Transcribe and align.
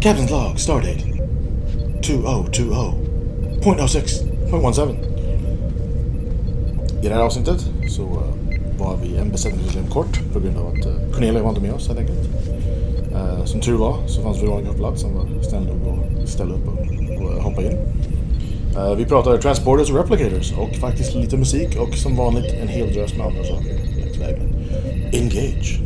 Captain's 0.00 0.30
log, 0.30 0.60
stardate 0.60 1.00
2020.06.17. 2.02 4.96
I 7.02 7.08
det 7.08 7.14
här 7.14 7.20
avsnittet 7.20 7.70
så 7.90 8.02
uh, 8.02 8.22
var 8.78 8.96
vi 9.02 9.16
en 9.16 9.30
besättningsmedlem 9.30 9.86
kort 9.90 10.20
på 10.32 10.40
grund 10.40 10.58
av 10.58 10.66
att 10.66 10.86
uh, 10.86 10.92
Cornelia 11.12 11.42
var 11.42 11.48
inte 11.48 11.62
med 11.62 11.72
oss 11.72 11.88
helt 11.88 12.00
enkelt. 12.00 12.28
Uh, 13.12 13.44
som 13.44 13.60
tur 13.60 13.76
var 13.76 13.96
så 14.06 14.22
fanns 14.22 14.42
Veronica 14.42 14.72
på 14.72 14.78
plats 14.78 15.00
som 15.00 15.14
var 15.14 15.42
snäll 15.42 15.64
nog 15.64 15.98
att 16.22 16.28
ställa 16.28 16.54
upp 16.54 16.68
och, 16.68 16.78
hoppa 17.42 17.62
in. 17.62 17.78
Eh, 18.76 18.94
vi 18.94 19.04
pratar 19.04 19.36
transporters 19.36 19.90
och 19.90 19.96
replicators 19.96 20.52
och 20.52 20.76
faktiskt 20.76 21.14
lite 21.14 21.36
musik 21.36 21.76
och 21.80 21.94
som 21.94 22.16
vanligt 22.16 22.54
en 22.62 22.68
hel 22.68 22.92
drös 22.92 23.16
med 23.16 23.26
andra 23.26 23.44
saker 23.44 23.70
längs 23.96 24.16
vägen. 24.16 24.54
Engage! 25.12 25.80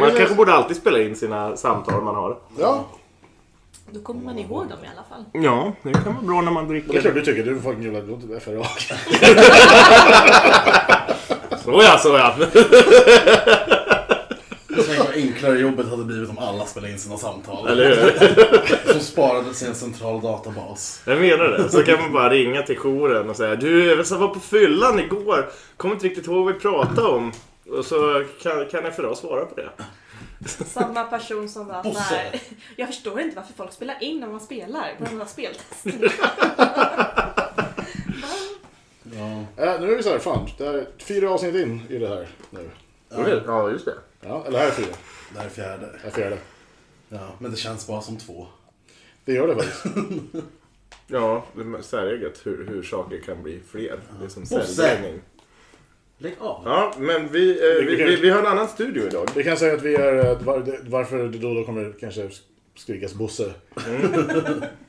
Man 0.00 0.16
kanske 0.16 0.34
borde 0.34 0.52
alltid 0.52 0.76
spela 0.76 1.02
in 1.02 1.16
sina 1.16 1.56
samtal 1.56 2.02
man 2.02 2.14
har. 2.14 2.36
Ja, 2.58 2.84
Då 3.90 4.00
kommer 4.00 4.22
man 4.24 4.38
ihåg 4.38 4.68
dem 4.68 4.78
i 4.84 4.88
alla 4.94 5.04
fall. 5.08 5.24
Ja, 5.44 5.72
det 5.82 5.92
kan 5.92 6.14
vara 6.14 6.24
bra 6.24 6.40
när 6.40 6.52
man 6.52 6.68
det 6.68 6.76
är 6.76 6.80
klart 6.80 6.92
dricker. 7.02 7.12
du 7.12 7.24
tycker. 7.24 7.42
Du 7.44 7.56
är 7.56 7.60
fucking 7.60 7.82
jävla 7.82 8.00
är 8.36 8.40
FRA. 8.40 8.64
Såja, 11.64 11.98
såja. 11.98 12.34
Tänk 14.86 14.98
vad 14.98 15.14
enklare 15.14 15.58
jobbet 15.58 15.88
hade 15.90 16.04
blivit 16.04 16.30
om 16.30 16.38
alla 16.38 16.66
spelade 16.66 16.92
in 16.92 16.98
sina 16.98 17.16
samtal. 17.16 17.68
Eller 17.68 17.88
hur? 17.88 18.12
Som 18.92 19.00
sparades 19.00 19.62
i 19.62 19.66
en 19.66 19.74
central 19.74 20.20
databas. 20.20 21.02
Jag 21.06 21.20
menar 21.20 21.44
det. 21.44 21.70
Så 21.70 21.82
kan 21.82 22.00
man 22.00 22.12
bara 22.12 22.30
ringa 22.30 22.62
till 22.62 22.76
jouren 22.76 23.30
och 23.30 23.36
säga 23.36 23.56
Du, 23.56 23.86
jag 23.88 24.06
var 24.18 24.28
på 24.28 24.40
fyllan 24.40 25.00
igår. 25.00 25.48
Kommer 25.76 25.94
inte 25.94 26.06
riktigt 26.06 26.26
ihåg 26.26 26.44
vad 26.44 26.54
vi 26.54 26.60
pratade 26.60 27.08
om. 27.08 27.32
Och 27.68 27.84
så 27.84 28.24
kan, 28.42 28.68
kan 28.68 28.92
FRA 28.92 29.14
svara 29.14 29.44
på 29.46 29.54
det. 29.54 29.70
Samma 30.66 31.04
person 31.04 31.48
som 31.48 31.66
var 31.66 31.82
Bosse. 31.82 32.02
såhär, 32.02 32.40
jag 32.76 32.88
förstår 32.88 33.20
inte 33.20 33.36
varför 33.36 33.52
folk 33.52 33.72
spelar 33.72 34.02
in 34.02 34.20
när 34.20 34.26
man 34.28 34.40
spelar 34.40 34.94
på 34.98 35.04
de 35.04 35.18
här 35.18 35.26
speltesterna. 35.26 36.12
Ja. 39.14 39.64
Äh, 39.64 39.80
nu 39.80 39.92
är 39.92 39.96
vi 39.96 40.02
så 40.02 40.10
här, 40.10 40.18
fan. 40.18 40.48
Det 40.58 40.66
är 40.66 40.86
fyra 40.98 41.30
avsnitt 41.30 41.54
in 41.54 41.82
i 41.88 41.98
det 41.98 42.08
här 42.08 42.28
nu. 42.50 42.70
Ja, 43.46 43.70
just 43.70 43.84
det. 43.84 43.94
Ja, 44.20 44.44
eller 44.46 44.58
här 44.58 44.66
är 44.66 44.70
fyra. 44.70 44.94
Det 45.32 45.38
här 45.38 45.46
är 45.46 45.50
fjärde. 45.50 45.86
Det 46.02 46.08
är 46.08 46.10
fjärde. 46.10 46.38
Ja, 47.08 47.28
men 47.38 47.50
det 47.50 47.56
känns 47.56 47.86
bara 47.86 48.00
som 48.00 48.18
två. 48.18 48.46
Det 49.24 49.32
gör 49.32 49.48
det 49.48 49.54
faktiskt. 49.54 49.84
Ja, 51.06 51.44
det 51.54 51.60
är 51.60 51.82
säreget 51.82 52.46
hur, 52.46 52.66
hur 52.68 52.82
saker 52.82 53.20
kan 53.20 53.42
bli 53.42 53.60
fler. 53.70 54.00
Det 54.20 54.24
är 54.24 54.28
som 54.28 54.42
Bosse. 54.42 54.66
säljning. 54.66 55.20
Lägg 56.22 56.34
av. 56.38 56.62
Ja, 56.64 56.94
men 56.98 57.28
vi, 57.28 57.50
eh, 57.50 57.86
vi, 57.86 57.96
vi, 57.96 58.16
vi 58.16 58.30
har 58.30 58.38
en 58.40 58.46
annan 58.46 58.68
studio 58.68 59.06
idag. 59.06 59.28
Vi 59.36 59.44
kan 59.44 59.56
säga 59.56 59.74
att 59.74 59.82
vi 59.82 59.94
är, 59.94 60.16
eh, 60.30 60.42
var, 60.42 60.78
varför 60.90 61.18
det 61.18 61.38
då 61.38 61.48
och 61.48 61.54
då 61.54 61.64
kommer 61.64 61.92
kanske 62.00 62.28
skrikas 62.76 63.14
Bosse. 63.14 63.52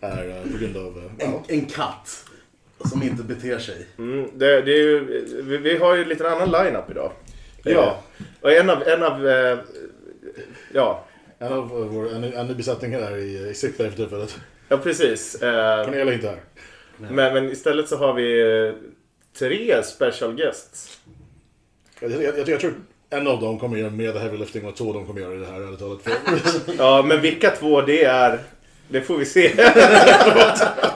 är 0.01 0.27
eh, 0.29 0.51
på 0.51 0.57
grund 0.57 0.77
av, 0.77 0.97
eh, 0.97 1.25
En, 1.27 1.33
ja. 1.33 1.43
en 1.47 1.65
katt. 1.65 2.25
Som 2.89 3.03
inte 3.03 3.23
beter 3.23 3.59
sig. 3.59 3.87
Mm, 3.97 4.29
det, 4.33 4.61
det 4.61 4.71
är 4.71 4.77
ju, 4.83 4.99
vi, 5.43 5.57
vi 5.57 5.77
har 5.77 5.95
ju 5.95 6.05
lite 6.05 6.29
annan 6.31 6.51
line-up 6.51 6.91
idag. 6.91 7.11
Ja. 7.63 7.71
Eh, 8.19 8.25
Och 8.41 8.51
en 8.51 8.69
av, 8.69 8.83
en 8.83 9.03
av 9.03 9.27
eh, 9.27 9.57
ja, 10.73 11.05
En 11.39 11.53
av 11.53 11.69
vår, 11.69 12.13
en, 12.13 12.23
en 12.23 12.57
besättning 12.57 12.93
är 12.93 13.17
i, 13.17 13.49
i 13.49 13.53
sikte 13.53 13.89
för 13.89 13.95
tillfället. 13.97 14.39
ja 14.69 14.77
precis. 14.77 15.41
Eh, 15.41 15.85
Cornelia 15.85 16.05
är 16.05 16.15
inte 16.15 16.27
här. 16.27 16.39
men, 16.97 17.33
men 17.33 17.51
istället 17.51 17.89
så 17.89 17.97
har 17.97 18.13
vi 18.13 18.41
eh, 18.67 18.73
tre 19.39 19.83
special 19.83 20.35
guests. 20.35 20.99
Jag, 22.11 22.23
jag, 22.23 22.37
jag, 22.39 22.49
jag 22.49 22.59
tror 22.59 22.73
en 23.09 23.27
av 23.27 23.41
dem 23.41 23.59
kommer 23.59 23.77
göra 23.77 23.89
mer 23.89 24.13
heavy 24.13 24.37
lifting 24.37 24.65
och 24.65 24.75
två 24.75 24.87
av 24.87 24.93
dem 24.93 25.05
kommer 25.05 25.21
göra 25.21 25.35
det 25.35 25.45
här 25.45 25.61
ärligt 25.61 25.79
talat. 25.79 25.99
Ja, 26.77 27.03
men 27.07 27.21
vilka 27.21 27.49
två 27.49 27.81
det 27.81 28.03
är, 28.03 28.39
det 28.87 29.01
får 29.01 29.17
vi 29.17 29.25
se. 29.25 29.53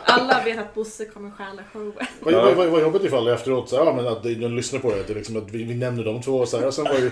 Alla 0.04 0.44
vet 0.46 0.60
att 0.60 0.74
Bosse 0.74 1.06
kommer 1.06 1.32
stjäla 1.32 1.64
showen. 1.74 1.94
vad, 2.20 2.34
vad, 2.34 2.56
vad, 2.56 2.68
vad 2.68 2.82
jobbigt 2.82 3.04
ifall 3.04 3.28
efteråt 3.28 3.70
så, 3.70 3.76
ja, 3.76 3.94
men 3.94 4.08
att 4.08 4.24
de, 4.24 4.34
de 4.36 4.56
lyssnar 4.56 4.80
på 4.80 4.92
det. 4.92 5.00
Att, 5.00 5.08
det 5.08 5.14
liksom, 5.14 5.38
att 5.38 5.52
vi, 5.52 5.64
vi 5.64 5.76
nämner 5.76 6.04
de 6.04 6.22
två 6.22 6.38
och 6.38 6.48
så 6.48 6.60
här. 6.60 6.68
Och 6.68 6.74
sen 6.74 6.84
var 6.84 6.98
ju, 6.98 7.12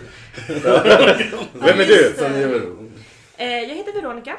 Vem 1.54 1.80
är 1.80 1.86
du? 1.86 2.14
Eh, 3.38 3.48
jag 3.48 3.76
heter 3.76 3.94
Veronica 4.02 4.38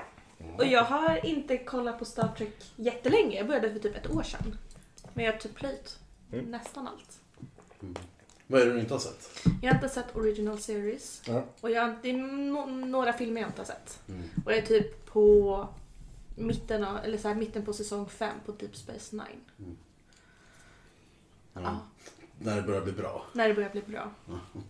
och 0.59 0.67
jag 0.67 0.83
har 0.83 1.27
inte 1.27 1.57
kollat 1.59 1.99
på 1.99 2.05
Star 2.05 2.29
Trek 2.39 2.57
jättelänge. 2.77 3.37
Jag 3.37 3.47
började 3.47 3.71
för 3.71 3.79
typ 3.79 3.97
ett 3.97 4.11
år 4.11 4.23
sedan. 4.23 4.59
Men 5.15 5.25
jag 5.25 5.33
har 5.33 5.39
typ 5.39 5.55
plöjt 5.55 5.99
nästan 6.31 6.89
allt. 6.89 7.11
Vad 8.47 8.61
är 8.63 8.67
det 8.67 8.73
du 8.73 8.81
inte 8.81 8.95
har 8.95 8.99
sett? 8.99 9.31
Jag 9.63 9.71
har 9.71 9.75
inte 9.75 9.89
sett 9.89 10.17
Original 10.17 10.59
Series. 10.59 11.23
ja. 11.27 11.45
Och 11.61 11.71
jag, 11.71 11.95
det 12.03 12.11
är 12.11 12.17
no, 12.17 12.67
några 12.87 13.13
filmer 13.13 13.41
jag 13.41 13.49
inte 13.51 13.61
har 13.61 13.67
sett. 13.67 14.01
Och 14.45 14.53
jag 14.53 14.59
är 14.59 14.67
typ 14.67 15.07
på 15.07 15.69
mitten, 16.35 16.85
av, 16.85 16.97
eller 17.05 17.19
så 17.19 17.29
här, 17.29 17.35
mitten 17.35 17.65
på 17.65 17.73
säsong 17.73 18.09
5 18.09 18.37
på 18.47 18.53
Deep 18.53 18.77
Space 18.77 19.17
Nine. 19.17 19.77
Ja, 21.53 21.79
När 22.39 22.57
det 22.57 22.63
börjar 22.63 22.81
bli 22.83 22.93
bra. 22.93 23.27
när 23.33 23.49
det 23.49 23.55
börjar 23.55 23.71
bli 23.71 23.83
bra. 23.87 24.11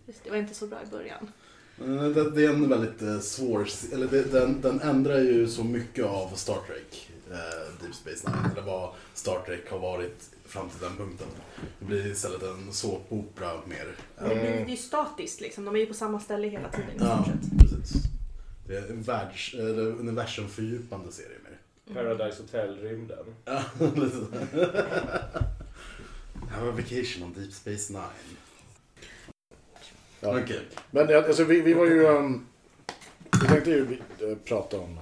Just, 0.05 0.23
det 0.23 0.29
var 0.29 0.37
inte 0.37 0.53
så 0.53 0.67
bra 0.67 0.79
i 0.83 0.91
början. 0.91 1.31
Men 1.75 2.13
Det, 2.13 2.31
det 2.31 2.45
är 2.45 2.49
en 2.49 2.69
väldigt 2.69 3.01
eh, 3.01 3.19
svår... 3.19 3.67
Eller 3.93 4.07
det, 4.07 4.23
den, 4.23 4.61
den 4.61 4.81
ändrar 4.81 5.17
ju 5.19 5.47
så 5.47 5.63
mycket 5.63 6.05
av 6.05 6.29
Star 6.35 6.57
Trek. 6.67 7.11
Eh, 7.31 7.81
Deep 7.81 7.95
Space 7.95 8.29
Nine. 8.29 8.51
Eller 8.51 8.61
vad 8.61 8.93
Star 9.13 9.39
Trek 9.45 9.71
har 9.71 9.79
varit 9.79 10.29
fram 10.57 10.69
till 10.69 10.79
den 10.79 10.97
punkten. 10.97 11.27
Det 11.79 11.85
blir 11.85 12.11
istället 12.11 12.43
en 12.43 12.73
såpopera 12.73 13.51
mer. 13.65 13.95
Det, 14.19 14.25
blir, 14.25 14.35
det 14.35 14.47
är 14.47 14.67
ju 14.67 14.77
statiskt 14.77 15.41
liksom. 15.41 15.65
De 15.65 15.75
är 15.75 15.79
ju 15.79 15.85
på 15.85 15.93
samma 15.93 16.19
ställe 16.19 16.47
hela 16.47 16.69
tiden 16.69 16.89
i 16.89 16.97
Ja, 16.99 17.25
precis. 17.59 18.03
Det 18.67 18.75
är 18.75 18.89
en 18.89 19.01
världs, 19.01 19.53
eller 19.53 19.81
universumfördjupande 19.81 21.11
serie 21.11 21.37
mer. 21.43 21.57
Paradise 21.93 22.41
Hotel-rymden. 22.41 23.25
Ja, 23.45 23.63
lite. 23.95 24.25
Have 26.49 26.69
a 26.69 26.71
vacation 26.71 27.23
on 27.23 27.33
Deep 27.33 27.53
Space 27.53 27.93
Nine. 27.93 28.37
Ja. 30.19 30.39
Okej. 30.39 30.61
Men 30.91 31.15
alltså, 31.15 31.43
vi, 31.43 31.61
vi 31.61 31.73
var 31.73 31.85
ju... 31.85 32.05
Um, 32.05 32.45
vi 33.41 33.47
tänkte 33.47 33.69
ju 33.69 33.97
eh, 34.19 34.37
prata 34.45 34.79
om... 34.79 34.99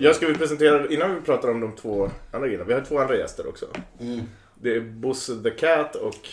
Jag 0.00 0.16
ska 0.16 0.26
vi 0.26 0.34
presentera, 0.34 0.88
innan 0.88 1.14
vi 1.14 1.20
pratar 1.20 1.50
om 1.50 1.60
de 1.60 1.76
två 1.76 2.10
andra 2.32 2.48
grejerna, 2.48 2.64
vi 2.64 2.72
har 2.72 2.80
två 2.80 2.98
andra 2.98 3.16
gäster 3.16 3.46
också. 3.46 3.66
Mm. 4.00 4.20
Det 4.54 4.74
är 4.76 4.80
Bosse 4.80 5.42
the 5.42 5.50
Cat 5.50 5.96
och 5.96 6.28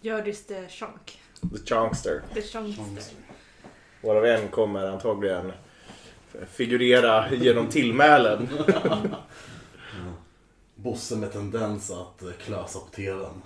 Hjördis 0.00 0.46
the 0.46 0.68
Chonk. 0.68 1.20
The 1.40 1.74
Chunkster. 1.74 2.22
The 2.34 2.42
Chonkster. 2.42 3.14
Varav 4.00 4.26
en 4.26 4.48
kommer 4.48 4.86
antagligen 4.86 5.52
figurera 6.48 7.34
genom 7.34 7.68
tillmälen. 7.68 8.48
Bosse 10.74 11.16
med 11.16 11.32
tendens 11.32 11.90
att 11.90 12.22
klösa 12.38 12.78
på 12.78 12.86
tvn. 12.86 13.42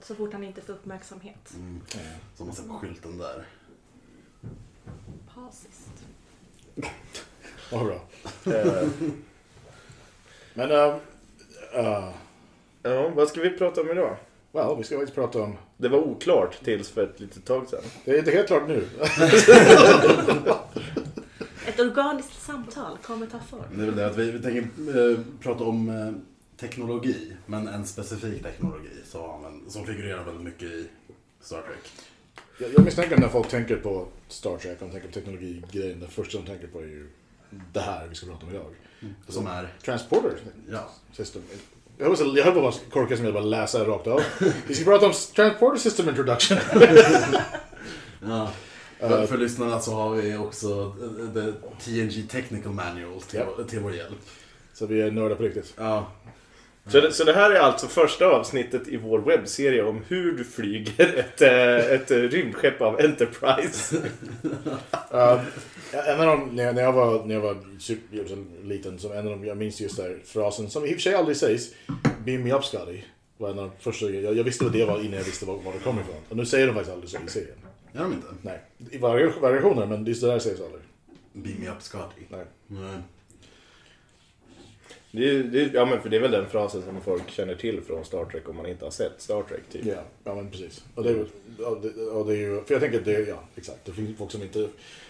Så 0.00 0.14
fort 0.14 0.32
han 0.32 0.44
inte 0.44 0.60
får 0.60 0.72
uppmärksamhet. 0.72 1.54
Mm. 1.54 1.80
Som 2.36 2.46
man 2.46 2.56
ser 2.56 2.62
på 2.62 2.78
skylten 2.78 3.18
där. 3.18 3.46
Pasist. 5.34 6.04
vad 7.70 7.86
bra. 7.86 8.00
Eh, 8.54 8.88
Men... 10.54 10.70
Uh, 10.70 10.96
uh, 11.76 12.10
ja, 12.82 13.08
vad 13.14 13.28
ska 13.28 13.40
vi 13.40 13.50
prata 13.50 13.80
om 13.80 13.90
idag? 13.90 14.16
well, 14.52 14.76
vi 14.78 14.84
ska 14.84 14.96
faktiskt 14.96 15.14
prata 15.14 15.42
om... 15.42 15.56
Det 15.76 15.88
var 15.88 15.98
oklart 15.98 16.64
tills 16.64 16.90
för 16.90 17.04
ett 17.04 17.20
litet 17.20 17.44
tag 17.44 17.68
sedan. 17.68 17.80
Det 18.04 18.10
är 18.10 18.18
inte 18.18 18.30
helt 18.30 18.46
klart 18.46 18.68
nu. 18.68 18.88
Ett 21.66 21.80
organiskt 21.80 22.42
samtal 22.42 22.98
kommer 23.02 23.26
ta 23.26 23.38
form. 23.38 23.62
Det 23.74 23.82
är 23.82 23.86
väl 23.86 23.96
det 23.96 24.06
att 24.06 24.16
vi, 24.16 24.30
vi 24.30 24.42
tänker 24.42 24.60
eh, 24.60 25.18
prata 25.40 25.64
om 25.64 25.88
eh, 25.88 26.12
teknologi. 26.60 27.36
Men 27.46 27.68
en 27.68 27.86
specifik 27.86 28.42
teknologi 28.42 28.90
som, 29.04 29.64
som 29.68 29.86
figurerar 29.86 30.24
väldigt 30.24 30.44
mycket 30.44 30.62
i 30.62 30.86
Star 31.40 31.62
Trek. 31.62 31.92
Jag, 32.58 32.74
jag 32.74 32.84
misstänker 32.84 33.16
när 33.16 33.28
folk 33.28 33.48
tänker 33.48 33.76
på 33.76 34.06
Star 34.28 34.56
Trek, 34.56 34.80
de 34.80 34.90
tänker 34.90 35.08
på 35.08 35.14
teknologigrejen, 35.14 36.00
det 36.00 36.08
första 36.08 36.38
de 36.38 36.46
tänker 36.46 36.66
på 36.66 36.78
är 36.78 36.86
ju 36.86 37.08
det 37.72 37.80
här 37.80 38.06
vi 38.08 38.14
ska 38.14 38.26
prata 38.26 38.46
om 38.46 38.50
idag. 38.54 38.74
Som 39.28 39.46
är... 39.46 39.74
Transporter 39.84 40.32
Ja. 40.70 40.90
system. 41.12 41.42
Jag 41.98 42.06
höll 42.16 42.16
på- 42.16 42.48
att 42.50 42.54
vara 42.56 42.72
korkad 42.90 43.16
som 43.16 43.24
jag 43.24 43.34
bara 43.34 43.44
läsa 43.44 43.84
rakt 43.84 44.06
av. 44.06 44.20
Vi 44.66 44.74
ska 44.74 44.84
prata 44.84 45.06
om 45.06 45.12
Transporter 45.36 45.78
System 45.78 46.08
Introduction. 46.08 46.58
ja. 48.22 48.50
För, 49.00 49.26
för 49.26 49.38
lyssnarna 49.38 49.80
så 49.80 49.94
har 49.94 50.14
vi 50.14 50.36
också 50.36 50.96
eh, 51.02 51.34
the 51.34 51.52
TNG 51.84 52.22
Technical 52.28 52.72
Manual 52.72 53.20
till, 53.22 53.40
Ja. 53.58 53.64
till 53.64 53.80
vår 53.80 53.94
hjälp. 53.94 54.18
Så 54.74 54.86
vi 54.86 55.00
är 55.00 55.10
nördar 55.10 55.36
på 55.36 55.42
riktigt. 55.42 55.74
Ja. 55.76 56.06
Så 56.86 57.00
det, 57.00 57.12
så 57.12 57.24
det 57.24 57.32
här 57.32 57.50
är 57.50 57.60
alltså 57.60 57.86
första 57.86 58.26
avsnittet 58.26 58.88
i 58.88 58.96
vår 58.96 59.18
webbserie 59.18 59.82
om 59.84 60.02
hur 60.08 60.32
du 60.32 60.44
flyger 60.44 61.16
ett, 61.18 61.42
eh, 61.42 61.92
ett 61.94 62.10
eh, 62.10 62.16
rymdskepp 62.16 62.80
av 62.80 63.00
Enterprise. 63.00 63.96
Uh, 65.14 65.40
en 65.92 66.20
av 66.20 66.26
dem, 66.26 66.48
när 66.52 66.82
jag, 66.82 66.92
var, 66.92 67.24
när 67.24 67.34
jag 67.34 67.40
var 67.42 67.56
super, 67.78 68.24
så 68.28 68.44
liten, 68.66 68.98
så 68.98 69.12
en 69.12 69.18
av 69.18 69.24
dem, 69.30 69.44
jag 69.44 69.56
minns 69.56 69.80
just 69.80 69.96
där 69.96 70.18
frasen, 70.24 70.70
som 70.70 70.84
i 70.84 70.88
och 70.88 70.92
för 70.94 71.00
sig 71.00 71.14
aldrig 71.14 71.36
sägs, 71.36 71.68
Beam 72.24 72.42
me 72.42 72.52
up 72.52 72.64
Scotty. 72.64 73.02
Var 73.38 73.50
en 73.50 73.58
av 73.58 73.64
de 73.64 73.82
första, 73.82 74.10
jag, 74.10 74.36
jag 74.36 74.44
visste 74.44 74.64
vad 74.64 74.72
det 74.72 74.84
var 74.84 75.00
innan 75.00 75.12
jag 75.18 75.24
visste 75.24 75.46
var, 75.46 75.54
var 75.54 75.72
det 75.72 75.78
kom 75.78 75.98
ifrån. 76.00 76.16
Och 76.28 76.36
nu 76.36 76.46
säger 76.46 76.66
de 76.66 76.72
faktiskt 76.72 76.92
aldrig 76.92 77.10
så 77.10 77.16
i 77.26 77.30
serien. 77.30 77.56
Gör 77.92 78.02
de 78.02 78.12
inte? 78.12 78.26
Nej, 78.42 78.60
i 78.90 78.98
vari- 78.98 79.40
variationer, 79.40 79.86
men 79.86 80.04
just 80.06 80.20
det 80.20 80.26
där 80.26 80.38
sägs 80.38 80.60
aldrig. 80.60 80.82
Beam 81.32 81.60
me 81.60 81.68
up 81.70 81.82
Scotty. 81.82 82.22
Nej. 82.28 82.44
Nej. 82.66 82.98
Det, 85.12 85.30
är- 85.30 85.42
det, 85.42 85.70
ja, 85.74 85.84
men 85.84 86.02
för 86.02 86.08
det 86.08 86.16
är 86.16 86.20
väl 86.20 86.30
den 86.30 86.46
frasen 86.48 86.82
som 86.82 87.00
folk 87.00 87.30
känner 87.30 87.54
till 87.54 87.80
från 87.80 88.04
Star 88.04 88.24
Trek 88.24 88.48
om 88.48 88.56
man 88.56 88.66
inte 88.66 88.84
har 88.84 88.90
sett 88.90 89.12
Star 89.22 89.42
Trek. 89.42 89.60
Typ. 89.70 89.84
Ja, 89.86 90.02
ja 90.24 90.34
men 90.34 90.50
precis. 90.50 90.84
Och 90.94 91.02
det, 91.04 91.10
är, 91.10 91.20
och 91.66 91.80
det, 91.82 91.88
och 92.06 92.26
det 92.26 92.32
är 92.32 92.36
ju, 92.36 92.64
för 92.64 92.74
jag 92.74 92.80
tänker 92.82 92.98
att 92.98 93.04
det, 93.04 93.28
ja 93.28 93.44
exakt, 93.56 93.84
det 93.84 93.92
finns 93.92 94.18
folk 94.18 94.30
som 94.30 94.42
inte, 94.42 94.68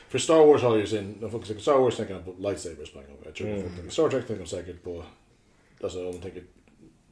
för 0.09 0.19
Star 0.19 0.47
Wars 0.47 0.63
har 0.63 0.77
ju 0.77 0.87
sin, 0.87 1.15
när 1.21 1.29
folk 1.29 1.47
tänker 1.47 1.63
Star 1.63 1.79
Wars 1.79 1.97
tänker 1.97 2.19
på 2.23 2.35
lightsabers 2.39 2.93
på 2.93 2.99
en 2.99 3.05
gång. 3.07 3.17
Jag 3.25 3.35
tror 3.35 3.49
Mm. 3.49 3.63
folk 3.63 3.75
tänker 3.77 3.91
Star 3.93 4.09
Trek 4.09 4.27
tänker 4.27 4.45
de 4.45 4.49
säkert 4.51 4.83
på, 4.83 5.05
alltså 5.83 6.07
om 6.07 6.13
de 6.13 6.19
tänker, 6.19 6.43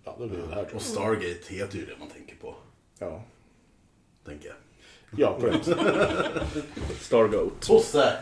ja 0.05 0.17
det 0.21 0.27
blir 0.29 0.39
det 0.39 0.55
här 0.55 0.65
tror 0.65 0.77
Och. 0.77 0.83
Stargate 0.83 1.55
heter 1.55 1.77
ju 1.79 1.87
det 1.87 1.97
man 1.99 2.09
tänker 2.09 2.37
på. 2.37 2.55
Ja, 2.99 3.25
Tänker 4.27 4.49
jag. 4.49 4.57
ja 5.21 5.41
korrekt. 5.41 5.69
Stargoat. 7.01 7.69
Bosse! 7.69 8.13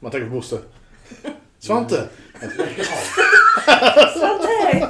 Man 0.00 0.10
tänker 0.10 0.28
på 0.28 0.34
Bosse. 0.34 0.58
Svante! 1.62 2.08
Svante! 4.18 4.88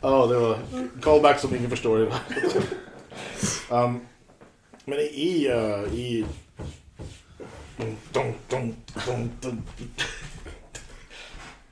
Ja, 0.00 0.26
det 0.26 0.38
var 0.38 0.58
callback 1.02 1.40
som 1.40 1.54
ingen 1.54 1.70
förstår. 1.70 2.12
um, 3.70 4.00
men 4.84 4.98
i... 4.98 5.48
Uh, 5.48 5.94
i. 5.94 6.24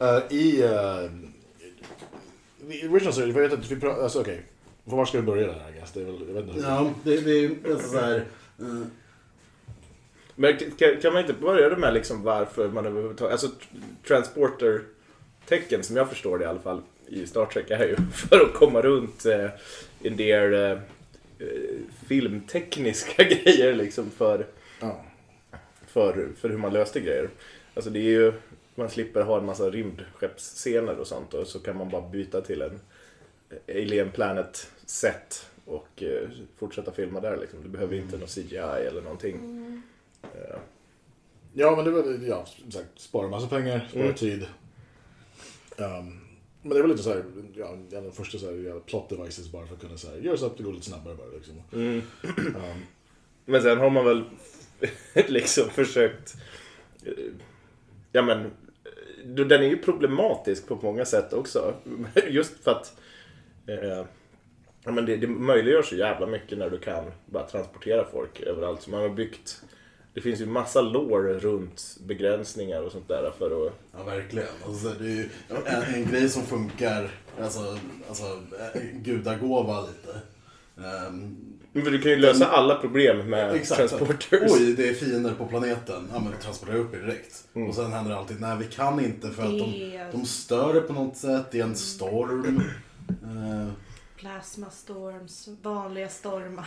Uh, 0.01 0.23
I... 0.31 0.63
Uh, 0.63 1.11
i 2.69 2.89
original 2.89 3.13
series, 3.13 3.37
jag 3.37 3.43
vet 3.43 3.53
att 3.53 3.71
vi 3.71 3.81
pratar... 3.81 4.03
Alltså 4.03 4.21
okej. 4.21 4.35
Okay. 4.35 4.97
Var 4.97 5.05
ska 5.05 5.21
vi 5.21 5.27
börja 5.27 5.47
där? 5.47 5.73
Det 5.95 6.01
är 6.01 6.05
väl, 6.05 6.25
jag 6.29 6.35
vet 6.35 6.55
inte. 6.55 6.61
Ja, 6.69 6.91
det, 7.05 7.21
det 7.21 7.45
är 7.45 7.73
alltså 7.73 7.89
så 7.89 8.01
här... 8.01 8.27
eh, 8.59 8.87
Men 10.43 10.57
kan, 10.57 11.01
kan 11.01 11.13
man 11.13 11.23
inte 11.23 11.33
börja 11.33 11.77
med 11.77 11.95
liksom 11.95 12.23
varför 12.23 12.69
man 12.69 12.87
överhuvudtaget... 12.87 13.33
Alltså 13.33 13.51
transporter-tecken 14.07 15.83
som 15.83 15.97
jag 15.97 16.09
förstår 16.09 16.39
det 16.39 16.45
i 16.45 16.49
alla 16.49 16.59
fall 16.61 16.83
i 17.09 17.27
Star 17.27 17.47
Trek 17.47 17.71
är 17.71 17.87
ju 17.89 17.97
för 18.15 18.41
att 18.41 18.55
komma 18.55 18.83
runt 18.83 19.27
eh, 19.27 19.49
en 20.03 20.17
del 20.17 20.55
eh, 20.55 20.71
eh, 20.71 20.79
filmtekniska 22.07 23.23
grejer 23.45 23.75
liksom 23.75 24.11
för, 24.11 24.47
Ja. 24.81 25.05
för, 25.87 26.29
för 26.41 26.49
hur 26.49 26.59
man 26.59 26.73
löste 26.73 27.01
grejer. 27.01 27.29
Alltså 27.75 27.91
det 27.91 27.99
är 27.99 28.11
ju... 28.11 28.33
Man 28.75 28.91
slipper 28.91 29.23
ha 29.23 29.39
en 29.39 29.45
massa 29.47 29.71
rymdskeppsscener 29.71 30.99
och 30.99 31.07
sånt 31.07 31.35
och 31.35 31.47
så 31.47 31.59
kan 31.59 31.77
man 31.77 31.91
bara 31.91 32.09
byta 32.09 32.41
till 32.41 32.63
en 32.63 32.81
Alien 33.69 34.11
Planet 34.11 34.71
set 34.87 35.47
och 35.65 36.03
eh, 36.03 36.29
fortsätta 36.59 36.93
filma 36.93 37.21
där 37.21 37.37
liksom. 37.37 37.63
Du 37.63 37.69
behöver 37.69 37.97
inte 37.97 38.19
någon 38.19 38.29
CGI 38.29 38.57
eller 38.59 39.03
någonting. 39.03 39.35
Eh, 39.35 39.93
ja, 41.53 41.77
men 41.77 41.85
det 41.85 41.91
var 41.91 42.19
ja, 42.29 42.47
som 42.47 42.71
sagt, 42.71 42.89
spara 43.01 43.29
massa 43.29 43.47
pengar, 43.47 43.87
spara 43.91 44.03
Mm. 44.03 44.15
tid. 44.15 44.47
Um, 45.77 46.21
men 46.63 46.71
det 46.73 46.77
är 46.79 46.81
väl 46.83 46.91
lite 46.91 47.03
så 47.03 47.11
här, 47.11 47.25
ja, 47.57 47.69
en 47.91 47.97
av 47.97 48.03
de 48.05 48.13
första 48.13 48.39
så 48.39 48.47
här, 48.47 48.81
plot 48.81 49.09
devices 49.09 49.53
bara 49.53 49.67
för 49.67 49.75
att 49.75 49.81
kunna 49.81 49.97
så 49.97 50.11
här, 50.11 50.17
göra 50.17 50.37
så 50.37 50.47
att 50.47 50.57
det 50.57 50.63
går 50.63 50.73
lite 50.73 50.87
snabbare 50.87 51.15
bara 51.15 51.27
liksom. 51.29 51.63
Mm. 51.73 52.03
Um, 52.37 52.83
Men 53.45 53.63
sen 53.63 53.79
har 53.79 53.91
man 53.91 54.05
väl 54.05 54.25
liksom 55.29 55.71
försökt... 55.71 56.35
eh, 57.07 57.13
Ja 58.15 58.23
men, 58.23 58.41
eh, 58.45 58.51
den 59.47 59.63
är 59.63 59.67
ju 59.69 59.79
problematisk 59.79 60.67
på 60.69 60.79
många 60.83 61.05
sätt 61.05 61.33
också. 61.33 61.75
Just 62.29 62.65
för 62.65 62.71
att 62.71 62.97
eh, 63.67 64.05
ja, 64.85 64.93
men 64.93 65.07
det, 65.07 65.17
det 65.17 65.27
möjliggör 65.27 65.83
så 65.83 65.97
jävla 65.97 66.27
mycket 66.27 66.59
när 66.59 66.71
du 66.71 66.79
kan 66.79 67.05
bara 67.27 67.47
transportera 67.49 68.05
folk 68.13 68.41
överallt. 68.41 68.83
Så 68.83 68.91
man 68.91 69.01
har 69.01 69.09
byggt... 69.09 69.63
Det 70.15 70.21
finns 70.21 70.41
ju 70.41 70.47
massa 70.47 70.81
lår 70.81 71.23
runt 71.23 71.97
begränsningar 72.07 72.83
och 72.83 72.93
sånt 72.93 73.09
där 73.09 73.33
för 73.39 73.67
att... 73.67 73.73
Ja, 73.97 74.03
verkligen. 74.03 74.49
Alltså, 74.67 74.89
det 74.89 75.05
är 75.05 75.09
ju 75.09 75.29
en, 75.67 75.95
en 75.95 76.11
grej 76.11 76.29
som 76.29 76.43
funkar, 76.43 77.11
alltså, 77.43 77.79
alltså 78.09 78.25
gudagåva 78.93 79.81
lite. 79.81 80.21
Ehm, 80.77 81.37
Men 81.73 81.85
du 81.85 82.01
kan 82.01 82.11
ju 82.11 82.17
lösa 82.17 82.47
alla 82.47 82.75
problem 82.75 83.31
med 83.31 83.65
transporters. 83.65 84.53
Oj, 84.53 84.75
det 84.77 84.89
är 84.89 84.95
fiender 84.95 85.35
på 85.35 85.47
planeten. 85.47 86.09
Ja, 86.13 86.21
men 86.21 86.33
transportera 86.43 86.77
upp 86.77 86.95
er 86.95 86.99
direkt. 86.99 87.45
Mm. 87.55 87.69
Och 87.69 87.75
sen 87.75 87.93
händer 87.93 88.11
det 88.11 88.19
alltid, 88.19 88.41
nej 88.41 88.57
vi 88.59 88.65
kan 88.65 89.05
inte 89.05 89.31
för 89.31 89.43
att 89.43 89.59
de, 89.59 89.99
de 90.13 90.27
stör 90.27 90.75
det 90.75 90.81
på 90.81 90.93
något 90.93 91.17
sätt. 91.17 91.47
Det 91.51 91.61
är 91.61 91.65
en 91.65 91.77
storm. 91.77 92.63
Eh, 94.25 94.31
Plasmastorms, 94.31 95.49
vanliga 95.63 96.09
stormar. 96.09 96.67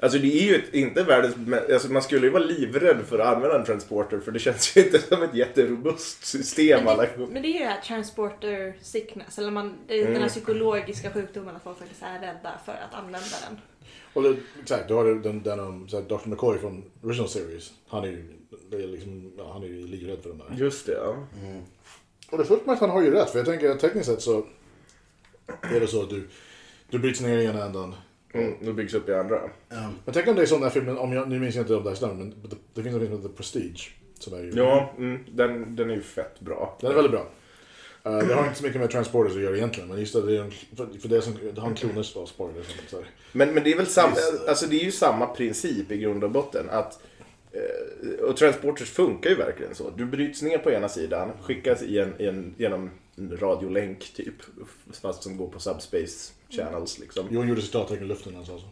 Alltså 0.00 0.18
det 0.18 0.26
är 0.42 0.42
ju 0.42 0.54
ett, 0.54 0.74
inte 0.74 1.02
världens 1.02 1.34
alltså 1.72 1.92
man 1.92 2.02
skulle 2.02 2.26
ju 2.26 2.32
vara 2.32 2.44
livrädd 2.44 3.06
för 3.06 3.18
att 3.18 3.36
använda 3.36 3.58
en 3.58 3.64
transporter 3.64 4.20
för 4.20 4.32
det 4.32 4.38
känns 4.38 4.76
ju 4.76 4.84
inte 4.84 4.98
som 4.98 5.22
ett 5.22 5.34
jätterobust 5.34 6.24
system 6.24 6.84
Men 6.84 6.96
det, 6.98 7.10
men 7.16 7.42
det 7.42 7.48
är 7.48 7.52
ju 7.52 7.58
det 7.58 7.64
här 7.64 7.80
transporter 7.80 8.76
sickness, 8.80 9.38
eller 9.38 9.50
man, 9.50 9.74
det 9.86 9.94
är 9.94 10.00
Mm. 10.00 10.12
den 10.12 10.22
här 10.22 10.28
psykologiska 10.28 11.10
sjukdomen 11.10 11.56
att 11.56 11.62
folk 11.62 11.78
faktiskt 11.78 12.02
är 12.02 12.20
rädda 12.20 12.60
för 12.64 12.72
att 12.72 12.94
använda 12.94 13.18
den. 13.48 13.60
Och 14.12 14.22
det, 14.22 14.36
exakt, 14.62 14.88
du 14.88 14.94
har 14.94 15.04
den, 15.04 15.42
den 15.42 15.60
um, 15.60 15.86
Dr. 15.86 16.28
McCoy 16.28 16.58
från 16.58 16.84
original 17.02 17.28
series. 17.28 17.72
Han 17.88 18.04
är 18.04 18.08
ju, 18.08 18.86
liksom, 18.86 19.32
ja, 19.38 19.52
han 19.52 19.62
är 19.62 19.66
ju 19.66 19.86
livrädd 19.86 20.18
för 20.22 20.28
den 20.28 20.38
där. 20.38 20.46
Just 20.56 20.86
det, 20.86 20.92
ja. 20.92 21.26
Och 22.30 22.38
det 22.38 22.44
är 22.44 22.46
fullt 22.46 22.66
med 22.66 22.72
att 22.72 22.80
han 22.80 22.90
har 22.90 23.02
ju 23.02 23.10
rätt, 23.10 23.30
för 23.30 23.38
jag 23.38 23.46
tänker 23.46 23.70
att 23.70 23.80
tekniskt 23.80 24.06
sett 24.06 24.22
så 24.22 24.46
är 25.62 25.80
det 25.80 25.86
så 25.86 26.02
att 26.02 26.10
du, 26.10 26.28
du 26.94 27.00
bryts 27.00 27.20
ner 27.20 27.38
i 27.38 27.44
ena 27.44 27.64
ändan. 27.64 27.94
Mm, 28.34 28.54
det 28.60 28.72
byggs 28.72 28.94
upp 28.94 29.08
i 29.08 29.14
andra. 29.14 29.40
ja. 29.68 29.90
Men 30.04 30.14
tänk 30.14 30.28
om 30.28 30.36
det 30.36 30.42
är 30.42 30.46
som 30.46 30.60
den 30.60 30.62
här 30.62 30.70
filmen, 30.70 30.98
om 30.98 31.12
jag, 31.12 31.28
nu 31.28 31.38
minns 31.38 31.54
jag 31.54 31.62
inte 31.62 31.74
om 31.74 31.84
det 31.84 32.00
här 32.00 32.14
men 32.14 32.30
det, 32.30 32.56
det 32.74 32.82
finns 32.82 32.94
en 32.94 33.00
film 33.00 33.12
som 33.12 33.22
heter 33.22 33.36
Prestige. 33.36 33.94
Som 34.18 34.34
är 34.34 34.42
ju, 34.42 34.52
Ja, 34.54 34.94
mm, 34.98 35.18
den, 35.32 35.76
den 35.76 35.90
är 35.90 35.94
ju 35.94 36.02
fett 36.02 36.40
bra. 36.40 36.78
Den 36.80 36.90
är 36.90 36.94
väldigt 36.94 37.12
bra. 37.12 37.26
Uh, 38.06 38.28
det 38.28 38.34
har 38.34 38.44
inte 38.44 38.58
så 38.58 38.64
mycket 38.64 38.80
med 38.80 38.90
transporters 38.90 39.36
att 39.36 39.42
göra 39.42 39.56
egentligen, 39.56 39.88
men 39.88 39.98
just 39.98 40.12
det, 40.12 40.26
det 40.26 40.36
är 40.36 40.40
en, 40.40 40.50
för, 40.50 40.98
för 41.00 41.08
det 41.08 41.22
som, 41.22 41.34
det 41.54 41.60
har 41.60 41.68
en 41.68 41.74
kloners 41.74 42.16
var 42.16 42.26
spoiler. 42.26 42.62
Som, 42.62 42.78
så 42.88 42.96
här. 42.96 43.06
Men, 43.32 43.54
men 43.54 43.64
det 43.64 43.72
är 43.72 43.76
väl 43.76 43.86
samma, 43.86 44.16
alltså 44.48 44.66
det 44.66 44.76
är 44.76 44.84
ju 44.84 44.92
samma 44.92 45.26
princip 45.26 45.92
i 45.92 45.98
grund 45.98 46.24
och 46.24 46.30
botten. 46.30 46.70
Att, 46.70 47.02
eh, 47.52 48.24
och 48.24 48.36
transporters 48.36 48.90
funkar 48.90 49.30
ju 49.30 49.36
verkligen 49.36 49.74
så. 49.74 49.90
Du 49.96 50.04
bryts 50.04 50.42
ner 50.42 50.58
på 50.58 50.70
ena 50.70 50.88
sidan, 50.88 51.30
skickas 51.42 51.82
i 51.82 51.98
en, 51.98 52.14
i 52.18 52.26
en, 52.26 52.54
genom 52.58 52.90
en 53.16 53.36
radiolänk 53.36 54.14
typ. 54.14 54.34
Fast 55.02 55.22
som 55.22 55.36
går 55.36 55.48
på 55.48 55.60
subspace 55.60 56.32
channels 56.56 56.98
liksom. 56.98 57.26
Jon 57.30 57.48
gjorde 57.48 57.62
citattecken 57.62 58.04
i 58.04 58.08
luften 58.08 58.32
när 58.32 58.38
han 58.38 58.46
sa 58.46 58.58
så. 58.58 58.66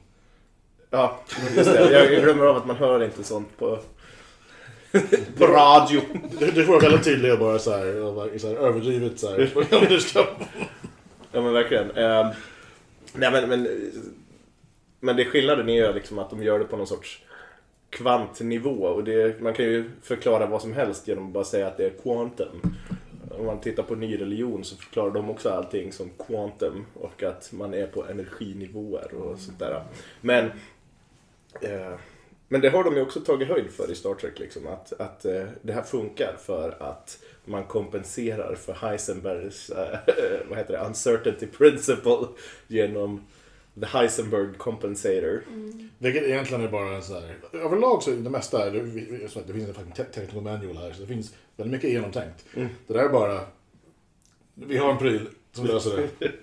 Ja, 0.91 1.21
just 1.57 1.73
det. 1.73 1.93
Jag 1.93 2.23
glömmer 2.23 2.45
av 2.45 2.57
att 2.57 2.67
man 2.67 2.77
hör 2.77 3.05
inte 3.05 3.25
sånt 3.25 3.59
på, 3.59 3.79
på 5.39 5.47
radio. 5.47 6.01
Det, 6.39 6.47
det 6.51 6.65
får 6.65 6.73
vara 6.73 6.83
väldigt 6.83 7.05
tydligt 7.05 7.39
bara 7.39 7.59
så 7.59 7.71
här, 7.71 8.39
så 8.39 8.49
här 8.49 8.57
överdrivet 8.57 9.21
så 9.21 9.31
här. 9.31 9.51
Ja 11.33 11.41
men 11.41 11.53
verkligen. 11.53 11.91
Eh, 11.91 12.31
nej 13.13 13.31
men, 13.33 13.49
men, 13.49 13.69
men 15.01 15.17
det 15.17 15.25
skillnaden 15.25 15.69
är 15.69 15.87
ju 15.87 15.93
liksom 15.93 16.19
att 16.19 16.31
de 16.31 16.43
gör 16.43 16.59
det 16.59 16.65
på 16.65 16.77
någon 16.77 16.87
sorts 16.87 17.23
kvantnivå. 17.91 18.85
Och 18.85 19.05
det, 19.05 19.41
man 19.41 19.55
kan 19.55 19.65
ju 19.65 19.91
förklara 20.03 20.47
vad 20.47 20.63
som 20.63 20.73
helst 20.73 21.09
genom 21.09 21.27
att 21.27 21.33
bara 21.33 21.45
säga 21.45 21.67
att 21.67 21.77
det 21.77 21.87
är 21.87 22.03
quantum. 22.03 22.77
Om 23.39 23.47
man 23.47 23.61
tittar 23.61 23.83
på 23.83 23.95
ny 23.95 24.21
religion 24.21 24.65
så 24.65 24.77
förklarar 24.77 25.11
de 25.11 25.31
också 25.31 25.51
allting 25.51 25.93
som 25.93 26.11
quantum 26.27 26.87
och 26.95 27.23
att 27.23 27.53
man 27.53 27.75
är 27.75 27.87
på 27.87 28.07
energinivåer 28.07 29.15
och 29.15 29.39
sånt 29.39 29.59
där. 29.59 29.85
Men, 30.21 30.45
eh, 31.61 31.95
men 32.49 32.61
det 32.61 32.69
har 32.69 32.85
de 32.85 32.97
ju 32.97 33.03
också 33.03 33.21
tagit 33.21 33.49
höjd 33.49 33.71
för 33.71 33.91
i 33.91 33.95
Star 33.95 34.15
Trek. 34.15 34.39
Liksom, 34.39 34.67
att, 34.67 34.93
att 35.01 35.25
eh, 35.25 35.45
det 35.63 35.73
här 35.73 35.83
funkar 35.83 36.37
för 36.39 36.77
att 36.81 37.19
man 37.45 37.65
kompenserar 37.65 38.55
för 38.55 38.73
Heisenbergs 38.73 39.71
eh, 39.71 39.99
vad 40.49 40.59
heter 40.59 40.73
det, 40.73 40.87
uncertainty 40.87 41.47
principle 41.47 42.27
genom 42.69 43.21
The 43.81 43.87
Heisenberg 43.87 44.55
Compensator. 44.59 45.43
Vilket 45.99 46.23
egentligen 46.23 46.65
är 46.65 46.69
bara 46.69 46.95
en 46.95 47.03
sån 47.03 47.23
här... 47.23 47.37
Överlag 47.53 48.03
så 48.03 48.11
är 48.11 48.17
det 48.17 48.31
mesta, 48.31 48.71
det, 48.71 48.81
det 49.47 49.53
finns 49.53 49.69
en 49.69 49.75
fucking 49.75 49.93
te- 49.93 50.05
technical 50.05 50.43
manual 50.43 50.77
här, 50.77 50.93
så 50.93 51.01
det 51.01 51.07
finns 51.07 51.35
väldigt 51.57 51.73
mycket 51.73 51.91
genomtänkt. 51.91 52.45
Det 52.55 52.69
där 52.95 53.05
är 53.05 53.09
bara... 53.09 53.41
Vi 54.55 54.77
har 54.79 54.91
en 54.93 54.99
pryl 54.99 55.29
som 55.53 55.67
löser 55.67 56.09
det. 56.19 56.33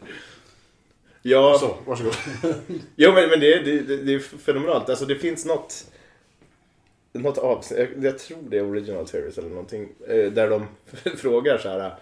Ja, 1.21 1.57
Så, 1.59 1.77
varsågod. 1.85 2.13
Jo 2.95 3.11
men, 3.13 3.29
men 3.29 3.39
det, 3.39 3.53
är- 3.53 3.63
det, 3.63 3.97
det, 3.97 4.13
är 4.13 4.19
fenomenalt. 4.19 4.89
Alltså 4.89 5.05
det 5.05 5.15
finns 5.15 5.45
något 5.45 5.85
något 7.11 7.37
avsnitt, 7.37 7.79
jag, 7.79 8.03
jag 8.05 8.19
tror 8.19 8.37
det 8.49 8.57
är 8.57 8.63
Original 8.69 9.07
Series 9.07 9.37
eller 9.37 9.49
någonting, 9.49 9.89
eh, 10.07 10.31
där 10.31 10.49
de 10.49 10.65
frågar 11.17 11.57
så 11.57 11.69
här 11.69 11.95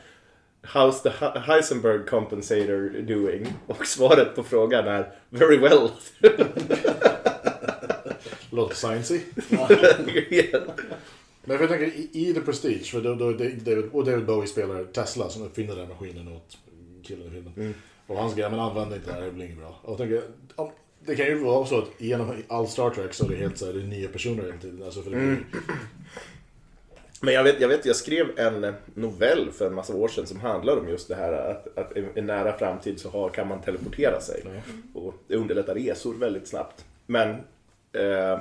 How's 0.63 1.01
the 1.03 1.09
He- 1.09 1.39
Heisenberg 1.39 2.05
compensator 2.05 3.01
doing? 3.01 3.47
Och 3.67 3.85
svaret 3.87 4.35
på 4.35 4.43
frågan 4.43 4.87
är 4.87 5.11
Very 5.29 5.57
well. 5.57 5.89
Låter 8.49 8.75
sciencey. 8.75 9.21
Men 11.47 11.57
för 11.57 11.63
jag 11.63 11.79
tänker, 11.79 11.97
i, 11.97 12.09
i 12.11 12.33
The 12.33 12.41
Prestige, 12.41 12.91
för 12.91 13.01
då, 13.01 13.15
då 13.15 13.31
David, 13.31 13.89
och 13.91 14.05
David 14.05 14.25
Bowie 14.25 14.47
spelar 14.47 14.83
Tesla 14.83 15.29
som 15.29 15.43
uppfinner 15.43 15.75
den 15.75 15.89
maskinen 15.89 16.27
åt 16.27 16.57
killen 17.03 17.27
i 17.27 17.29
filmen. 17.29 17.73
Och 18.07 18.17
hans 18.17 18.35
grej, 18.35 18.49
men 18.49 18.59
använd 18.59 18.93
inte 18.93 19.09
det 19.09 19.13
här, 19.13 19.21
det 19.21 19.31
blir 19.31 19.45
inget 19.45 19.57
bra. 19.57 19.79
Och 19.81 19.91
jag 19.91 19.97
tänker, 19.97 20.23
om, 20.55 20.71
det 21.05 21.15
kan 21.15 21.25
ju 21.25 21.43
vara 21.43 21.65
så 21.65 21.77
att 21.77 21.89
genom 21.97 22.43
all 22.47 22.67
Star 22.67 22.89
Trek 22.89 23.13
så 23.13 23.25
är 23.25 23.29
det 23.29 23.35
helt 23.35 23.57
så 23.57 23.65
här, 23.65 23.73
det 23.73 23.79
är 23.79 23.83
nya 23.83 24.07
personer 24.09 24.43
hela 24.43 24.57
tiden. 24.57 24.83
Alltså 24.83 25.01
för 25.01 25.11
det 25.11 25.17
blir, 25.17 25.37
Men 27.21 27.33
jag 27.33 27.43
vet, 27.43 27.61
jag 27.61 27.67
vet, 27.67 27.85
jag 27.85 27.95
skrev 27.95 28.39
en 28.39 28.73
novell 28.93 29.51
för 29.51 29.67
en 29.67 29.73
massa 29.73 29.93
år 29.93 30.07
sedan 30.07 30.25
som 30.25 30.39
handlar 30.39 30.77
om 30.77 30.89
just 30.89 31.07
det 31.07 31.15
här 31.15 31.33
att, 31.33 31.77
att 31.77 31.97
i 32.17 32.21
nära 32.21 32.57
framtid 32.57 32.99
så 32.99 33.09
har, 33.09 33.29
kan 33.29 33.47
man 33.47 33.61
teleportera 33.61 34.21
sig. 34.21 34.43
Och 34.93 35.13
det 35.27 35.35
underlättar 35.35 35.75
resor 35.75 36.13
väldigt 36.13 36.47
snabbt. 36.47 36.85
Men 37.05 37.29
eh, 37.93 38.39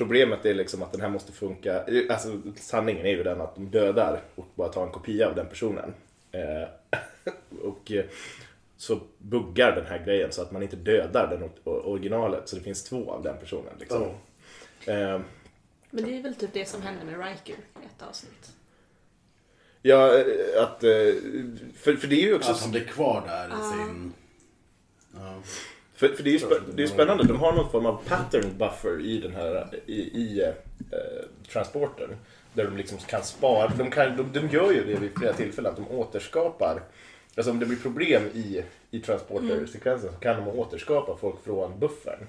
problemet 0.00 0.46
är 0.46 0.54
liksom 0.54 0.82
att 0.82 0.92
den 0.92 1.00
här 1.00 1.08
måste 1.08 1.32
funka. 1.32 1.84
Alltså 2.10 2.40
sanningen 2.56 3.06
är 3.06 3.10
ju 3.10 3.22
den 3.22 3.40
att 3.40 3.54
de 3.54 3.70
dödar 3.70 4.22
och 4.34 4.46
bara 4.54 4.68
tar 4.68 4.86
en 4.86 4.92
kopia 4.92 5.28
av 5.28 5.34
den 5.34 5.46
personen. 5.46 5.94
Eh, 6.32 6.68
och 7.62 7.92
eh, 7.92 8.04
så 8.76 9.00
buggar 9.18 9.76
den 9.76 9.86
här 9.86 10.04
grejen 10.04 10.32
så 10.32 10.42
att 10.42 10.52
man 10.52 10.62
inte 10.62 10.76
dödar 10.76 11.26
den 11.28 11.50
originalet. 11.64 12.48
Så 12.48 12.56
det 12.56 12.62
finns 12.62 12.84
två 12.84 13.10
av 13.12 13.22
den 13.22 13.36
personen. 13.40 13.72
Liksom. 13.78 14.02
Eh, 14.86 15.20
Men 15.90 16.04
det 16.04 16.18
är 16.18 16.22
väl 16.22 16.34
typ 16.34 16.52
det 16.52 16.68
som 16.68 16.82
händer 16.82 17.04
med 17.04 17.26
Riker 17.28 17.52
i 17.82 17.84
ett 17.96 18.02
avsnitt. 18.08 18.52
Ja, 19.82 20.18
eh, 20.18 20.62
att... 20.62 20.84
eh, 20.84 20.90
För, 21.74 21.96
för 21.96 22.06
det 22.08 22.16
är 22.16 22.26
ju 22.26 22.34
också... 22.34 22.52
Att 22.52 22.60
han 22.60 22.70
blir 22.70 22.84
kvar 22.84 23.22
där 23.26 23.48
i 23.48 23.72
sin... 23.72 24.12
Ja. 25.14 25.34
För, 26.00 26.08
för 26.08 26.22
det 26.22 26.30
är 26.30 26.32
ju 26.32 26.38
spä, 26.38 26.54
det 26.74 26.82
är 26.82 26.86
spännande, 26.86 27.24
de 27.24 27.36
har 27.36 27.52
någon 27.52 27.70
form 27.70 27.86
av 27.86 28.02
pattern 28.08 28.58
buffer 28.58 29.00
i 29.00 29.20
den 29.20 29.34
här 29.34 29.66
i, 29.86 30.00
i 30.00 30.42
eh, 30.42 30.48
transporten. 31.52 32.08
Där 32.54 32.64
de 32.64 32.76
liksom 32.76 32.98
kan 32.98 33.22
spara, 33.22 33.72
de, 33.78 33.90
kan, 33.90 34.16
de, 34.16 34.40
de 34.40 34.48
gör 34.48 34.72
ju 34.72 34.84
det 34.84 35.00
vid 35.00 35.10
flera 35.18 35.32
tillfällen, 35.32 35.72
att 35.72 35.76
de 35.76 35.88
återskapar 35.96 36.82
Alltså 37.36 37.50
om 37.50 37.58
det 37.58 37.66
blir 37.66 37.78
problem 37.78 38.22
i, 38.34 38.64
i 38.90 39.00
transportersekvensen 39.00 40.12
så 40.12 40.18
kan 40.18 40.36
de 40.36 40.48
återskapa 40.48 41.16
folk 41.16 41.44
från 41.44 41.78
buffern. 41.78 42.26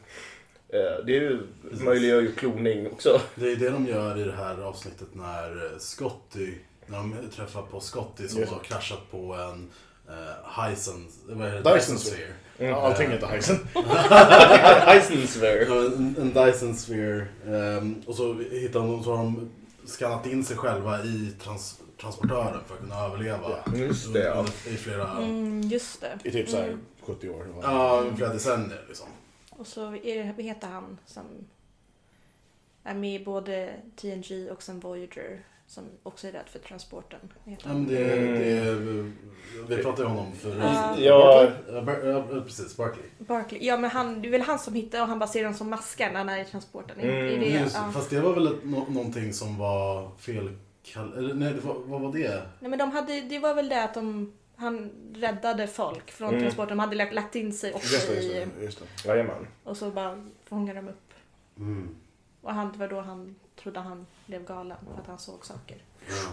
Eh, 0.69 1.05
det 1.05 1.17
är 1.17 1.21
ju, 1.21 1.39
möjliggör 1.61 2.21
ju 2.21 2.31
kloning 2.31 2.91
också. 2.91 3.21
Det 3.35 3.51
är 3.51 3.55
det 3.55 3.69
de 3.69 3.87
gör 3.87 4.19
i 4.19 4.23
det 4.23 4.35
här 4.35 4.61
avsnittet 4.61 5.07
när 5.13 5.65
eh, 5.65 5.77
Scotty, 5.79 6.53
när 6.85 6.97
de 6.97 7.29
träffar 7.35 7.61
på 7.61 7.79
Scotty 7.79 8.27
som 8.27 8.43
har 8.47 8.59
kraschat 8.59 9.11
på 9.11 9.33
en 9.33 9.69
uh, 10.09 10.69
Hyson, 10.69 11.07
vad 11.29 11.47
är 11.47 11.61
det? 11.61 11.73
Dyson 11.73 11.97
Sphere. 11.97 12.33
Sphere. 12.61 12.71
Ja, 12.71 12.81
allting 12.87 13.09
heter 13.11 13.27
Heisen. 13.27 13.57
Heisensver. 14.85 15.65
Ja, 15.67 15.85
En, 15.85 16.15
en 16.19 16.33
Dyson 16.33 16.75
Sphere. 16.75 17.27
ehm, 17.47 18.01
och 18.07 18.15
så 18.15 18.33
hittar 18.51 18.79
de, 18.79 19.03
så 19.03 19.15
har 19.15 19.23
de 19.23 19.49
skannat 19.85 20.25
in 20.25 20.43
sig 20.45 20.57
själva 20.57 21.03
i 21.03 21.33
trans, 21.43 21.81
transportören 22.01 22.59
för 22.67 22.73
att 22.75 22.79
kunna 22.81 23.05
överleva. 23.05 23.49
Just 23.75 24.13
det, 24.13 24.23
ja. 24.23 24.45
I 24.67 24.75
flera, 24.77 25.11
Mm, 25.17 25.61
just 25.61 26.01
det. 26.01 26.19
I 26.23 26.31
typ 26.31 26.49
så 26.49 26.57
här 26.57 26.77
70 27.01 27.29
år. 27.29 27.47
ja, 27.61 28.05
i 28.13 28.15
flera 28.17 28.33
decennier 28.33 28.85
liksom. 28.87 29.07
Och 29.49 29.67
så 29.67 29.95
är 29.95 30.23
det, 30.25 30.33
vad 30.37 30.45
heter 30.45 30.67
han 30.67 30.97
som 31.05 31.23
är 32.83 32.93
med 32.95 33.21
i 33.21 33.25
både 33.25 33.73
TNG 33.95 34.49
och 34.51 34.63
sen 34.63 34.79
Voyager 34.79 35.39
som 35.67 35.83
också 36.03 36.27
är 36.27 36.31
rädd 36.31 36.49
för 36.51 36.59
transporten. 36.59 37.19
Heter 37.45 37.67
Ja, 37.67 37.73
men 37.73 37.87
det, 37.87 38.03
det, 38.15 38.60
vi 39.77 39.83
pratade 39.83 40.01
ju 40.01 40.05
om 40.09 40.17
honom 40.17 40.31
förut. 40.35 40.57
Ja. 40.63 40.95
Ja. 40.99 41.47
Ja, 41.73 41.81
Bar- 41.81 42.03
ja, 42.05 42.41
precis. 42.43 42.77
Barkley. 42.77 43.05
Barkley. 43.17 43.65
Ja 43.65 43.77
men 43.77 43.89
han, 43.89 44.21
det 44.21 44.27
är 44.27 44.31
väl 44.31 44.41
han 44.41 44.59
som 44.59 44.73
hittar 44.73 45.01
och 45.01 45.07
han 45.07 45.19
bara 45.19 45.27
ser 45.29 45.43
dem 45.43 45.53
som 45.53 45.69
maskar 45.69 46.09
när 46.11 46.17
han 46.17 46.29
är 46.29 46.41
i 46.41 46.45
transporten. 46.45 46.99
Mm, 46.99 47.15
är 47.15 47.39
det, 47.39 47.45
Just, 47.45 47.75
ja. 47.75 47.91
Fast 47.93 48.09
det 48.09 48.19
var 48.21 48.33
väl 48.33 48.47
ett, 48.47 48.63
nå, 48.63 48.85
någonting 48.89 49.33
som 49.33 49.57
var 49.57 50.09
fel... 50.17 50.57
Eller 51.17 51.33
nej, 51.33 51.53
det 51.53 51.61
var, 51.67 51.75
vad 51.85 52.01
var 52.01 52.13
det? 52.13 52.43
Nej 52.59 52.69
men 52.69 52.79
de 52.79 52.91
hade, 52.91 53.21
det 53.21 53.39
var 53.39 53.53
väl 53.53 53.69
det 53.69 53.83
att 53.83 53.93
de, 53.93 54.33
han 54.55 54.91
räddade 55.15 55.67
folk 55.67 56.11
från 56.11 56.29
Mm. 56.29 56.41
transporten. 56.41 56.77
De 56.77 56.79
hade 56.79 56.95
lagt, 56.95 57.13
lagt 57.13 57.35
in 57.35 57.53
sig 57.53 57.73
också 57.73 57.93
Just 57.93 58.07
det, 58.07 58.15
just 58.15 58.27
i, 58.31 58.33
det. 58.59 58.63
Just 58.65 58.79
det. 58.79 59.09
Jajamän. 59.09 59.47
och 59.63 59.77
så 59.77 59.89
bara 59.91 60.23
fångade 60.45 60.79
de 60.81 60.87
upp. 60.89 61.13
Mm. 61.57 61.95
Och 62.41 62.53
han, 62.53 62.71
det 62.71 62.79
var 62.79 62.87
då 62.87 63.01
han 63.01 63.35
trodde 63.61 63.79
han 63.79 64.05
blev 64.25 64.45
galen 64.45 64.77
för 64.95 65.01
att 65.01 65.07
han 65.07 65.19
såg 65.19 65.45
saker. 65.45 65.77
Ja. 66.07 66.31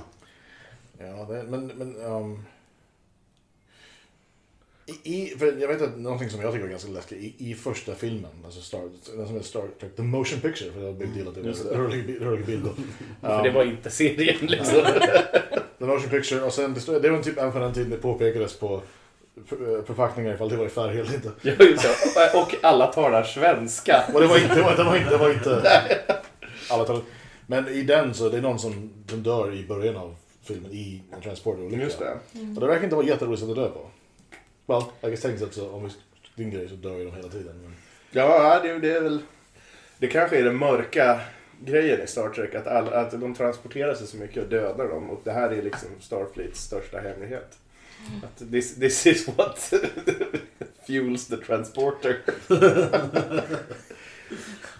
Ja, 1.06 1.24
det, 1.24 1.42
men... 1.42 1.66
men 1.66 1.96
um, 1.96 2.44
i, 5.02 5.26
för 5.38 5.60
jag 5.60 5.68
vet 5.68 5.82
att 5.82 5.98
någonting 5.98 6.30
som 6.30 6.40
jag 6.40 6.52
tycker 6.52 6.64
var 6.64 6.70
ganska 6.70 6.90
läskigt 6.90 7.18
i, 7.18 7.50
i 7.50 7.54
första 7.54 7.94
filmen, 7.94 8.30
alltså 8.44 8.60
Star, 8.60 8.80
den 9.16 9.26
som 9.26 9.36
är 9.36 9.40
Star 9.42 9.62
Trek, 9.80 9.96
The 9.96 10.02
Motion 10.02 10.40
Picture, 10.40 10.70
för 10.72 10.80
det 10.80 10.86
var 10.86 10.92
big 10.92 11.14
deal 11.14 11.28
att 11.28 11.34
det 11.34 11.40
var 11.42 11.76
rörlig, 11.76 12.06
bi- 12.06 12.18
rörlig 12.18 12.46
bild. 12.46 12.64
då. 12.64 12.70
För 13.28 13.42
det 13.42 13.50
var 13.50 13.64
inte 13.64 13.90
serien 13.90 14.36
liksom. 14.46 14.74
The 15.78 15.84
Motion 15.84 16.10
Picture, 16.10 16.40
och 16.42 16.52
sen 16.52 16.74
det, 16.74 16.98
det 16.98 17.10
var 17.10 17.22
typ 17.22 17.38
även 17.38 17.52
på 17.52 17.58
den 17.58 17.74
tiden 17.74 17.90
det 17.90 17.96
påpekades 17.96 18.58
på 18.58 18.82
för- 19.46 19.82
förpackningar 19.82 20.34
ifall 20.34 20.48
det 20.48 20.56
var 20.56 20.66
i 20.66 20.68
färg 20.68 21.00
eller 21.00 21.14
inte. 21.14 21.30
Ja, 21.42 21.52
just 21.58 21.82
det. 22.14 22.38
Och 22.38 22.54
alla 22.62 22.86
talar 22.86 23.22
svenska. 23.24 24.04
Och 24.14 24.20
det 24.20 24.26
var 24.26 24.36
inte, 24.38 24.54
det 24.54 24.62
var, 24.62 24.76
det 24.76 24.84
var 24.84 24.96
inte, 24.96 25.10
det 25.10 25.16
var 25.16 25.30
inte 25.30 25.62
alla 26.70 26.84
talar. 26.84 27.02
Men 27.46 27.68
i 27.68 27.82
den 27.82 28.14
så, 28.14 28.28
det 28.28 28.36
är 28.38 28.42
någon 28.42 28.58
som, 28.58 28.90
som 29.10 29.22
dör 29.22 29.54
i 29.54 29.66
början 29.66 29.96
av 29.96 30.14
filmen 30.42 30.72
i 30.72 31.02
en 31.16 31.20
transporterolycka. 31.20 31.82
Just 31.82 31.98
det. 31.98 32.10
Och 32.54 32.60
det 32.60 32.66
verkar 32.66 32.84
inte 32.84 32.96
vara 32.96 33.06
jätteroligt 33.06 33.42
att 33.42 33.54
dö 33.54 33.68
på. 33.68 33.80
Well, 34.68 34.82
I 35.02 35.06
guess 35.10 35.20
tekniskt 35.22 35.44
sett 35.44 35.54
så 35.54 35.70
om 35.70 35.84
vi 35.84 35.90
din 36.34 36.50
grej 36.50 36.68
så 36.68 36.74
dör 36.74 36.98
ju 36.98 37.04
de 37.04 37.14
hela 37.16 37.28
tiden. 37.28 37.60
Men... 37.62 37.74
Ja, 38.10 38.60
det, 38.62 38.78
det 38.78 38.92
är 38.96 39.00
väl... 39.00 39.20
Det 39.98 40.06
kanske 40.06 40.38
är 40.38 40.44
den 40.44 40.56
mörka 40.56 41.20
grejen 41.64 42.00
i 42.00 42.06
Star 42.06 42.28
Trek, 42.28 42.54
att, 42.54 42.66
alla, 42.66 42.90
att 42.90 43.10
de 43.20 43.34
transporterar 43.34 43.94
sig 43.94 44.06
så 44.06 44.16
mycket 44.16 44.42
och 44.42 44.48
dödar 44.48 44.88
dem. 44.88 45.10
Och 45.10 45.20
det 45.24 45.32
här 45.32 45.50
är 45.50 45.62
liksom 45.62 45.88
Starfleets 46.00 46.60
största 46.64 46.98
hemlighet. 47.00 47.58
Att 48.24 48.50
this, 48.50 48.74
this 48.74 49.06
is 49.06 49.28
what 49.28 49.72
fuels 50.86 51.26
the 51.28 51.36
transporter. 51.36 52.16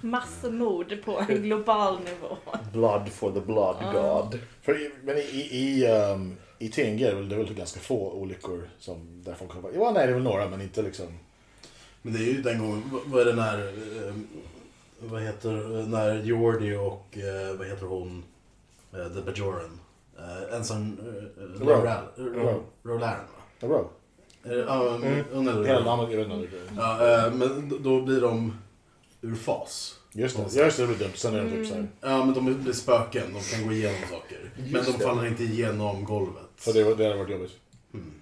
Massmord 0.00 1.02
på 1.04 1.20
en 1.28 1.42
global 1.42 1.98
nivå. 2.00 2.36
Blood 2.72 3.08
for 3.12 3.32
the 3.32 3.40
blood 3.40 3.76
god. 3.92 4.38
För, 4.62 4.82
i- 4.82 4.90
men 5.02 5.16
i, 5.16 5.20
i, 5.20 5.82
i, 5.82 5.86
um, 5.90 6.36
i 6.58 6.68
TNG 6.68 7.02
är 7.02 7.08
det 7.10 7.14
väl, 7.16 7.28
det 7.28 7.34
är 7.34 7.44
väl 7.44 7.54
ganska 7.54 7.80
få 7.80 8.12
olyckor 8.12 8.68
som 8.78 9.22
där 9.24 9.34
folk 9.34 9.52
har 9.52 9.60
varit. 9.60 9.76
Ja, 9.76 9.90
nej, 9.94 10.06
det 10.06 10.10
är 10.12 10.14
väl 10.14 10.22
några, 10.22 10.48
men 10.50 10.60
inte 10.60 10.82
liksom... 10.82 11.06
Men 12.02 12.12
det 12.12 12.18
är 12.18 12.24
ju 12.32 12.42
den 12.42 12.58
gången, 12.58 12.82
vad- 13.06 13.20
är 13.20 13.24
det 13.24 13.34
när, 13.34 13.58
eh, 14.08 14.14
vad 15.00 15.22
heter, 15.22 15.86
när 15.88 16.22
Jordi 16.22 16.74
och, 16.76 17.18
eh, 17.18 17.56
vad 17.58 17.66
heter 17.66 17.86
hon, 17.86 18.24
The 18.90 19.20
Bajoran, 19.26 19.80
eh, 20.18 20.54
en 20.56 20.64
sån, 20.64 20.98
eh, 21.38 21.42
Ro. 21.42 21.66
Roland, 21.70 22.06
Ro. 22.16 22.62
Roland 22.82 23.02
va? 23.60 23.68
Row. 23.68 23.88
Ja, 24.66 24.96
Mm. 24.96 25.24
eh, 26.76 27.32
men 27.34 27.68
d- 27.68 27.76
då 27.80 28.00
blir 28.02 28.20
de 28.20 28.58
ur 29.20 29.34
fas. 29.34 29.97
Just 30.18 30.36
det, 30.36 30.42
ja, 30.58 30.64
just 30.64 30.76
det, 30.76 30.82
det 30.82 30.86
blir 30.86 30.98
dumt. 31.06 31.12
Sen 31.16 31.34
är 31.34 31.44
de 31.44 31.50
typ 31.50 31.66
såhär... 31.66 31.88
Ja, 32.00 32.24
men 32.24 32.34
de 32.34 32.54
blir 32.62 32.72
spöken, 32.72 33.34
de 33.34 33.40
kan 33.56 33.66
gå 33.66 33.72
igenom 33.72 34.00
saker. 34.10 34.50
men 34.56 34.66
Just 34.68 34.92
de 34.92 34.98
det. 34.98 35.04
faller 35.04 35.26
inte 35.26 35.42
igenom 35.44 36.04
golvet. 36.04 36.44
Så 36.58 36.72
det, 36.72 36.84
var- 36.84 36.94
det 36.94 37.04
hade 37.04 37.16
varit 37.18 37.30
jobbigt. 37.30 37.52
Mm. 37.94 38.12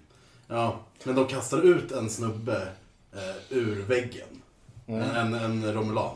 Ja, 0.48 0.80
men 1.04 1.14
de 1.14 1.26
kastar 1.26 1.62
ut 1.62 1.92
en 1.92 2.10
snubbe 2.10 2.68
eh, 3.12 3.56
ur 3.58 3.82
väggen. 3.82 4.28
Mm. 4.86 5.00
En, 5.02 5.34
en, 5.34 5.72
romulan. 5.74 6.14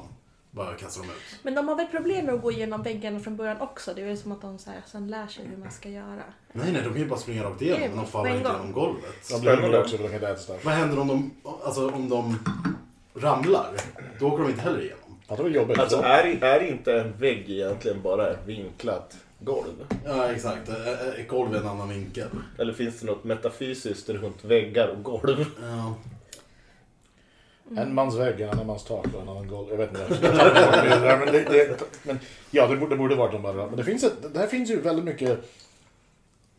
Bara 0.50 0.74
kastar 0.74 1.02
de 1.02 1.08
ut. 1.08 1.14
Men 1.42 1.54
de 1.54 1.68
har 1.68 1.76
väl 1.76 1.86
problem 1.86 2.26
med 2.26 2.34
att 2.34 2.42
gå 2.42 2.52
igenom 2.52 2.82
väggen 2.82 3.20
från 3.20 3.36
början 3.36 3.60
också. 3.60 3.94
Det 3.94 4.02
är 4.02 4.06
väl 4.06 4.18
som 4.18 4.32
att 4.32 4.40
de 4.42 4.58
så 4.58 4.70
här, 4.70 4.82
sen 4.86 5.08
lär 5.08 5.26
sig 5.26 5.44
hur 5.46 5.56
man 5.56 5.70
ska 5.70 5.88
göra. 5.88 6.22
Nej, 6.52 6.72
nej, 6.72 6.82
de 6.82 6.88
kan 6.88 6.98
ju 6.98 7.06
bara 7.08 7.18
springa 7.18 7.44
rakt 7.44 7.62
igenom, 7.62 7.80
men 7.88 7.96
de 7.96 8.06
faller 8.06 8.30
inte 8.30 8.42
gång. 8.44 8.52
genom 8.52 8.72
golvet. 8.72 9.28
De 9.30 9.40
blir 9.40 9.50
hungriga 9.50 9.56
Spännande. 9.56 9.80
också 9.80 9.96
för 9.96 10.02
de 10.02 10.08
kan 10.08 10.14
inte 10.14 10.28
äta 10.28 10.40
starkt. 10.40 10.64
Vad 10.64 10.74
händer 10.74 10.98
om 10.98 11.08
de, 11.08 11.30
alltså, 11.64 11.90
om 11.90 12.08
de 12.08 12.38
ramlar? 13.14 13.74
Då 14.20 14.26
åker 14.26 14.42
de 14.42 14.50
inte 14.50 14.62
heller 14.62 14.80
igenom. 14.80 15.09
Ja, 15.30 15.36
det 15.36 15.42
var 15.42 15.50
jobbigt. 15.50 15.78
Alltså 15.78 15.96
är, 15.96 16.44
är 16.44 16.60
inte 16.60 17.00
en 17.00 17.12
vägg 17.18 17.50
egentligen 17.50 18.02
bara 18.02 18.30
ett 18.30 18.46
vinklat 18.46 19.16
golv? 19.38 19.86
Ja, 20.04 20.32
exakt. 20.32 20.68
Ett 21.18 21.28
golv 21.28 21.54
är 21.54 21.58
en 21.58 21.66
annan 21.66 21.88
vinkel. 21.88 22.28
Eller 22.58 22.72
finns 22.72 23.00
det 23.00 23.06
något 23.06 23.24
metafysiskt 23.24 24.08
runt 24.08 24.44
väggar 24.44 24.88
och 24.88 25.02
golv? 25.02 25.44
Ja. 25.62 25.94
En 27.76 27.94
mans 27.94 28.16
vägg, 28.16 28.40
en 28.40 28.50
annan 28.50 28.66
mans 28.66 28.84
tak 28.84 29.06
och 29.14 29.22
en 29.22 29.28
annan 29.28 29.48
golv. 29.48 29.66
Jag 29.70 29.76
vet 29.76 29.90
inte. 29.90 30.18
Jag 31.02 31.18
men, 31.18 31.32
det, 31.32 31.44
det, 31.44 31.82
men 32.02 32.18
ja, 32.50 32.66
det 32.66 32.76
borde, 32.76 32.94
det 32.94 32.98
borde 32.98 33.14
varit 33.14 33.32
de 33.32 33.42
bara. 33.42 33.66
Men 33.66 33.76
det 33.76 33.84
finns 33.84 34.04
ett, 34.04 34.32
det 34.32 34.38
här 34.38 34.46
finns 34.46 34.70
ju 34.70 34.80
väldigt 34.80 35.04
mycket 35.04 35.38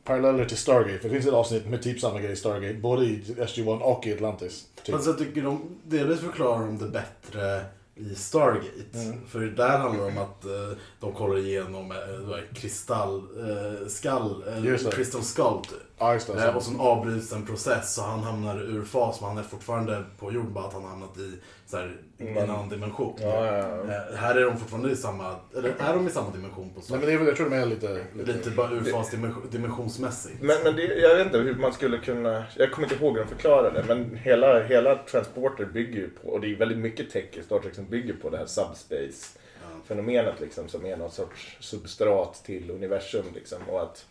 paralleller 0.04 0.46
till 0.46 0.58
Stargate. 0.58 1.00
För 1.00 1.10
det 1.10 1.16
finns 1.16 1.28
ett 1.28 1.34
avsnitt 1.34 1.68
med 1.68 1.82
typ 1.82 2.00
samma 2.00 2.20
grej 2.20 2.32
i 2.32 2.36
Stargate. 2.36 2.74
Både 2.74 3.06
i 3.06 3.22
SG-1 3.38 3.80
och 3.80 4.08
i 4.08 4.14
Atlantis. 4.14 4.68
Typ. 4.84 4.96
Fast 4.96 5.08
jag 5.08 5.18
tycker 5.18 5.42
de 5.42 5.62
delvis 5.84 6.20
förklarar 6.20 6.66
de 6.66 6.78
det 6.78 6.88
bättre 6.88 7.66
i 7.96 8.16
Stargate. 8.16 9.00
Mm. 9.00 9.28
För 9.28 9.40
där 9.40 9.78
handlar 9.78 10.06
det 10.06 10.12
om 10.12 10.18
att 10.18 10.46
eh, 10.46 10.78
de 11.00 11.14
kollar 11.14 11.38
igenom 11.38 11.92
eh, 11.92 11.98
vad 12.28 12.40
är 12.40 12.42
det, 12.42 12.60
kristall, 12.60 13.18
eh, 13.18 13.88
skall, 13.88 14.44
eh, 14.48 14.62
det. 14.62 14.92
crystal 14.92 15.24
skull 15.24 15.62
typ. 15.62 16.14
Just 16.14 16.28
det. 16.28 16.48
Eh, 16.48 16.56
och 16.56 16.64
sen 16.64 16.80
avbryts 16.80 17.32
en 17.34 17.46
process 17.46 17.94
så 17.94 18.02
han 18.02 18.20
hamnar 18.24 18.62
ur 18.62 18.86
fas 18.86 19.22
men 19.22 19.30
han 19.30 19.38
är 19.38 19.44
fortfarande 19.44 20.04
på 20.20 20.32
jorden 20.32 20.54
bara 20.54 20.66
att 20.66 20.74
han 20.74 20.84
har 20.84 20.90
hamnat 20.90 21.18
i 21.18 21.40
så 21.72 21.78
här, 21.78 21.98
i 22.18 22.24
en 22.28 22.38
Mm. 22.38 22.50
annan 22.50 22.70
dimension. 22.70 23.16
Ja, 23.22 23.46
ja, 23.46 23.58
ja. 23.58 23.94
Eh, 23.94 24.16
här 24.16 24.36
är 24.36 24.42
de 24.46 24.58
fortfarande 24.58 24.92
i 24.92 24.96
samma, 24.96 25.36
eller 25.58 25.70
är 25.80 25.94
de 25.94 26.08
i 26.08 26.10
samma 26.10 26.30
dimension 26.32 26.70
på 26.70 26.76
Nej, 26.76 26.84
Stargate? 26.84 27.00
men 27.00 27.08
det 27.10 27.14
är, 27.14 27.18
väl- 27.18 27.28
jag 27.28 27.36
tror 27.38 27.50
de 27.50 27.56
är 27.56 27.66
lite... 27.66 28.06
lite, 28.16 28.32
Lite 28.34 28.50
bara 28.52 28.72
ur 28.72 28.82
dimension, 29.12 29.48
dimensionsmässigt. 29.52 30.42
Men, 30.42 30.64
men 30.64 30.76
det, 30.76 30.82
jag 30.84 31.16
vet 31.16 31.26
inte 31.26 31.38
hur 31.38 31.56
man 31.56 31.74
skulle 31.74 31.98
kunna... 31.98 32.44
Jag 32.58 32.72
kommer 32.72 32.92
inte 32.92 33.04
ihåg 33.04 33.18
hur 33.18 33.24
de 33.24 33.30
förklarade 33.30 33.82
det, 33.82 33.96
men 33.96 34.16
hela, 34.18 34.64
hela 34.64 34.96
Transporter 34.96 35.66
bygger 35.66 36.00
ju 36.00 36.10
på, 36.10 36.30
och 36.30 36.42
det 36.42 36.48
är 36.52 36.56
väldigt 36.56 36.78
mycket 36.78 37.10
tech 37.12 37.26
i 37.38 37.44
Star 37.44 37.60
Trek 37.60 37.76
som 37.76 37.86
bygger 37.86 38.14
på 38.14 38.30
det 38.30 38.38
här 38.38 38.46
subspace-fenomenet 38.46 40.40
liksom, 40.40 40.68
som 40.68 40.86
är 40.86 40.98
någon 40.98 41.12
sorts 41.12 41.58
substrat 41.60 42.42
till 42.46 42.72
universum. 42.72 43.26
Liksom, 43.36 43.58
och 43.70 43.82
att 43.82 44.06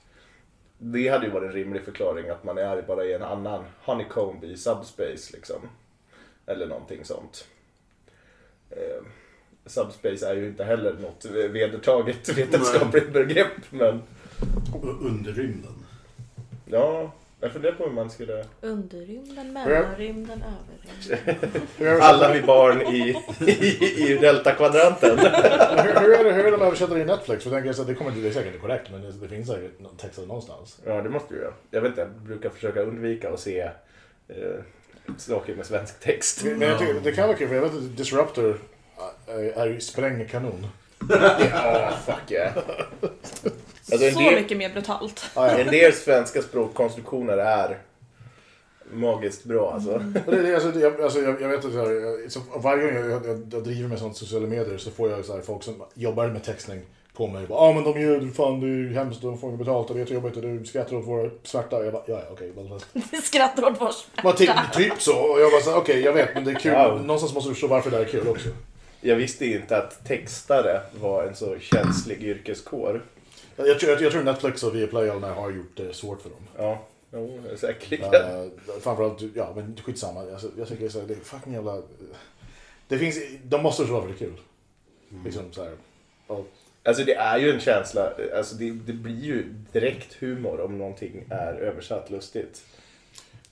det 0.78 1.08
hade 1.08 1.26
ju 1.26 1.32
varit 1.32 1.46
en 1.48 1.52
rimlig 1.52 1.82
förklaring 1.84 2.28
att 2.28 2.44
man 2.44 2.58
är 2.58 2.82
bara 2.82 3.04
i 3.04 3.12
en 3.14 3.22
annan 3.22 3.64
honeycomb 3.84 4.44
i 4.44 4.56
subspace. 4.56 5.30
Liksom. 5.32 5.56
Eller 6.50 6.66
någonting 6.66 7.04
sånt. 7.04 7.46
Eh, 8.70 9.02
subspace 9.66 10.26
är 10.26 10.34
ju 10.34 10.46
inte 10.46 10.64
heller 10.64 10.92
något 10.92 11.24
vedertaget 11.24 12.28
vetenskapligt 12.28 13.12
begrepp, 13.12 13.70
men 13.70 14.02
Underrymden. 14.82 15.84
Ja, 16.66 17.12
jag 17.40 17.52
funderar 17.52 17.74
på 17.74 17.84
hur 17.84 17.92
man 17.92 18.10
skulle... 18.10 18.44
Underrymden, 18.60 19.52
mellanrymden, 19.52 20.42
överrymden. 20.42 22.02
Alla 22.02 22.32
vi 22.32 22.42
barn 22.42 22.82
i, 22.82 23.16
i, 23.50 24.12
i 24.12 24.18
deltakvadranten. 24.18 25.18
hur, 25.18 26.00
hur, 26.00 26.12
är 26.12 26.24
det, 26.24 26.32
hur 26.32 26.46
är 26.46 26.50
de 26.50 26.62
översättare 26.62 27.00
i 27.00 27.04
Netflix? 27.04 27.44
För 27.44 27.50
jag 27.50 27.58
tänker 27.58 27.72
så 27.72 27.82
att 27.82 27.88
det, 27.88 27.94
kommer 27.94 28.10
inte, 28.10 28.22
det 28.22 28.28
är 28.28 28.32
säkert 28.32 28.54
inte 28.54 28.58
korrekt, 28.58 28.90
men 28.90 29.02
det, 29.02 29.12
det 29.12 29.28
finns 29.28 29.48
säkert 29.48 29.80
någon 29.80 29.96
text 29.96 30.18
någonstans. 30.18 30.80
Ja, 30.84 31.02
det 31.02 31.08
måste 31.08 31.34
du 31.34 31.40
göra. 31.40 31.52
Jag 31.70 31.80
vet 31.80 31.88
inte, 31.88 32.00
jag 32.00 32.10
brukar 32.10 32.50
försöka 32.50 32.80
undvika 32.80 33.30
att 33.30 33.40
se 33.40 33.60
eh, 34.28 34.60
saker 35.18 35.54
med 35.54 35.66
svensk 35.66 36.00
text. 36.00 36.44
Men 36.44 36.60
jag 36.60 36.78
tycker, 36.78 36.94
det 36.94 37.12
kan 37.12 37.26
vara 37.28 37.36
kul, 37.38 37.48
för 37.48 37.54
jag 37.54 37.62
vet 37.62 37.72
att 37.74 37.96
Disruptor 37.96 38.58
är, 39.26 39.38
är 39.38 39.66
ju 39.66 39.80
sprängkanon. 39.80 40.66
Ja, 41.52 41.92
fuck 42.06 42.30
yeah. 42.30 42.56
Alltså 43.92 44.10
Så 44.10 44.18
del, 44.20 44.34
mycket 44.34 44.56
mer 44.58 44.70
brutalt. 44.72 45.30
Ah, 45.34 45.48
en 45.48 45.66
del 45.66 45.92
svenska 45.92 46.42
språkkonstruktioner 46.42 47.36
är 47.38 47.78
magiskt 48.92 49.44
bra 49.44 49.72
alltså. 49.74 49.90
Och 50.26 50.32
det, 50.32 50.42
det, 50.42 50.54
alltså, 50.54 50.70
det- 50.70 50.80
jag, 50.80 51.00
alltså, 51.00 51.20
jag, 51.20 51.40
jag 51.42 51.48
vet 51.48 51.64
att 51.64 51.72
så 51.72 51.78
här, 51.78 52.28
så 52.28 52.40
varje 52.56 52.82
gång 52.84 52.94
jag, 52.94 53.10
jag, 53.10 53.26
jag, 53.26 53.42
jag 53.52 53.64
driver 53.64 53.88
med 53.88 53.98
sånt 53.98 54.16
sociala 54.16 54.46
medier 54.46 54.78
så 54.78 54.90
får 54.90 55.10
jag 55.10 55.24
så 55.24 55.34
här, 55.34 55.40
folk 55.42 55.62
som 55.62 55.82
jobbar 55.94 56.26
med 56.28 56.44
textning 56.44 56.80
på 57.20 57.26
mig. 57.26 57.46
Ja 57.48 57.54
ah, 57.54 57.72
men 57.72 57.84
de 57.84 58.00
gör 58.00 58.34
fan 58.34 58.60
det 58.60 58.66
är 58.66 58.68
ju 58.68 58.94
hemskt, 58.94 59.22
de 59.22 59.38
får 59.38 59.48
inget 59.48 59.58
betalt 59.58 59.90
och 59.90 59.96
det 59.96 60.10
är 60.10 60.14
jobbigt 60.14 60.36
och 60.36 60.42
du 60.42 60.64
skrattar 60.64 60.96
åt 60.96 61.06
våra 61.06 61.30
svarta. 61.42 61.84
Jag 61.84 61.92
bara, 61.92 62.02
ja 62.06 62.14
ja 62.14 62.32
okej. 62.32 62.52
Okay, 62.56 63.20
skrattar 63.22 63.70
åt 63.70 63.80
vårs. 63.80 64.06
Man 64.24 64.36
typ, 64.36 64.50
typ 64.72 65.02
så. 65.02 65.16
Och 65.16 65.40
jag 65.40 65.64
bara 65.64 65.76
okej 65.76 66.00
jag 66.00 66.12
vet 66.12 66.34
men 66.34 66.44
det 66.44 66.50
är 66.50 66.54
kul. 66.54 66.72
Wow. 66.72 67.00
Någonstans 67.00 67.34
måste 67.34 67.50
du 67.50 67.54
förstå 67.54 67.66
varför 67.66 67.90
det 67.90 67.96
här 67.96 68.04
är 68.04 68.08
kul 68.08 68.28
också. 68.28 68.48
Jag 69.00 69.16
visste 69.16 69.46
inte 69.46 69.76
att 69.76 70.04
textare 70.04 70.80
var 71.00 71.24
en 71.24 71.36
så 71.36 71.58
känslig 71.58 72.22
yrkeskår. 72.22 73.02
Jag, 73.56 73.68
jag, 73.68 73.80
tror- 73.80 73.92
jag, 73.92 74.02
jag 74.02 74.12
tror 74.12 74.22
Netflix 74.22 74.62
och 74.62 74.74
Viaplay 74.74 75.10
och 75.10 75.16
alla 75.16 75.34
har 75.34 75.50
gjort 75.50 75.76
det 75.76 75.94
svårt 75.94 76.22
för 76.22 76.30
dem. 76.30 76.46
Ja, 76.56 76.86
jo, 77.12 77.40
säkerligen. 77.56 78.14
Uh, 78.14 78.50
framförallt, 78.80 79.22
ja 79.34 79.52
men 79.56 79.76
skitsamma. 79.84 80.20
Alltså, 80.20 80.50
jag 80.58 80.68
tycker 80.68 80.88
så 80.88 81.00
här, 81.00 81.06
det 81.06 81.14
är 81.14 81.18
fucking 81.18 81.52
jävla... 81.52 81.82
Det 82.88 82.98
finns, 82.98 83.16
de 83.42 83.62
måste 83.62 83.82
förstå 83.82 83.94
varför 83.94 84.08
det 84.08 84.14
är 84.14 84.18
kul. 84.18 84.40
Liksom 85.24 85.52
så 85.52 85.64
här. 85.64 85.72
Och, 86.26 86.46
Alltså 86.82 87.04
det 87.04 87.14
är 87.14 87.38
ju 87.38 87.50
en 87.50 87.60
känsla, 87.60 88.12
alltså 88.36 88.54
det, 88.54 88.70
det 88.70 88.92
blir 88.92 89.20
ju 89.20 89.42
direkt 89.72 90.14
humor 90.14 90.60
om 90.60 90.78
någonting 90.78 91.26
är 91.30 91.54
översatt 91.54 92.10
lustigt. 92.10 92.64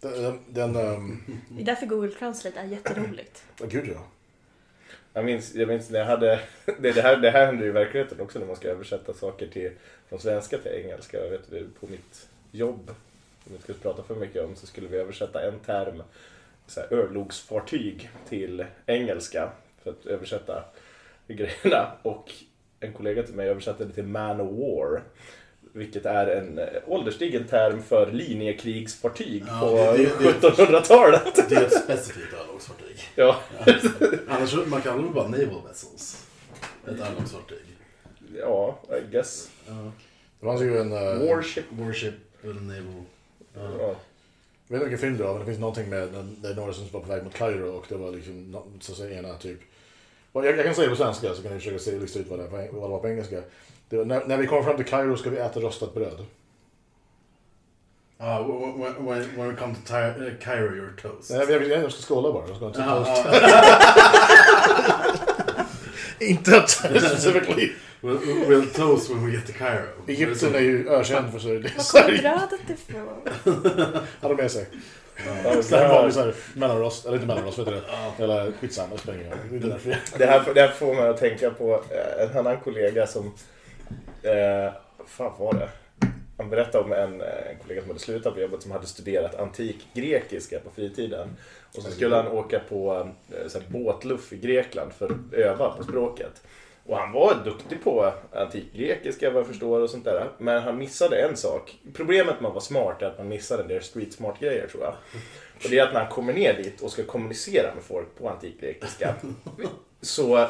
den, 0.00 0.40
den 0.48 0.76
um, 0.76 1.22
Det 1.48 1.62
är 1.62 1.66
därför 1.66 1.86
Google 1.86 2.10
Translate 2.10 2.60
är 2.60 2.64
jätteroligt. 2.64 3.44
oh, 3.60 3.68
gud 3.68 3.90
ja. 3.94 4.04
Jag 5.12 5.24
minns, 5.24 5.54
jag 5.54 5.68
minns 5.68 5.90
när 5.90 5.98
jag 5.98 6.06
hade, 6.06 6.40
det, 6.78 6.92
det, 6.92 7.02
här, 7.02 7.16
det 7.16 7.30
här 7.30 7.46
händer 7.46 7.66
i 7.66 7.70
verkligheten 7.70 8.20
också 8.20 8.38
när 8.38 8.46
man 8.46 8.56
ska 8.56 8.68
översätta 8.68 9.14
saker 9.14 9.46
till, 9.46 9.70
från 10.08 10.20
svenska 10.20 10.58
till 10.58 10.72
engelska. 10.72 11.18
Jag 11.18 11.30
vet 11.30 11.80
på 11.80 11.86
mitt 11.86 12.28
jobb, 12.52 12.94
som 13.44 13.52
vi 13.56 13.62
ska 13.62 13.72
prata 13.72 14.02
för 14.02 14.14
mycket 14.14 14.44
om, 14.44 14.56
så 14.56 14.66
skulle 14.66 14.88
vi 14.88 14.96
översätta 14.96 15.42
en 15.42 15.58
term, 15.58 16.02
så 16.66 16.80
här, 16.80 16.92
örlogsfartyg, 16.92 18.10
till 18.28 18.64
engelska. 18.86 19.50
För 19.82 19.90
att 19.90 20.06
översätta 20.06 20.64
grejerna. 21.26 21.92
Och 22.02 22.32
en 22.80 22.92
kollega 22.92 23.22
till 23.22 23.34
mig 23.34 23.48
översatte 23.48 23.84
det 23.84 23.92
till 23.92 24.04
man 24.06 24.40
of 24.40 24.50
war. 24.50 25.02
Vilket 25.72 26.06
är 26.06 26.26
en 26.26 26.58
eh, 26.58 26.66
ålderstigen 26.86 27.44
term 27.46 27.82
för 27.82 28.12
linjekrigsfartyg 28.12 29.44
Ja, 29.48 29.60
på 29.60 29.74
det- 29.96 30.02
det- 30.02 30.40
det- 30.40 30.48
1700-talet. 30.50 31.48
Det 31.48 31.54
är 31.56 31.64
ett 31.66 31.82
specifikt 31.84 32.34
örlogsfartyg. 32.34 32.96
Ja. 33.14 33.36
Annars 34.28 34.50
så- 34.50 34.56
man 34.66 34.82
kallar 34.82 35.02
det 35.02 35.08
bara 35.10 35.28
naval 35.28 35.62
vessels. 35.68 36.26
Ett 36.86 37.00
örlogsfartyg. 37.00 37.64
ja, 38.38 38.78
I 38.88 39.10
guess. 39.12 39.50
Ja. 39.68 39.92
Det 40.40 40.46
fanns 40.46 40.62
ju 40.62 40.78
en... 40.78 40.92
Uh, 40.92 41.28
Warship. 41.28 41.64
Warship 41.70 42.14
eller 42.42 42.54
naval. 42.54 43.02
Ja. 43.54 43.60
Ja. 43.78 43.96
Jag 44.70 44.78
vet 44.78 44.82
inte 44.82 44.84
vilken 44.84 44.98
film 44.98 45.16
det 45.18 45.24
var, 45.24 45.30
men 45.30 45.40
det 45.40 45.46
finns 45.46 45.58
någonting 45.58 45.88
med 45.90 46.08
det 46.42 46.48
är 46.48 46.54
några 46.54 46.72
som 46.72 46.84
var 46.92 47.00
på 47.00 47.06
väg 47.08 47.24
mot 47.24 47.34
Kairo 47.34 47.68
och 47.70 47.84
det 47.88 47.94
var 47.96 48.10
liksom, 48.12 48.56
så 48.80 48.92
att 48.92 48.98
säga, 48.98 49.18
ena 49.18 49.34
typ... 49.34 49.58
Jag, 50.32 50.46
jag 50.46 50.64
kan 50.64 50.74
säga 50.74 50.88
det 50.88 50.96
på 50.96 51.02
svenska 51.02 51.34
så 51.34 51.42
kan 51.42 51.52
ni 51.52 51.58
försöka 51.58 51.78
se, 51.78 51.98
lista 51.98 52.18
ut 52.18 52.26
vad 52.28 52.38
det, 52.38 52.44
är 52.44 52.48
vad 52.50 52.62
det 52.62 52.88
var 52.88 52.98
på 52.98 53.08
engelska. 53.08 53.40
Det 53.88 53.96
var, 53.96 54.04
när, 54.04 54.24
när 54.26 54.36
vi 54.36 54.46
kommer 54.46 54.62
fram 54.62 54.76
till 54.76 54.84
Kairo 54.86 55.16
ska 55.16 55.30
vi 55.30 55.36
äta 55.38 55.60
rostat 55.60 55.94
bröd. 55.94 56.24
Ja, 58.18 58.42
when, 58.42 58.80
when, 58.80 59.06
when, 59.06 59.36
when 59.36 59.48
we 59.48 59.56
come 59.56 59.74
to 59.86 59.94
uh, 59.94 60.30
Cairo 60.40 60.68
you're 60.70 61.00
toast. 61.02 61.30
Nej, 61.30 61.38
jag, 61.50 61.50
jag, 61.68 61.82
jag 61.82 61.92
ska 61.92 62.02
skåla 62.14 62.32
bara. 62.32 62.48
Jag 62.48 62.56
ska 62.56 62.66
inte 62.66 62.80
Ja, 62.80 63.04
toast. 63.04 63.24
ja. 63.42 65.14
Inte 66.26 66.56
att 66.58 66.70
specifically. 66.70 67.72
We'll, 68.00 68.18
we'll 68.48 68.66
toast 68.74 69.10
when 69.10 69.26
we 69.26 69.32
get 69.32 69.46
to 69.46 69.52
Cairo. 69.58 69.86
Egypten 70.06 70.54
är 70.54 70.60
ju 70.60 70.88
ökänd 70.88 71.32
för 71.32 71.38
sig. 71.38 71.62
Var 71.62 72.02
kommer 72.02 72.18
brödet 72.22 72.70
ifrån? 72.70 74.02
Hade 74.20 74.34
med 74.34 74.50
sig. 74.50 74.66
Ja, 75.44 75.62
Så 75.62 75.76
här 75.76 75.88
vanlig 75.88 76.14
så 76.14 76.20
här 76.20 76.34
mellanrost, 76.54 77.06
eller 77.06 77.14
inte 77.16 77.26
mellanrost, 77.26 77.58
vet 77.58 77.66
du 77.66 77.72
det? 77.72 78.24
Eller 78.24 78.52
skitsamma, 78.52 78.94
det 78.94 79.00
spelar 79.00 79.18
ingen 79.18 79.32
roll. 79.32 79.84
Det 80.18 80.26
här, 80.26 80.54
det 80.54 80.60
här 80.60 80.68
får 80.68 80.94
mig 80.94 81.08
att 81.08 81.16
tänka 81.16 81.50
på 81.50 81.82
eh, 81.90 82.30
en 82.30 82.38
annan 82.38 82.60
kollega 82.60 83.06
som... 83.06 83.26
Eh, 84.22 84.72
fan 85.06 85.32
var 85.38 85.52
det? 85.52 85.68
Han 86.38 86.50
berättade 86.50 86.84
om 86.84 86.92
en, 86.92 87.20
eh, 87.20 87.50
en 87.50 87.58
kollega 87.62 87.80
som 87.80 87.90
hade 87.90 88.00
slutat 88.00 88.34
på 88.34 88.40
jobbet 88.40 88.62
som 88.62 88.70
hade 88.70 88.86
studerat 88.86 89.34
antik 89.34 89.86
grekiska 89.94 90.58
på 90.58 90.70
fritiden. 90.70 91.36
Och 91.76 91.82
så 91.82 91.90
skulle 91.90 92.16
han 92.16 92.28
åka 92.28 92.60
på 92.68 93.08
eh, 93.30 93.48
så 93.48 93.58
här, 93.58 93.66
båtluff 93.68 94.32
i 94.32 94.36
Grekland 94.36 94.92
för 94.92 95.06
att 95.06 95.32
öva 95.34 95.70
på 95.70 95.82
språket. 95.82 96.42
Och 96.88 96.96
han 96.96 97.12
var 97.12 97.44
duktig 97.44 97.84
på 97.84 98.12
antikgrekiska 98.32 99.30
vad 99.30 99.40
jag 99.40 99.46
förstår 99.46 99.80
och 99.80 99.90
sånt 99.90 100.04
där. 100.04 100.28
Men 100.38 100.62
han 100.62 100.78
missade 100.78 101.16
en 101.22 101.36
sak. 101.36 101.78
Problemet 101.94 102.40
med 102.40 102.48
att 102.48 102.54
vara 102.54 102.60
smart 102.60 103.02
är 103.02 103.06
att 103.06 103.18
man 103.18 103.28
missade 103.28 103.62
en 103.62 103.68
del 103.68 103.82
street 103.82 104.12
smart 104.12 104.40
grejer 104.40 104.66
tror 104.66 104.82
jag. 104.82 104.94
Och 105.64 105.70
det 105.70 105.78
är 105.78 105.82
att 105.82 105.92
när 105.92 106.00
han 106.00 106.12
kommer 106.12 106.32
ner 106.32 106.54
dit 106.54 106.80
och 106.80 106.92
ska 106.92 107.04
kommunicera 107.04 107.74
med 107.74 107.84
folk 107.84 108.06
på 108.18 108.28
antikgrekiska 108.28 109.14
så 110.00 110.46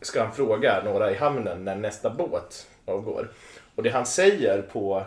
ska 0.00 0.22
han 0.22 0.34
fråga 0.34 0.82
några 0.84 1.10
i 1.10 1.14
hamnen 1.14 1.64
när 1.64 1.76
nästa 1.76 2.10
båt 2.10 2.66
avgår. 2.84 3.32
Och 3.74 3.82
det 3.82 3.90
han 3.90 4.06
säger 4.06 4.62
på... 4.62 5.04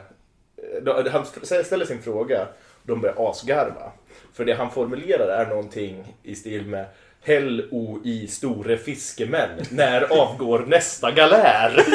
Eh, 0.85 1.11
han 1.11 1.25
ställer 1.65 1.85
sin 1.85 2.01
fråga 2.01 2.47
och 2.81 2.87
de 2.87 3.01
börjar 3.01 3.29
asgarva. 3.29 3.91
För 4.33 4.45
det 4.45 4.53
han 4.53 4.71
formulerar 4.71 5.27
är 5.27 5.49
någonting 5.49 6.17
i 6.23 6.35
stil 6.35 6.65
med 6.65 6.85
Häll 7.27 7.67
o 7.71 7.99
i 8.03 8.27
store 8.27 8.77
fiskemän, 8.77 9.49
när 9.71 10.21
avgår 10.21 10.65
nästa 10.67 11.11
galär? 11.11 11.85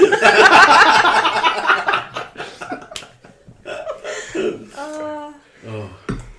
Oh. 5.67 5.87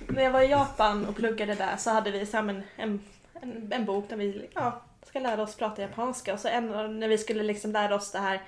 när 0.08 0.22
jag 0.22 0.30
var 0.30 0.40
i 0.40 0.50
Japan 0.50 1.06
och 1.06 1.16
pluggade 1.16 1.54
där 1.54 1.76
så 1.76 1.90
hade 1.90 2.10
vi 2.10 2.26
en, 2.32 2.62
en, 2.76 3.00
en, 3.42 3.72
en 3.72 3.84
bok 3.84 4.08
där 4.08 4.16
vi 4.16 4.48
ja, 4.54 4.82
ska 5.06 5.20
lära 5.20 5.42
oss 5.42 5.56
prata 5.56 5.82
japanska. 5.82 6.34
Och 6.34 6.40
så 6.40 6.48
en, 6.48 7.00
när 7.00 7.08
vi 7.08 7.18
skulle 7.18 7.42
liksom 7.42 7.72
lära 7.72 7.94
oss 7.94 8.12
det 8.12 8.18
här 8.18 8.40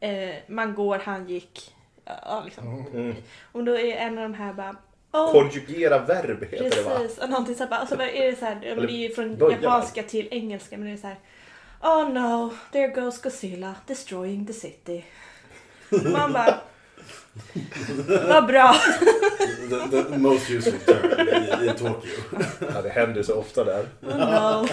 eh, 0.00 0.34
man 0.46 0.74
går, 0.74 0.98
han 1.04 1.28
gick. 1.28 1.74
Ja, 2.04 2.42
liksom. 2.44 2.86
Mm. 2.94 3.16
Och 3.52 3.64
då 3.64 3.78
är 3.78 3.96
en 3.96 4.18
av 4.18 4.22
de 4.22 4.34
här 4.34 4.52
bara 4.52 4.76
Oh, 5.12 5.32
Konjugera 5.32 5.98
verb 5.98 6.44
heter 6.50 6.70
det 6.70 6.82
va? 6.82 6.98
precis. 6.98 7.18
Och 7.18 7.30
någonting 7.30 7.54
så 7.54 7.62
här, 7.62 7.70
bara- 7.70 7.80
alltså, 7.80 7.94
är 7.94 8.30
det 8.30 8.38
så 8.38 8.44
här, 8.44 8.60
det 8.60 8.68
är 8.92 9.08
ju 9.08 9.14
från 9.14 9.36
böja 9.36 9.58
japanska 9.62 10.02
till 10.02 10.28
engelska 10.30 10.76
men 10.76 10.86
det 10.86 10.92
är 10.92 10.96
så 10.96 11.06
här. 11.06 11.18
Oh 11.82 12.08
no, 12.12 12.52
there 12.72 12.88
goes 12.88 13.22
Godzilla 13.22 13.74
destroying 13.86 14.46
the 14.46 14.52
city. 14.52 15.04
Man 15.90 16.32
bara... 16.32 16.54
Vad 18.28 18.46
bra. 18.46 18.74
The, 19.90 20.02
the 20.02 20.18
most 20.18 20.50
useful 20.50 20.80
term 20.80 21.28
i, 21.28 21.66
i 21.66 21.72
Tokyo. 21.72 22.10
Ja, 22.74 22.82
det 22.82 22.88
händer 22.88 23.22
så 23.22 23.34
ofta 23.34 23.64
där. 23.64 23.86
Oh 24.02 24.16
no. 24.62 24.68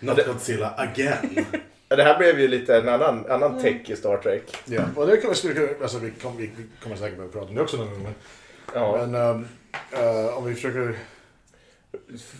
Not 0.00 0.26
Godzilla 0.26 0.74
again. 0.76 1.46
Det 1.88 2.02
här 2.02 2.18
blev 2.18 2.40
ju 2.40 2.48
lite 2.48 2.76
en 2.76 2.88
annan, 2.88 3.26
annan 3.30 3.62
tech 3.62 3.90
i 3.90 3.96
Star 3.96 4.16
Trek. 4.16 4.56
Ja, 4.64 4.82
och 4.96 5.06
det 5.06 5.16
kan 5.16 5.34
vi, 5.44 5.68
alltså, 5.82 5.98
vi, 5.98 6.10
kom, 6.10 6.36
vi 6.36 6.50
kommer 6.82 6.96
säkert 6.96 7.16
behöva 7.16 7.32
prata 7.32 7.48
om 7.48 7.54
det 7.54 7.62
också 7.62 7.76
någon 7.76 7.88
gång. 8.04 8.14
Ja. 8.74 9.06
men 9.06 9.14
ehm, 9.14 9.48
eh, 9.92 10.38
om 10.38 10.44
vi 10.44 10.54
försöker... 10.54 10.98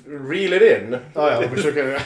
Reel 0.06 0.52
it 0.52 0.62
in. 0.62 0.94
Ah, 1.14 1.30
ja, 1.30 1.36
om 1.36 1.42
vi 1.42 1.48
försöker... 1.48 2.02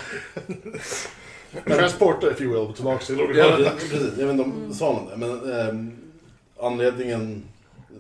transporta, 1.77 2.31
if 2.31 2.41
you 2.41 2.67
will, 2.67 2.75
tillbaka 2.75 3.05
till 3.05 3.19
Ja, 3.35 3.57
precis. 3.79 4.19
Jag 4.19 4.27
vet 4.27 4.31
inte 4.31 4.43
om 4.43 4.75
sa 4.75 4.93
någon 4.93 5.09
det, 5.09 5.17
men 5.17 5.53
ehm, 5.53 5.97
anledningen 6.61 7.43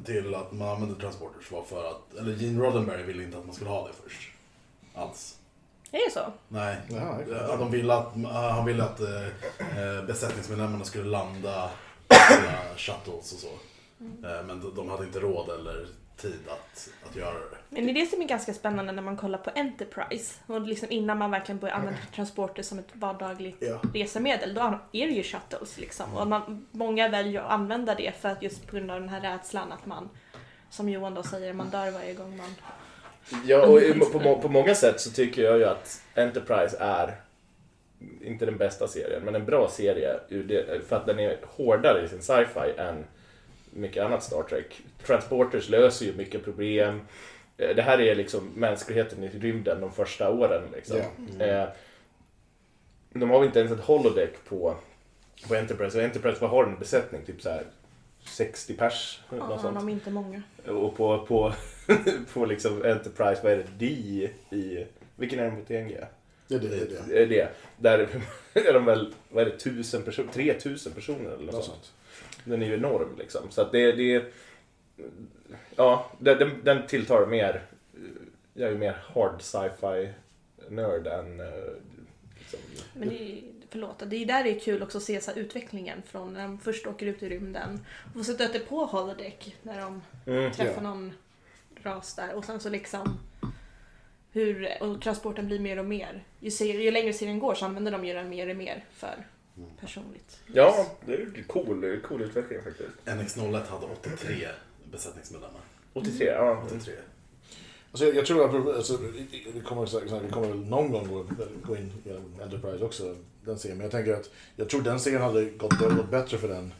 till 0.04 0.34
att 0.34 0.52
man 0.52 0.68
använde 0.68 1.00
transporters 1.00 1.50
var 1.50 1.62
för 1.62 1.90
att, 1.90 2.14
eller 2.18 2.32
Gene 2.32 2.64
Roddenberry 2.64 3.02
ville 3.02 3.22
inte 3.22 3.38
att 3.38 3.46
man 3.46 3.54
skulle 3.54 3.70
ha 3.70 3.86
det 3.86 3.92
först. 4.04 4.30
Alls. 4.94 5.36
Är 5.92 5.98
det 5.98 6.10
så? 6.12 6.32
Nej. 6.48 6.76
Eh, 6.90 7.58
de 7.58 7.70
ville 7.70 7.94
att, 7.94 8.16
eh, 8.16 8.30
han 8.30 8.64
ville 8.64 8.84
att 8.84 9.00
eh, 9.00 10.04
besättningsmedlemmarna 10.06 10.84
skulle 10.84 11.04
landa 11.04 11.70
sina 12.28 12.58
shuttles 12.76 13.32
och 13.32 13.38
så. 13.38 13.52
Eh, 14.26 14.46
men 14.46 14.72
de 14.76 14.88
hade 14.88 15.04
inte 15.04 15.20
råd 15.20 15.50
eller 15.60 15.86
tid 16.16 16.40
att, 16.48 16.88
att 17.10 17.16
göra 17.16 17.34
det. 17.34 17.56
Men 17.68 17.86
det 17.86 17.92
är 17.92 17.94
det 17.94 18.06
som 18.06 18.22
är 18.22 18.26
ganska 18.26 18.54
spännande 18.54 18.92
när 18.92 19.02
man 19.02 19.16
kollar 19.16 19.38
på 19.38 19.50
Enterprise. 19.54 20.40
Och 20.46 20.60
liksom 20.60 20.88
innan 20.90 21.18
man 21.18 21.30
verkligen 21.30 21.58
börjar 21.58 21.74
använda 21.74 21.98
transporter 22.14 22.62
som 22.62 22.78
ett 22.78 22.88
vardagligt 22.92 23.56
Ja. 23.60 23.80
resemedel, 23.94 24.54
då 24.54 24.78
är 24.92 25.06
det 25.06 25.12
ju 25.12 25.22
shuttles 25.22 25.78
liksom. 25.78 26.14
Och 26.16 26.26
man, 26.26 26.66
många 26.70 27.08
väljer 27.08 27.40
att 27.40 27.50
använda 27.50 27.94
det 27.94 28.12
för 28.20 28.28
att 28.28 28.42
just 28.42 28.66
på 28.66 28.76
grund 28.76 28.90
av 28.90 29.00
den 29.00 29.08
här 29.08 29.20
rädslan 29.20 29.72
att 29.72 29.86
man, 29.86 30.08
som 30.70 30.88
Johan 30.88 31.14
då 31.14 31.22
säger, 31.22 31.52
man 31.52 31.70
dör 31.70 31.90
varje 31.90 32.14
gång 32.14 32.36
man... 32.36 32.54
Ja, 33.44 33.66
och 33.66 34.12
på, 34.12 34.38
på 34.42 34.48
många 34.48 34.74
sätt 34.74 35.00
så 35.00 35.10
tycker 35.10 35.42
jag 35.42 35.58
ju 35.58 35.64
att 35.64 36.02
Enterprise 36.14 36.76
är 36.80 37.20
inte 38.20 38.46
den 38.46 38.56
bästa 38.56 38.88
serien, 38.88 39.22
men 39.24 39.34
en 39.34 39.44
bra 39.44 39.68
serie 39.70 40.20
för 40.88 40.96
att 40.96 41.06
den 41.06 41.18
är 41.18 41.38
hårdare 41.42 42.04
i 42.04 42.08
sin 42.08 42.22
sci-fi 42.22 42.72
än 42.78 43.04
mycket 43.70 44.04
annat 44.04 44.22
Star 44.24 44.42
Trek. 44.42 44.80
Transporters 45.06 45.68
löser 45.68 46.06
ju 46.06 46.12
mycket 46.14 46.44
problem. 46.44 47.00
Eh, 47.56 47.76
Det 47.76 47.82
här 47.82 48.00
är 48.00 48.14
liksom 48.14 48.48
mänskligheten 48.54 49.24
i 49.24 49.28
rymden 49.28 49.80
de 49.80 49.92
första 49.92 50.30
åren. 50.30 50.62
Liksom. 50.74 51.00
Ja. 51.38 51.44
Eh, 51.44 51.68
De 53.12 53.30
har 53.30 53.44
inte 53.44 53.58
ens 53.58 53.72
ett 53.72 53.80
holodeck 53.80 54.44
på, 54.48 54.76
på 55.48 55.54
Enterprise. 55.54 55.98
Och 55.98 56.04
Enterprise 56.04 56.40
vad 56.40 56.50
har 56.50 56.64
en 56.64 56.78
besättning? 56.78 57.24
Typ 57.24 57.42
så 57.42 57.50
här 57.50 57.62
60 58.24 58.74
pers? 58.74 59.20
något 59.30 59.40
Ja, 59.50 59.58
sånt. 59.58 59.74
de 59.78 59.88
är 59.88 59.92
inte 59.92 60.10
många. 60.10 60.42
Och 60.66 60.96
på, 60.96 61.26
på, 61.26 61.52
på 62.32 62.44
liksom 62.46 62.72
Enterprise, 62.84 63.40
vad 63.42 63.52
är 63.52 63.56
det? 63.56 63.86
D 63.86 63.86
i... 64.56 64.86
Vilken 65.16 65.38
är 65.38 65.44
den 65.44 65.56
på 65.56 65.64
TNG? 65.66 65.96
Det 66.48 66.54
är 66.54 66.58
det. 66.58 66.68
det, 66.68 66.76
är 66.76 66.86
det. 66.86 67.02
Det 67.08 67.22
är 67.22 67.26
det. 67.26 67.48
Där 67.76 67.98
är 68.54 68.72
de 68.72 68.84
väl, 68.84 69.14
vad 69.28 69.46
är 69.46 69.50
det, 69.50 69.58
tusen 69.58 70.02
personer? 70.02 70.32
3000 70.32 70.92
personer 70.92 71.30
eller 71.30 71.36
något 71.36 71.54
Något 71.54 71.64
sånt. 71.64 71.66
sånt. 71.84 71.92
Den 72.44 72.62
är 72.62 72.66
ju 72.66 72.74
enorm 72.74 73.16
liksom. 73.18 73.50
Så 73.50 73.62
att 73.62 73.72
det, 73.72 73.92
det 73.92 74.32
Ja, 75.76 76.10
den, 76.18 76.60
den, 76.64 76.86
tilltar 76.86 77.26
mer... 77.26 77.62
Jag 78.54 78.68
är 78.68 78.72
ju 78.72 78.78
mer 78.78 78.96
hard 79.14 79.42
sci-fi 79.42 80.12
nörd 80.68 81.06
än... 81.06 81.40
eh, 81.40 81.46
Liksom, 82.38 82.60
Men 82.92 83.08
det 83.08 83.22
är, 83.22 83.42
förlåt, 83.70 84.02
det 84.06 84.16
är 84.16 84.26
där 84.26 84.44
det 84.44 84.50
är 84.56 84.60
kul 84.60 84.82
också 84.82 84.98
att 84.98 85.04
se 85.04 85.20
så 85.20 85.32
utvecklingen 85.32 86.02
från 86.06 86.32
när 86.32 86.42
de 86.42 86.58
först 86.58 86.86
åker 86.86 87.06
ut 87.06 87.22
i 87.22 87.28
rymden 87.28 87.86
och 88.14 88.26
så 88.26 88.32
stöter 88.34 88.58
på 88.60 88.84
holodeck 88.84 89.56
när 89.62 89.80
de 89.80 90.02
mm. 90.26 90.52
träffar 90.52 90.82
Ja. 90.82 90.88
någon 90.88 91.12
ras 91.82 92.14
där 92.14 92.34
och 92.34 92.44
sen 92.44 92.60
så 92.60 92.68
liksom 92.68 93.18
hur 94.32 94.82
och 94.82 95.02
transporten 95.02 95.46
blir 95.46 95.58
mer 95.58 95.78
och 95.78 95.84
mer. 95.84 96.24
Ju, 96.40 96.50
ser, 96.50 96.80
ju 96.80 96.90
längre 96.90 97.12
serien 97.12 97.38
går 97.38 97.54
så 97.54 97.64
använder 97.64 97.92
de 97.92 98.04
ju 98.04 98.14
den 98.14 98.28
mer 98.28 98.50
och 98.50 98.56
mer 98.56 98.84
för 98.92 99.26
personligt. 99.80 100.40
Ja, 100.46 100.86
det 101.06 101.14
är 101.14 101.20
en 101.20 101.44
cool, 101.46 102.00
cool 102.04 102.22
utveckling 102.22 102.62
faktiskt. 102.62 102.90
NX01 103.04 103.66
hade 103.68 103.86
83 103.86 104.48
besättningsmedlemmar. 104.92 105.60
83, 105.92 106.26
ja. 106.26 106.62
83. 106.66 106.94
Alltså, 107.90 108.06
jag, 108.06 108.14
jag 108.14 108.26
tror 108.26 108.44
att 108.44 108.76
alltså, 108.76 108.98
vi, 109.54 109.60
kommer, 109.64 110.20
vi 110.20 110.30
kommer 110.30 110.48
väl 110.48 110.58
någon 110.58 110.92
gång 110.92 111.08
gå, 111.08 111.26
gå 111.62 111.76
in 111.76 111.92
genom 112.04 112.40
Enterprise 112.42 112.84
också, 112.84 113.16
den 113.44 113.58
serien. 113.58 113.78
Men 113.78 113.84
jag 113.84 113.92
tänker 113.92 114.14
att 114.14 114.30
jag 114.56 114.68
tror 114.68 114.82
den 114.82 115.00
serien 115.00 115.22
hade 115.22 115.44
gått, 115.44 115.78
det 115.78 115.84
hade 115.84 115.94
gått 115.94 116.10
bättre 116.10 116.38
för 116.38 116.48
den 116.48 116.72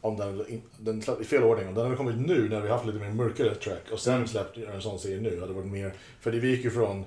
om 0.00 0.16
den, 0.16 0.62
den 0.78 1.02
i 1.20 1.24
fel 1.24 1.42
ordning. 1.42 1.68
Om 1.68 1.74
den 1.74 1.84
hade 1.84 1.96
kommit 1.96 2.26
nu 2.26 2.48
när 2.48 2.60
vi 2.60 2.68
haft 2.68 2.86
lite 2.86 2.98
mer 2.98 3.10
mörkare 3.10 3.54
track 3.54 3.90
och 3.92 4.00
sen 4.00 4.28
släppt 4.28 4.56
en 4.56 4.82
sån 4.82 4.98
serie 4.98 5.20
nu 5.20 5.40
hade 5.40 5.52
det 5.52 5.52
varit 5.52 5.72
mer... 5.72 5.94
För 6.20 6.32
det 6.32 6.38
vi 6.38 6.50
gick 6.50 6.64
ju 6.64 6.70
från 6.70 7.04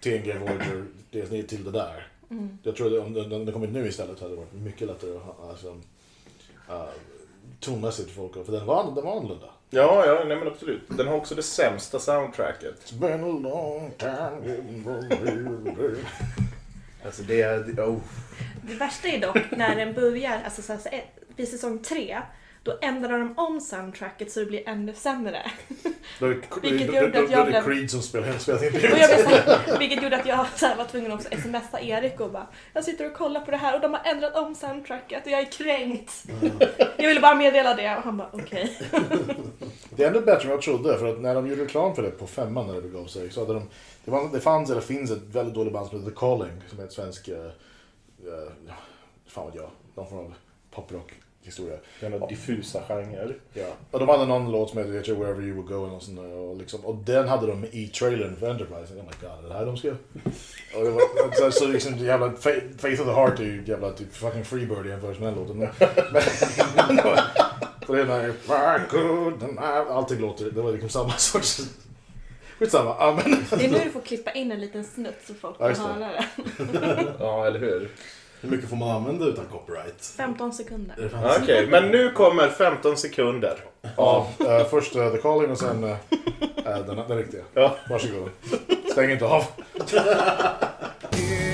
TNG 0.00 0.38
Voyager 0.38 0.84
dels 1.10 1.30
ner 1.30 1.42
till 1.42 1.64
det 1.64 1.70
där. 1.70 2.06
Mm. 2.30 2.58
Jag 2.62 2.76
tror 2.76 2.98
att 2.98 3.06
om 3.06 3.12
den, 3.12 3.28
den 3.28 3.38
hade 3.40 3.52
kommit 3.52 3.70
nu 3.70 3.88
istället 3.88 4.20
hade 4.20 4.32
det 4.32 4.36
varit 4.36 4.52
mycket 4.52 4.86
lättare 4.88 5.10
att 5.16 5.22
ha, 5.22 5.36
alltså, 5.50 5.68
uh, 6.70 6.84
tonmässigt 7.60 8.08
för 8.10 8.14
folk. 8.16 8.46
För 8.46 8.52
den 8.52 8.66
var, 8.66 8.84
den 8.94 9.04
var 9.04 9.16
annorlunda. 9.16 9.46
Ja, 9.70 10.06
ja, 10.06 10.24
nej 10.26 10.36
men 10.36 10.48
absolut. 10.48 10.82
Den 10.88 11.06
har 11.08 11.14
också 11.16 11.34
det 11.34 11.42
sämsta 11.42 11.98
soundtracket. 11.98 12.74
It's 12.84 12.94
been 12.98 13.24
a 13.24 13.38
long 13.42 13.90
time. 13.98 14.56
Alltså 17.04 17.22
det 17.22 17.42
är... 17.42 17.58
det- 17.58 17.82
Oh. 17.82 17.98
Det 18.62 18.74
värsta 18.74 19.08
är 19.08 19.20
dock 19.20 19.50
när 19.56 19.76
den 19.76 19.94
börjar, 19.94 20.40
alltså 20.44 20.62
så 20.62 20.72
här, 20.72 21.04
vid 21.36 21.48
säsong 21.48 21.78
tre, 21.78 22.22
då 22.64 22.78
ändrar 22.80 23.18
de 23.18 23.34
om 23.36 23.60
soundtracket 23.60 24.32
så 24.32 24.40
det 24.40 24.46
blir 24.46 24.68
ännu 24.68 24.94
sämre. 24.94 25.50
Då 26.20 26.26
är 26.26 26.30
det, 26.30 26.68
Vilket 26.70 26.94
gjorde 26.94 27.22
att 27.24 27.30
jag 27.30 27.46
blev- 27.46 27.64
Creed 27.64 27.90
som 27.90 28.02
spelar, 28.02 28.38
spelar 28.38 28.64
in 28.64 28.92
Och 28.92 28.98
jag 28.98 29.08
blev 29.08 29.22
så 29.24 29.28
här, 29.28 29.78
vilket 29.78 30.02
gjorde 30.02 30.16
att 30.16 30.26
jag 30.26 30.46
så 30.56 30.66
här, 30.66 30.76
var 30.76 30.84
tvungen 30.84 31.12
också 31.12 31.28
att 31.32 31.40
smsa 31.40 31.80
Erik 31.80 32.20
och 32.20 32.30
bara 32.30 32.46
Jag 32.72 32.84
sitter 32.84 33.06
och 33.06 33.14
kollar 33.14 33.40
på 33.40 33.50
det 33.50 33.56
här 33.56 33.74
och 33.74 33.80
de 33.80 33.94
har 33.94 34.00
ändrat 34.04 34.36
om 34.36 34.54
soundtracket 34.54 35.26
och 35.26 35.32
jag 35.32 35.40
är 35.40 35.52
kränkt. 35.52 36.24
Jag 36.96 37.08
ville 37.08 37.20
bara 37.20 37.34
meddela 37.34 37.74
det 37.74 37.96
och 37.96 38.02
han 38.02 38.16
bara 38.16 38.28
okej. 38.32 38.78
Det 39.90 40.02
är 40.02 40.06
ändå 40.06 40.20
bättre 40.20 40.44
än 40.44 40.50
jag 40.50 40.62
trodde, 40.62 40.98
för 40.98 41.06
att 41.06 41.20
när 41.20 41.34
de 41.34 41.46
gjorde 41.46 41.64
reklam 41.64 41.94
för 41.94 42.02
det 42.02 42.10
på 42.10 42.26
femman 42.26 42.66
när 42.66 42.74
det 42.74 42.82
begav 42.82 43.06
sig, 43.06 43.30
så 43.30 43.40
hade 43.40 43.54
de... 43.54 43.68
Det, 44.04 44.10
var, 44.10 44.28
det 44.32 44.40
fanns, 44.40 44.70
eller 44.70 44.80
finns, 44.80 45.10
ett 45.10 45.22
väldigt 45.32 45.54
dåligt 45.54 45.72
band 45.72 45.88
som 45.88 45.98
heter 45.98 46.10
The 46.10 46.16
Calling, 46.16 46.62
som 46.68 46.80
är 46.80 46.84
ett 46.84 46.92
svensk... 46.92 47.28
Uh, 47.28 47.36
uh, 47.36 47.52
fan 49.26 49.46
vet 49.46 49.54
jag, 49.54 49.70
någon 49.94 50.08
form 50.08 50.18
av 50.18 50.34
poprock-historia. 51.44 51.78
Denna 52.00 52.26
diffusa 52.26 52.80
genre. 52.88 53.34
Ja. 53.52 53.66
Och 53.90 53.98
de 53.98 54.08
hade 54.08 54.26
någon 54.26 54.50
låt 54.52 54.70
som 54.70 54.78
heter 54.78 54.92
jag 54.94 55.04
tror 55.04 55.16
Wherever 55.16 55.42
You 55.42 55.54
Will 55.54 55.64
Go 55.64 55.74
och, 55.74 56.02
sånt, 56.02 56.16
där, 56.16 56.32
och, 56.32 56.56
liksom, 56.56 56.84
och 56.84 56.94
den 56.96 57.28
hade 57.28 57.46
de 57.46 57.64
i 57.64 57.88
trailern 57.88 58.36
för 58.36 58.50
Enterprise. 58.50 58.94
Oh 58.94 58.96
my 58.96 59.12
god, 59.20 59.44
är 59.44 59.48
det 59.48 59.54
här 59.54 59.66
de 59.66 59.76
skrev? 59.76 59.96
och 60.76 60.84
det 60.84 60.90
var, 60.90 61.32
så, 61.32 61.50
så 61.52 61.66
liksom 61.66 61.98
jävla 61.98 62.28
Fa- 62.28 62.78
Faith 62.78 63.00
of 63.02 63.06
the 63.08 63.12
Heart 63.14 63.40
är 63.40 63.44
ju 63.44 63.64
jävla 63.66 63.92
typ 63.92 64.14
fucking 64.14 64.44
Freebird 64.44 64.86
i 64.86 64.88
jämförelse 64.88 65.20
med 65.20 65.32
den 65.32 65.40
låten. 65.42 65.58
Men, 65.58 65.72
för 67.86 67.94
det 67.96 68.00
är 68.02 68.06
den 68.06 69.58
här 69.58 69.90
Allting 69.90 70.20
låter, 70.20 70.50
det 70.50 70.62
var 70.62 70.72
liksom 70.72 70.88
samma 70.88 71.12
sorts... 71.12 71.60
Skitsamma. 72.58 72.96
Ja, 72.98 73.18
men, 73.24 73.44
Det 73.58 73.64
är 73.64 73.70
nu 73.70 73.78
du 73.84 73.90
får 73.90 74.00
klippa 74.00 74.32
in 74.32 74.52
en 74.52 74.60
liten 74.60 74.84
snutt 74.84 75.16
så 75.26 75.34
folk 75.34 75.56
Ja, 75.58 75.68
det. 75.68 75.74
höra 75.74 75.98
det. 75.98 77.12
Ja, 77.18 77.46
eller 77.46 77.58
hur? 77.60 77.90
Hur 78.44 78.50
mycket 78.50 78.70
får 78.70 78.76
man 78.76 78.90
använda 78.90 79.24
utan 79.26 79.44
copyright? 79.46 80.04
15 80.16 80.52
sekunder. 80.52 80.94
Är 80.98 81.02
det 81.02 81.10
Ja, 81.22 81.36
Okej, 81.42 81.66
men 81.66 81.88
nu 81.88 82.10
kommer 82.10 82.48
15 82.48 82.96
sekunder. 82.96 83.58
ja, 83.96 84.28
eh, 84.38 84.64
först 84.66 84.96
uh, 84.96 85.10
The 85.12 85.18
Calling 85.18 85.50
och 85.50 85.58
sen 85.58 85.84
uh, 85.84 85.90
uh, 85.90 85.96
den, 86.86 86.96
den 87.08 87.16
riktiga. 87.18 87.42
Ja. 87.54 87.76
Varsågod. 87.90 88.30
Stäng 88.92 89.10
inte 89.10 89.24
av. 89.24 89.44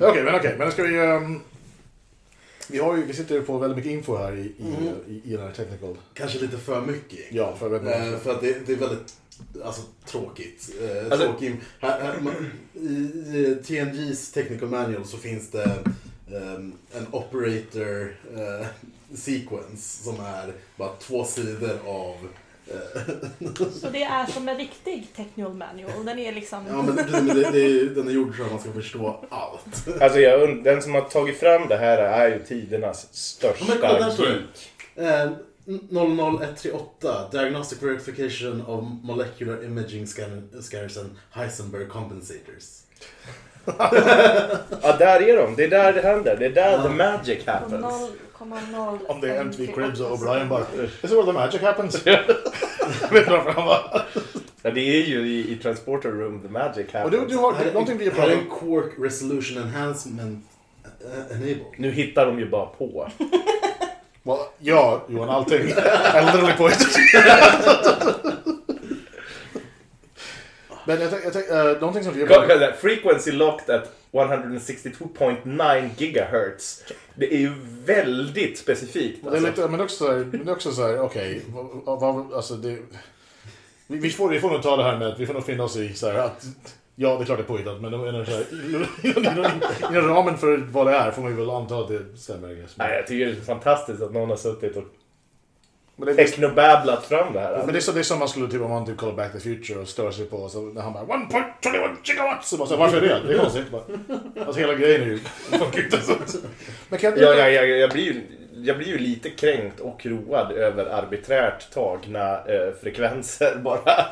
Okej, 0.00 0.22
men 0.24 0.34
okej. 0.34 0.54
Men 0.58 0.72
ska 0.72 0.82
vi... 0.82 0.98
ehm, 0.98 1.40
vi, 2.68 2.78
har 2.78 2.96
ju, 2.96 3.04
vi 3.04 3.12
sitter 3.14 3.34
ju 3.34 3.42
på 3.42 3.58
väldigt 3.58 3.76
mycket 3.76 3.92
info 3.92 4.16
här 4.16 4.32
i, 4.36 4.40
i, 4.40 4.54
Mm. 4.78 4.94
i, 5.08 5.20
i 5.24 5.36
den 5.36 5.46
här 5.46 5.52
technical... 5.52 5.96
Kanske 6.14 6.38
lite 6.38 6.58
för 6.58 6.80
mycket. 6.80 7.18
Ja, 7.30 7.56
för. 7.56 7.74
Eh, 7.74 8.18
för 8.18 8.30
att 8.34 8.40
det, 8.40 8.66
det 8.66 8.72
är 8.72 8.76
väldigt 8.76 9.14
Alltså 9.64 9.82
tråkigt. 10.06 10.70
Eh, 10.82 11.12
Alltså- 11.12 11.26
tråkig. 11.26 11.60
Här, 11.80 12.00
här, 12.00 12.20
man, 12.20 12.50
I 12.74 12.86
i 12.86 13.58
TNG's 13.64 14.34
technical 14.34 14.68
manual 14.68 15.04
så 15.04 15.16
finns 15.16 15.50
det 15.50 15.64
ehm, 16.32 16.72
en 16.92 17.06
operator 17.10 18.16
eh, 18.36 18.66
sequence 19.14 20.04
som 20.04 20.14
är 20.20 20.52
bara 20.76 20.90
två 21.00 21.24
sidor 21.24 21.78
av 21.86 22.16
Så 23.80 23.88
det 23.92 24.02
är 24.02 24.26
som 24.26 24.48
en 24.48 24.56
riktig 24.56 25.06
technical 25.16 25.54
manual. 25.54 26.04
Den 26.04 26.18
är 26.18 26.32
liksom... 26.32 26.64
Ja 26.70 26.82
men, 26.82 26.94
men 26.94 27.26
det, 27.26 27.50
det 27.50 27.60
är, 27.66 27.84
den 27.84 28.08
är 28.08 28.12
gjord 28.12 28.36
så 28.36 28.42
att 28.44 28.50
man 28.50 28.60
ska 28.60 28.72
förstå 28.72 29.24
allt. 29.30 30.00
Alltså 30.02 30.20
jag, 30.20 30.42
und- 30.48 30.62
den 30.64 30.82
som 30.82 30.94
har 30.94 31.00
tagit 31.02 31.40
fram 31.40 31.68
det 31.68 31.76
här 31.76 31.98
är 31.98 32.28
ju 32.28 32.42
tidernas 32.44 33.08
största 33.14 33.56
Ja, 33.58 33.64
men 33.68 33.78
kolla, 33.80 33.98
där 34.06 34.10
står 34.10 34.24
det. 34.26 34.30
geek. 34.32 35.14
Eh, 35.24 35.30
00138 35.90 37.28
Diagnostic 37.32 37.82
Verification 37.82 38.66
of 38.66 38.84
Molecular 39.02 39.64
Imaging 39.64 40.06
scanner, 40.06 40.42
Scanners 40.62 40.96
and 40.96 41.10
Heisenberg 41.30 41.86
Compensators. 41.88 42.82
Ja, 44.82 44.96
där 44.98 45.28
är 45.28 45.36
de. 45.36 45.54
Det 45.56 45.64
är 45.64 45.68
där 45.68 45.92
det 45.92 46.00
händer. 46.00 46.36
Det 46.36 46.46
är 46.46 46.50
där 46.50 46.72
Ja. 46.72 46.82
the 46.82 46.88
magic 46.88 47.46
happens. 47.46 48.10
0,0. 48.44 48.98
Om 49.06 49.20
det 49.20 49.30
är 49.36 49.40
MTV 49.40 49.72
Cribs 49.72 50.00
och 50.00 50.18
O'Brien 50.18 50.48
bara 50.48 50.64
This 50.64 51.04
is 51.04 51.10
where 51.10 51.26
the 51.26 51.32
magic 51.32 51.62
happens. 51.62 52.06
Vet 52.06 52.26
du 53.10 53.30
varför 53.30 53.50
han 53.52 53.66
bara... 53.66 54.02
Ja, 54.62 54.70
det 54.70 54.80
är 54.80 55.06
ju 55.06 55.28
i, 55.28 55.52
i 55.52 55.56
Transporter 55.56 56.10
Room 56.10 56.40
the 56.40 56.48
magic 56.48 56.86
Och 56.86 56.92
happens. 56.92 57.20
du, 57.22 57.26
du 57.28 57.36
har 57.36 57.52
Här 57.52 57.64
är, 57.64 57.72
någonting 57.72 57.98
vi 57.98 58.10
har 58.10 58.28
en 58.28 58.46
Quark 58.60 58.92
Resolution 58.98 59.62
Enhancement 59.62 60.44
eh, 60.84 61.36
Enable. 61.36 61.64
Nu 61.76 61.90
hittar 61.90 62.26
de 62.26 62.38
ju 62.38 62.48
bara 62.48 62.66
på. 62.66 63.08
Well, 64.22 64.38
ja, 64.58 65.02
Johan, 65.08 65.30
allting. 65.30 65.70
Elderly 66.14 66.52
point. 66.52 66.86
Men 70.86 71.00
jag 71.00 71.10
tänker, 71.10 71.30
tänk, 71.30 71.50
uh, 71.50 71.80
någonting 71.80 72.04
som 72.04 72.14
pratat 72.26 72.76
Frequency 72.76 73.32
locked 73.32 73.74
at 73.74 73.92
162.9 74.12 75.90
gigahertz. 75.96 76.84
Det 77.14 77.34
är 77.34 77.38
ju 77.38 77.52
väldigt 77.84 78.58
specifikt. 78.58 79.18
Det 79.22 79.28
är 79.28 79.32
Alltså. 79.32 79.46
lite, 79.46 79.68
men 79.68 79.80
också 79.80 80.24
men 80.30 80.48
också 80.48 80.72
så 80.72 80.86
här, 80.86 81.00
okej, 81.00 81.42
vad, 81.84 82.32
alltså 82.34 82.54
det... 82.54 82.78
Vi, 83.86 83.98
vi, 83.98 84.10
får, 84.10 84.28
vi 84.28 84.40
får 84.40 84.50
nog 84.50 84.62
ta 84.62 84.76
det 84.76 84.82
här 84.82 84.98
med 84.98 85.08
att 85.08 85.20
vi 85.20 85.26
får 85.26 85.34
nog 85.34 85.46
finna 85.46 85.64
oss 85.64 85.76
i 85.76 85.94
så 85.94 86.06
här 86.06 86.14
att 86.14 86.46
Ja, 86.98 87.16
det 87.16 87.22
är 87.22 87.24
klart 87.24 87.38
det 87.38 87.42
är 87.42 87.46
påhittat, 87.46 87.80
men 87.80 87.94
inom, 89.90 90.08
ramen 90.08 90.38
för 90.38 90.56
vad 90.56 90.86
det 90.86 90.92
är 90.92 91.10
får 91.10 91.22
man 91.22 91.30
ju 91.30 91.36
väl 91.36 91.50
anta 91.50 91.78
att 91.78 91.88
det 91.88 92.18
stämmer. 92.18 92.66
Nej, 92.76 92.96
jag 92.96 93.06
tycker 93.06 93.26
det 93.26 93.32
är 93.32 93.40
fantastiskt 93.40 94.02
att 94.02 94.12
någon 94.12 94.30
har 94.30 94.36
suttit 94.36 94.76
och 94.76 94.84
Men 95.96 96.06
det, 96.06 96.12
är- 96.12 96.16
technobabblat 96.16 97.04
fram 97.06 97.32
det 97.32 97.40
här. 97.40 97.56
men 97.58 97.66
det, 97.72 97.78
är 97.78 97.80
så, 97.80 97.92
det 97.92 97.98
är 98.00 98.02
som 98.02 98.18
man 98.18 98.28
skulle 98.28 98.48
typ 98.48 98.60
om 98.62 98.70
man 98.70 98.86
typ 98.86 98.96
kollar 98.96 99.12
Back 99.12 99.32
to 99.32 99.38
the 99.38 99.44
Future 99.44 99.80
och 99.80 99.88
stör 99.88 100.10
sig 100.10 100.26
på 100.26 100.48
så 100.48 100.60
när 100.60 100.82
han 100.82 100.92
bara 100.92 101.02
1.21 101.06 101.96
gigawatts! 102.04 102.48
Så 102.48 102.56
bara, 102.56 102.68
så, 102.68 102.76
varför 102.76 102.96
är 102.96 103.00
det? 103.00 103.28
Det 103.28 103.34
är 103.34 103.38
konstigt. 103.38 103.70
Bara. 103.70 103.82
Alltså 104.46 104.60
hela 104.60 104.74
grejen 104.74 105.02
är 105.02 105.06
ju... 105.06 105.18
Men 106.88 106.98
kan 106.98 107.10
inte 107.12 107.24
Ja, 107.24 107.34
jag, 107.34 107.52
jag, 107.52 107.68
jag, 107.68 107.90
blir 107.90 108.04
ju, 108.04 108.22
jag 108.54 108.78
blir 108.78 108.86
ju 108.88 108.98
lite 108.98 109.30
kränkt 109.30 109.80
och 109.80 110.06
road 110.06 110.52
över 110.52 110.86
arbiträrt 110.86 111.70
tagna 111.70 112.32
eh, 112.38 112.72
frekvenser 112.82 113.56
bara. 113.64 114.06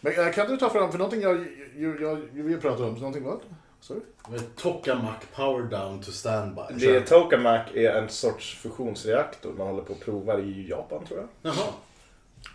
Men 0.00 0.12
äh, 0.26 0.32
kan 0.32 0.50
du 0.50 0.56
ta 0.56 0.70
fram, 0.70 0.90
för 0.90 0.98
någonting 0.98 1.20
jag, 1.20 1.46
jag, 1.76 2.02
jag, 2.02 2.18
jag 2.34 2.44
vill 2.44 2.60
prata 2.60 2.84
om, 2.84 2.94
någonting 2.94 3.24
vad? 3.24 3.40
Sorry? 3.80 4.00
Tokamak 4.56 5.32
Power 5.34 5.62
Down 5.62 6.00
to 6.00 6.10
Standby. 6.10 6.62
Det 6.70 6.96
är 6.96 7.00
Tokamak 7.00 7.74
är 7.74 7.92
en 7.92 8.08
sorts 8.08 8.54
fusionsreaktor 8.54 9.52
man 9.52 9.66
håller 9.66 9.82
på 9.82 9.92
att 9.92 10.00
prova 10.00 10.40
i 10.40 10.68
Japan 10.68 11.04
tror 11.04 11.20
jag. 11.20 11.52
Jaha. 11.52 11.66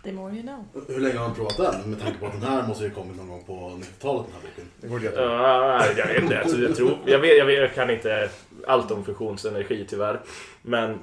The 0.04 0.12
more 0.12 0.32
you 0.34 0.42
know. 0.42 0.64
Hur 0.88 1.00
länge 1.00 1.18
har 1.18 1.26
han 1.26 1.34
provat 1.34 1.56
den? 1.56 1.90
Med 1.90 2.00
tanke 2.00 2.18
på 2.18 2.26
att 2.26 2.32
den 2.32 2.42
här 2.42 2.66
måste 2.66 2.84
ju 2.84 2.90
ha 2.90 3.02
kommit 3.02 3.16
någon 3.16 3.28
gång 3.28 3.44
på 3.44 3.52
90-talet 3.52 4.26
den 4.26 4.34
här 4.34 4.50
boken. 4.50 4.70
Det 4.80 4.88
går 4.88 5.02
jättebra. 5.02 5.78
Uh, 5.78 5.98
jag 5.98 6.06
vet 6.06 6.22
inte. 6.22 6.40
Alltså, 6.40 6.58
jag, 6.58 6.76
tror, 6.76 6.98
jag, 7.06 7.18
vet, 7.18 7.38
jag, 7.38 7.46
vet, 7.46 7.58
jag 7.58 7.74
kan 7.74 7.90
inte 7.90 8.30
allt 8.66 8.90
om 8.90 9.04
fusionsenergi 9.04 9.86
tyvärr. 9.88 10.20
Men 10.62 10.98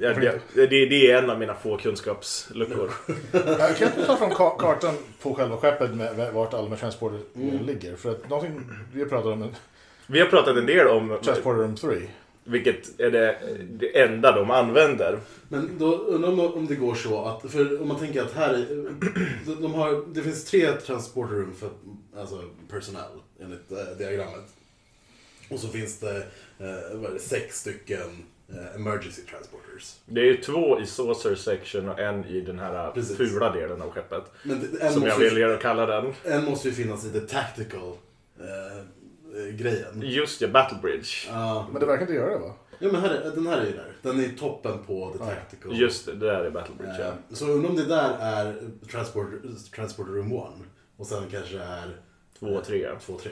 jag, 0.00 0.24
jag, 0.24 0.34
det, 0.54 0.66
det 0.66 1.10
är 1.10 1.22
en 1.22 1.30
av 1.30 1.38
mina 1.38 1.54
få 1.54 1.76
kunskapsluckor. 1.76 2.90
Jag 3.32 3.76
kan 3.76 3.88
inte 3.88 4.06
ta 4.06 4.16
fram 4.16 4.30
ka- 4.30 4.58
kartan 4.58 4.94
på 5.22 5.34
själva 5.34 5.56
skeppet 5.56 5.94
med 5.94 6.16
med 6.16 6.32
vart 6.32 6.54
alla 6.54 6.68
med 6.68 6.78
transporter 6.78 7.20
Mm. 7.36 7.66
ligger? 7.66 7.96
För 7.96 8.10
att 8.10 8.28
någonting 8.28 8.60
vi 8.94 9.00
har 9.00 9.08
pratat 9.08 9.32
om, 9.32 9.42
en 9.42 9.54
Vi 10.06 10.20
har 10.20 10.26
pratat 10.26 10.56
en 10.56 10.66
del 10.66 10.86
om 10.86 11.18
Transporter 11.22 11.58
Room 11.62 11.76
3. 11.76 11.88
vilket 12.44 13.00
är 13.00 13.10
det, 13.10 13.38
det 13.70 14.00
enda 14.02 14.32
de 14.32 14.50
använder. 14.50 15.18
Men 15.48 15.78
då 15.78 15.96
undrar 15.96 16.30
man 16.32 16.46
om 16.52 16.66
det 16.66 16.74
går 16.74 16.94
så 16.94 17.24
att, 17.24 17.52
för 17.52 17.82
om 17.82 17.88
man 17.88 17.98
tänker 17.98 18.22
att 18.22 18.32
här 18.32 18.54
är, 18.54 18.66
de- 19.60 19.74
har, 19.74 20.04
det 20.14 20.22
finns 20.22 20.44
tre 20.44 20.72
transportrum 20.72 21.54
för 21.60 21.70
alltså 22.20 22.42
personal 22.70 23.10
enligt 23.40 23.72
eh, 23.72 23.96
diagrammet. 23.98 24.44
Och 25.50 25.58
så 25.60 25.68
finns 25.68 25.98
det, 26.00 26.16
eh, 26.58 26.94
vad 26.98 27.10
är 27.10 27.14
det 27.14 27.20
sex 27.20 27.60
stycken 27.60 28.22
emergency 28.74 29.22
transporters. 29.22 29.96
Det 30.06 30.20
är 30.20 30.24
ju 30.24 30.36
två 30.36 30.80
i 30.80 30.86
saucer 30.86 31.34
section 31.34 31.88
och 31.88 31.98
en 31.98 32.24
i 32.24 32.40
den 32.40 32.58
här 32.58 32.90
Precis. 32.90 33.16
fula 33.16 33.52
delen 33.52 33.82
av 33.82 33.90
skeppet. 33.90 34.24
Men 34.42 34.60
det, 34.80 34.92
Som 34.92 35.02
jag 35.02 35.18
väljer 35.18 35.48
att 35.48 35.60
kalla 35.62 35.86
den. 35.86 36.12
en 36.24 36.44
måste 36.44 36.68
ju 36.68 36.74
finnas 36.74 37.04
i 37.06 37.10
the 37.10 37.20
tactical 37.20 37.92
eh, 38.40 38.76
eh, 39.46 39.54
grejen. 39.54 40.02
Just 40.02 40.40
ja, 40.40 40.48
Battle 40.48 40.78
Bridge. 40.82 41.08
Ja, 41.28 41.68
Men 41.72 41.80
det 41.80 41.86
verkar 41.86 42.02
inte 42.02 42.14
göra 42.14 42.30
det 42.30 42.38
va? 42.38 42.54
ja 42.78 42.92
men 42.92 43.00
här 43.00 43.10
är, 43.10 43.30
den 43.30 43.46
här 43.46 43.58
är 43.58 43.66
ju 43.66 43.72
där. 43.72 43.92
Den 44.02 44.18
är 44.20 44.24
i 44.24 44.28
toppen 44.30 44.78
på 44.86 45.12
the 45.12 45.18
tactical. 45.18 45.76
Just 45.80 46.06
det, 46.06 46.12
det 46.14 46.26
där 46.26 46.44
är 46.44 46.50
Battle 46.50 46.74
Bridge 46.78 46.96
ja. 46.98 47.06
Eh, 47.06 47.12
Så 47.32 47.46
undrar 47.46 47.70
om 47.70 47.76
det 47.76 47.84
där 47.86 48.16
är 48.20 48.54
transport, 48.90 49.26
transport 49.74 50.08
room 50.08 50.32
1 50.32 50.42
och 50.96 51.06
sen 51.06 51.22
kanske 51.30 51.58
är 51.58 51.96
Två 52.38 52.46
och 52.46 52.64
tre. 52.64 52.88
2 53.06 53.18
3. 53.22 53.30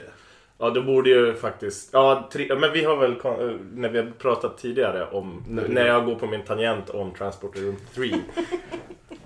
Ja, 0.61 0.69
då 0.69 0.83
borde 0.83 1.09
ju 1.09 1.33
faktiskt... 1.35 1.89
Ja, 1.93 2.29
tre, 2.33 2.45
ja, 2.49 2.55
men 2.55 2.71
vi 2.71 2.83
har 2.83 2.95
väl... 2.97 3.11
eh, 3.11 3.55
När 3.73 3.89
vi 3.89 3.97
har 3.97 4.11
pratat 4.19 4.57
tidigare 4.57 5.07
om... 5.09 5.43
När 5.47 5.85
jag 5.87 6.05
går 6.05 6.15
på 6.15 6.27
min 6.27 6.43
tangent 6.43 6.89
om 6.89 7.11
Transporter 7.13 7.61
Room 7.61 7.75
3. 7.95 8.13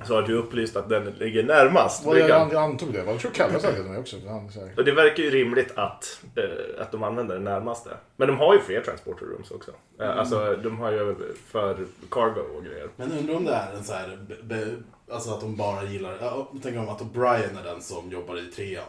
så 0.08 0.15
har 0.15 0.22
du 0.22 0.34
upplyst 0.38 0.76
att 0.76 0.89
den 0.89 1.06
ligger 1.06 1.43
närmast 1.43 2.06
Well, 2.08 2.30
jag, 2.30 2.56
antog 2.56 2.93
det. 2.93 3.04
Jag 3.06 3.19
tror 3.19 3.32
Kalle 3.32 3.60
sa 3.60 3.72
det 3.72 3.84
mig 3.84 4.00
också. 4.00 4.15
Han, 4.28 4.52
så 4.52 4.60
här. 4.60 4.72
Och 4.78 4.86
det 4.86 4.91
verkar 4.91 5.24
ju 5.24 5.30
rimligt 5.30 5.72
att, 5.78 6.22
eh, 6.36 6.82
att 6.82 6.91
de 6.91 7.04
använder 7.04 7.36
den 7.36 7.43
närmaste. 7.43 7.89
Men 8.17 8.28
de 8.28 8.38
har 8.38 8.54
ju 8.54 8.60
fler 8.60 8.82
transporter 8.82 9.26
rooms 9.26 9.52
också. 9.52 9.72
Eh, 10.02 10.17
Alltså 10.19 10.56
de 10.63 10.80
har 10.80 10.91
ju 10.91 11.15
för 11.52 11.78
cargo 12.12 12.41
och 12.58 12.63
grejer. 12.63 12.88
Men 12.96 13.12
undrar 13.12 13.36
om 13.36 13.46
det 13.46 13.54
är 13.54 13.74
en 13.78 13.84
så 13.84 13.93
här, 13.93 14.17
be, 14.28 14.36
be, 14.43 14.67
alltså 15.13 15.32
att 15.34 15.41
de 15.41 15.56
bara 15.56 15.84
gillar, 15.84 16.13
ja, 16.22 16.52
tänk 16.63 16.78
om 16.78 16.89
att 16.89 17.02
O'Brien 17.02 17.60
är 17.60 17.63
den 17.63 17.82
som 17.82 18.10
jobbar 18.12 18.38
i 18.39 18.46
trean. 18.52 18.84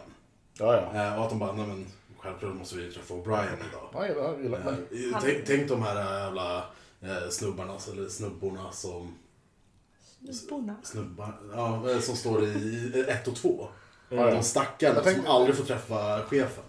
Ja, 0.58 0.74
ja. 0.94 1.02
Eh, 1.06 1.18
och 1.18 1.24
att 1.24 1.30
de 1.30 1.38
bara, 1.38 1.52
nej 1.52 1.66
men 1.66 1.86
självklart 2.24 2.54
måste 2.54 2.76
vi 2.76 2.92
träffa 2.92 3.14
O'Brien 3.14 3.56
idag. 3.68 3.88
Ja, 3.92 4.06
jag, 4.06 4.16
jag, 4.16 4.42
gillar- 4.42 4.64
men, 4.64 4.74
Eh, 4.74 5.18
tänk, 5.22 5.44
tänk 5.46 5.68
de 5.68 5.82
här 5.82 6.20
jävla 6.24 6.58
eh, 7.00 7.28
snubbarna, 7.30 7.78
eller 7.92 8.08
snubborna 8.08 8.72
som, 8.72 9.14
Bona. 10.50 10.76
snubbar, 10.82 11.40
ja, 11.52 11.90
eh, 11.90 12.00
som 12.00 12.16
står 12.16 12.44
i 12.44 13.04
1 13.08 13.28
och 13.28 13.36
2. 13.36 13.68
Ja, 14.16 14.28
ja. 14.28 14.34
De 14.34 14.42
stackarna 14.42 14.94
Jag 14.94 15.04
tänk- 15.04 15.16
som 15.16 15.26
aldrig 15.26 15.56
får 15.56 15.64
träffa 15.64 16.20
chefen. 16.30 16.64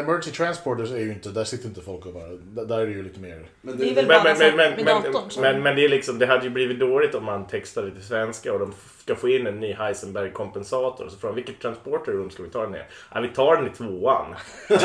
emergency 0.00 0.30
transporters 0.30 0.90
är 0.90 0.96
ju 0.98 1.12
inte, 1.12 1.28
där 1.28 1.44
sitter 1.44 1.68
inte 1.68 1.80
folk 1.80 2.06
och 2.06 2.12
bara, 2.12 2.28
där, 2.66 2.78
är 2.78 2.86
det 2.86 2.92
ju 2.92 3.02
lite 3.02 3.20
mer... 3.20 3.46
Men 3.60 3.78
Det 3.78 3.90
är 3.90 3.94
väl 3.94 4.06
Men, 4.06 4.22
bara 4.22 4.34
men, 4.34 4.38
men, 4.38 4.56
men, 4.56 4.70
med 4.72 4.84
men, 4.84 5.02
datorn. 5.12 5.30
så- 5.30 5.40
men, 5.40 5.62
men 5.62 5.76
det 5.76 5.84
är 5.84 5.88
liksom, 5.88 6.18
det 6.18 6.26
hade 6.26 6.44
ju 6.44 6.50
blivit 6.50 6.80
dåligt 6.80 7.14
om 7.14 7.24
man 7.24 7.46
textade 7.46 7.90
till 7.90 8.04
svenska 8.04 8.52
och 8.52 8.58
de 8.58 8.74
ska 9.02 9.16
få 9.16 9.28
in 9.28 9.46
en 9.46 9.60
ny 9.60 9.72
Heisenberg-kompensator. 9.74 11.04
Och 11.04 11.12
så 11.12 11.18
frågar 11.18 11.34
de, 11.34 11.42
vilket 11.42 11.62
transporter 11.62 12.12
room 12.12 12.30
ska 12.30 12.42
vi 12.42 12.48
ta 12.50 12.62
den 12.62 12.74
i? 12.74 12.78
Ja, 13.14 13.20
vi 13.20 13.28
tar 13.28 13.56
den 13.56 13.66
i 13.66 13.70
tvåan. 13.70 14.34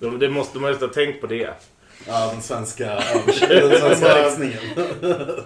de, 0.00 0.18
det 0.18 0.28
måste, 0.28 0.58
de 0.58 0.68
måste 0.68 0.84
ha 0.86 0.92
tänkt 0.92 1.20
på 1.20 1.26
det. 1.26 1.50
Ja, 2.06 2.30
den 2.32 2.42
svenska, 2.42 2.84
den 3.48 3.78
svenska 3.80 4.08
textningen. 4.14 4.58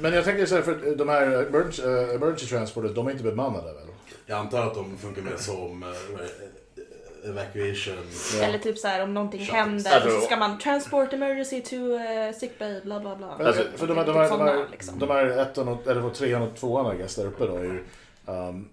Men 0.00 0.12
jag 0.12 0.24
tänker 0.24 0.46
så 0.46 0.54
här, 0.54 0.62
för 0.62 0.96
de 0.96 1.08
här 1.08 1.26
emergency, 1.26 1.82
uh, 1.82 2.14
emergency 2.14 2.46
transporters, 2.46 2.94
de 2.94 3.06
är 3.06 3.10
inte 3.10 3.24
bemannade 3.24 3.72
väl? 3.72 3.86
Jag 4.26 4.38
antar 4.38 4.66
att 4.66 4.74
de 4.74 4.98
funkar 4.98 5.22
mer 5.22 5.36
som 5.36 5.82
eh, 5.82 7.30
evacuation. 7.30 7.94
Eller 8.42 8.58
typ 8.58 8.78
så 8.78 8.88
här 8.88 9.02
om 9.02 9.14
någonting 9.14 9.40
Shuttles. 9.40 9.56
händer 9.56 9.90
Alltså- 9.90 10.20
så 10.20 10.26
ska 10.26 10.36
man 10.36 10.58
transport 10.58 11.12
emergency 11.12 11.62
to 11.62 11.76
uh, 11.76 12.32
sick 12.38 12.58
bay 12.58 12.80
bla 12.80 13.00
bla 13.00 13.16
bla. 13.16 13.46
Alltså- 13.46 13.64
för 13.76 13.86
de 13.86 13.96
här, 13.96 14.06
de 14.06 14.16
här, 14.16 14.28
de 14.30 14.40
här, 14.40 14.66
liksom. 14.70 14.98
de 14.98 15.10
här 15.10 15.26
ettan 15.26 15.68
och, 15.68 15.86
eller 15.86 16.10
trean 16.10 16.42
och 16.42 16.56
tvåan 16.56 16.94
I 16.94 16.98
guess, 16.98 17.14
där 17.14 17.26
uppe 17.26 17.46
då 17.46 17.56
är 17.56 17.64
ju... 17.64 17.84
Um, 18.26 18.68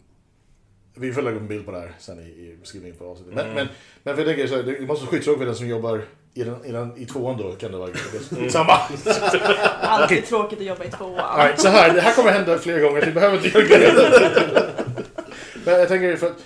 vi 0.95 1.13
får 1.13 1.21
lägga 1.21 1.35
upp 1.35 1.41
en 1.41 1.47
bild 1.47 1.65
på 1.65 1.71
det 1.71 1.79
här 1.79 1.93
sen 1.99 2.19
i, 2.19 2.23
i 2.23 2.57
beskrivningen 2.61 2.97
på 2.97 3.05
avsnittet. 3.05 3.35
Men, 3.35 3.53
men, 3.53 3.67
men 4.03 4.15
för 4.15 4.21
jag 4.21 4.27
tänker 4.27 4.47
så 4.47 4.55
här, 4.55 4.63
det 4.63 4.87
måste 4.87 5.05
skyddsråk 5.05 5.37
för 5.37 5.45
den 5.45 5.55
som 5.55 5.67
jobbar 5.67 6.01
i, 6.33 6.43
den, 6.43 6.65
i, 6.65 6.71
den, 6.71 6.97
i 6.97 7.05
tvåan 7.05 7.37
då 7.37 7.51
kan 7.51 7.71
det 7.71 7.77
vara 7.77 7.89
Mm. 8.37 8.49
samma. 8.49 8.73
Alltid 9.81 10.25
tråkigt 10.25 10.59
att 10.59 10.65
jobba 10.65 10.83
i 10.83 10.89
tvåan. 10.91 11.37
Nej, 11.37 11.53
så 11.57 11.67
här, 11.67 11.93
det 11.93 12.01
här 12.01 12.13
kommer 12.13 12.31
hända 12.31 12.57
flera 12.57 12.79
gånger, 12.79 12.99
så 13.01 13.05
vi 13.05 13.11
behöver 13.11 13.45
inte 13.45 13.59
göra. 13.59 13.93
Men 15.65 15.79
jag 15.79 15.87
tänker 15.87 16.15
för 16.15 16.27
att 16.27 16.37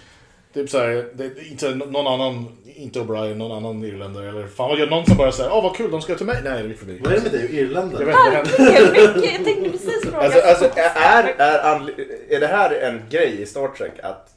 Typ 0.53 0.69
såhär, 0.69 1.05
det 1.13 1.23
är 1.23 1.51
inte 1.51 1.75
någon 1.75 2.07
annan, 2.07 2.45
inte 2.75 2.99
O'Brien, 2.99 3.35
någon 3.35 3.51
annan 3.57 3.83
irländare 3.83 4.29
eller 4.29 4.47
fan 4.47 4.69
vad 4.69 4.79
gör 4.79 4.87
någon 4.87 5.05
som 5.05 5.17
bara 5.17 5.31
säger 5.31 5.53
åh 5.53 5.63
vad 5.63 5.75
kul 5.75 5.91
de 5.91 6.01
ska 6.01 6.15
till 6.15 6.25
mig. 6.25 6.41
Nej 6.43 6.63
det 6.63 6.69
är 6.69 6.73
förbi. 6.73 6.99
Vad 7.03 7.13
är 7.13 7.17
det 7.17 7.23
med 7.23 7.31
dig 7.31 7.43
och 7.45 7.53
Jag 7.53 7.59
irländare? 7.59 8.05
vet 8.05 8.15
inte, 8.45 8.63
det 8.63 8.71
händer. 8.71 9.27
Jag 9.33 9.45
tänkte 9.45 9.69
precis 9.69 10.01
fråga. 10.03 10.17
Alltså, 10.17 10.39
alltså 10.41 10.65
är, 10.75 11.23
är, 11.37 11.59
anle- 11.63 12.05
är 12.29 12.39
det 12.39 12.47
här 12.47 12.71
en 12.71 13.01
grej 13.09 13.41
i 13.41 13.45
Star 13.45 13.67
Trek 13.67 13.91
att 14.03 14.32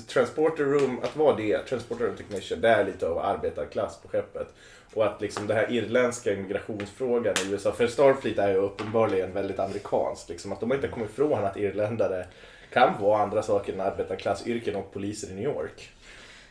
Transporter 0.00 0.64
Room, 0.64 1.00
att 1.02 1.16
vara 1.16 1.36
det, 1.36 1.58
Transporter 1.58 2.04
Room 2.04 2.16
Technician, 2.16 2.60
det 2.60 2.68
är 2.68 2.84
lite 2.84 3.08
av 3.08 3.18
arbetarklass 3.18 4.00
på 4.02 4.08
skeppet. 4.08 4.54
Och 4.94 5.06
att 5.06 5.20
liksom 5.20 5.46
den 5.46 5.56
här 5.56 5.72
irländska 5.72 6.32
immigrationsfrågan 6.32 7.34
i 7.44 7.52
USA, 7.52 7.72
för 7.72 7.86
Starfleet 7.86 8.38
är 8.38 8.48
ju 8.48 8.56
uppenbarligen 8.56 9.32
väldigt 9.32 9.58
amerikansk. 9.58 10.28
Liksom, 10.28 10.52
att 10.52 10.60
de 10.60 10.72
inte 10.72 10.88
kommit 10.88 11.10
ifrån 11.10 11.44
att 11.44 11.56
irländare 11.56 12.26
kan 12.72 13.00
vara 13.00 13.22
andra 13.22 13.42
saker 13.42 13.72
än 13.72 13.80
arbetarklassyrken 13.80 14.76
och 14.76 14.92
poliser 14.92 15.30
i 15.30 15.34
New 15.34 15.44
York. 15.44 15.90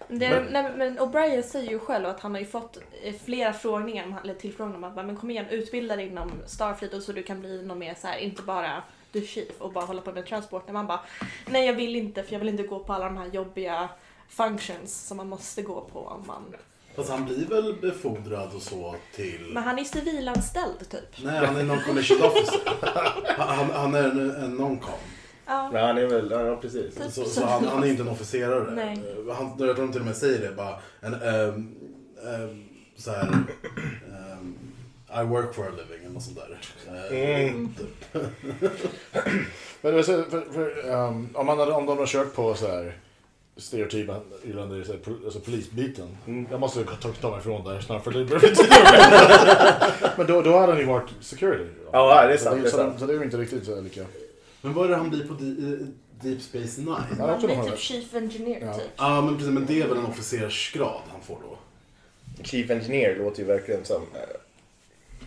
Det 0.07 0.25
är, 0.25 0.47
nej, 0.51 0.71
men 0.77 0.99
O'Brien 0.99 1.41
säger 1.41 1.71
ju 1.71 1.79
själv 1.79 2.05
att 2.05 2.19
han 2.19 2.31
har 2.31 2.39
ju 2.39 2.45
fått 2.45 2.77
eh, 3.03 3.13
flera 3.25 3.53
frågningar, 3.53 4.19
eller 4.23 4.33
tillfrågningar 4.33 4.77
om 4.77 4.83
att 4.83 5.05
men 5.05 5.17
kom 5.17 5.31
igen, 5.31 5.45
utbilda 5.49 5.95
dig 5.95 6.07
inom 6.07 6.31
Starfleet 6.45 6.93
och 6.93 7.03
så 7.03 7.11
du 7.11 7.23
kan 7.23 7.39
bli 7.39 7.63
någon 7.63 7.79
mer 7.79 7.93
så 7.93 8.07
här, 8.07 8.17
inte 8.17 8.41
bara 8.41 8.83
the 9.13 9.21
chief 9.21 9.51
och 9.57 9.73
bara 9.73 9.85
hålla 9.85 10.01
på 10.01 10.11
med 10.11 10.25
transport. 10.25 10.67
När 10.67 10.73
man 10.73 10.87
bara, 10.87 10.99
nej 11.47 11.65
jag 11.65 11.73
vill 11.73 11.95
inte 11.95 12.23
för 12.23 12.33
jag 12.33 12.39
vill 12.39 12.49
inte 12.49 12.63
gå 12.63 12.79
på 12.79 12.93
alla 12.93 13.05
de 13.05 13.17
här 13.17 13.27
jobbiga 13.27 13.89
functions 14.29 15.07
som 15.07 15.17
man 15.17 15.29
måste 15.29 15.61
gå 15.61 15.81
på 15.81 15.99
om 15.99 16.27
man... 16.27 16.55
Fast 16.95 17.09
han 17.09 17.25
blir 17.25 17.45
väl 17.45 17.75
befordrad 17.81 18.49
och 18.55 18.61
så 18.61 18.95
till... 19.15 19.51
Men 19.53 19.63
han 19.63 19.79
är 19.79 19.83
civilanställd 19.83 20.89
typ. 20.89 21.23
Nej, 21.23 21.45
han 21.45 21.55
är 21.55 21.63
non-commissioned 21.63 22.25
officer. 22.25 22.59
Han, 23.37 23.57
han, 23.57 23.71
han 23.71 23.95
är 23.95 24.03
en, 24.03 24.31
en 24.31 24.57
non-com. 24.57 24.99
Ja. 25.45 25.69
Men 25.71 25.85
han 25.85 25.97
är 25.97 26.05
väl, 26.05 26.31
ja 26.31 26.55
precis. 26.55 26.95
Typ 26.95 27.11
Så, 27.11 27.25
så 27.25 27.45
han, 27.45 27.67
han 27.67 27.83
är 27.83 27.87
inte 27.87 28.03
en 28.03 28.09
officerare. 28.09 28.71
Nej. 28.71 29.03
Han, 29.37 29.55
jag 29.59 29.75
tror 29.75 29.85
de 29.85 29.91
till 29.91 30.01
och 30.01 30.07
med 30.07 30.17
säger 30.17 30.49
det 30.49 30.55
bara. 30.55 30.79
En, 31.01 31.13
ehm, 31.13 31.75
ehm, 32.27 32.69
så 32.95 33.11
här, 33.11 33.29
I 35.21 35.23
work 35.25 35.53
for 35.55 35.63
a 35.67 35.71
living 35.77 36.03
eller 36.05 36.13
något 36.13 36.23
sånt 36.23 36.37
där. 36.37 36.59
Eh, 37.11 37.49
Mm. 37.49 37.73
typ. 37.77 38.13
Men 39.81 39.93
det 39.95 40.03
så- 40.03 40.23
för, 40.23 40.41
för, 40.53 40.89
um, 40.91 41.29
om, 41.33 41.45
man 41.45 41.59
hade, 41.59 41.71
om 41.71 41.85
de 41.85 41.97
har 41.97 42.05
kört 42.05 42.33
på 42.35 42.53
så 42.55 42.67
här 42.67 42.97
stereotypa 43.57 44.19
irländare, 44.43 44.85
så 44.85 44.93
alltså 45.25 45.39
polisbiten. 45.39 46.17
Mm. 46.27 46.47
Jag 46.51 46.59
måste 46.59 46.83
ta, 46.83 47.09
ta 47.21 47.29
mig 47.29 47.39
ifrån 47.39 47.63
där 47.65 47.81
snart 47.81 48.03
för 48.03 48.11
det 48.11 48.25
börjar 48.25 48.39
bli. 48.39 50.07
Men 50.17 50.27
då, 50.27 50.41
då 50.41 50.57
hade 50.59 50.71
han 50.73 50.81
ju 50.81 50.87
varit 50.87 51.09
security. 51.21 51.69
Ja, 51.91 52.25
det 52.27 52.33
är 52.33 52.37
Så 52.37 52.43
sant. 52.43 52.61
Det 52.61 52.67
är 52.67 52.71
så, 52.71 52.77
sant. 52.77 52.99
så 52.99 53.05
det 53.05 53.13
är 53.13 53.17
ju 53.17 53.23
inte 53.23 53.37
riktigt 53.37 53.65
så 53.65 53.81
lika. 53.81 54.05
Men 54.61 54.73
vad 54.73 54.85
är 54.85 54.89
det 54.89 54.95
han 54.95 55.09
blir 55.09 55.27
på 55.27 55.33
Di- 55.33 55.73
eh, 55.81 55.87
Deep 56.23 56.41
Space 56.41 56.81
Nine? 56.81 56.87
Ja. 56.87 57.03
Ja, 57.19 57.25
Han 57.27 57.39
blir 57.39 57.63
typ 57.63 57.71
det. 57.71 57.77
chief 57.77 58.15
engineer 58.15 58.65
Ja. 58.65 58.73
typ. 58.73 58.91
men 58.99 59.35
precis. 59.37 59.53
Men 59.53 59.65
det 59.65 59.81
är 59.81 59.87
väl 59.87 59.97
en 59.97 60.05
officersgrad 60.05 61.01
han 61.11 61.21
får 61.21 61.37
då? 61.49 61.57
Chief 62.43 62.69
Engineer 62.71 63.15
låter 63.15 63.39
ju 63.39 63.45
verkligen 63.45 63.85
som... 63.85 64.01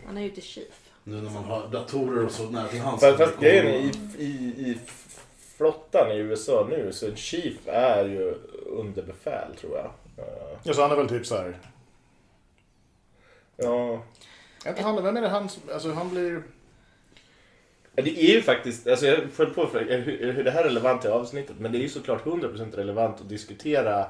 Han 0.07 0.17
är 0.17 0.21
ju 0.21 0.29
inte 0.29 0.41
chief. 0.41 0.91
Nu 1.05 1.17
när 1.17 1.31
man 1.31 1.45
har 1.45 1.69
datorer 1.69 2.25
och 2.25 2.31
så 2.31 2.51
nära 2.51 2.69
till 2.69 2.81
hands. 2.81 3.01
Fast, 3.03 3.19
fast 3.19 3.41
grejen 3.41 3.67
är, 3.67 3.73
i, 3.73 3.91
i, 4.19 4.71
i 4.71 4.79
flottan 5.57 6.13
i 6.13 6.17
USA 6.17 6.67
nu 6.71 6.93
så 6.93 7.07
en 7.07 7.17
chief 7.17 7.55
är 7.67 8.05
ju 8.05 8.35
underbefäl 8.67 9.57
tror 9.61 9.77
jag. 9.77 9.91
Ja, 10.63 10.75
så 10.75 10.83
han 10.83 10.91
är 10.91 10.97
väl 10.97 11.09
typ 11.09 11.27
så 11.27 11.37
här. 11.37 11.59
Ja. 13.57 14.03
Inte 14.67 14.83
han, 14.83 15.05
vem 15.05 15.17
är 15.17 15.23
det 15.23 15.29
han 15.29 15.49
alltså 15.73 15.93
han 15.93 16.11
blir... 16.11 16.43
Ja, 17.95 18.03
Det 18.03 18.21
är 18.25 18.35
ju 18.35 18.43
faktiskt, 18.43 18.87
alltså 18.87 19.07
jag 19.07 19.31
föll 19.33 19.51
på 19.51 19.67
för 19.67 19.85
hur, 19.85 20.33
hur 20.33 20.45
det 20.45 20.51
här 20.51 20.61
är 20.61 20.65
relevant 20.65 21.03
till 21.03 21.11
avsnittet, 21.11 21.57
men 21.59 21.73
det 21.73 21.79
är 21.79 21.83
ju 21.83 21.89
såklart 21.89 22.25
100% 22.25 22.77
relevant 22.77 23.21
att 23.21 23.29
diskutera 23.29 24.07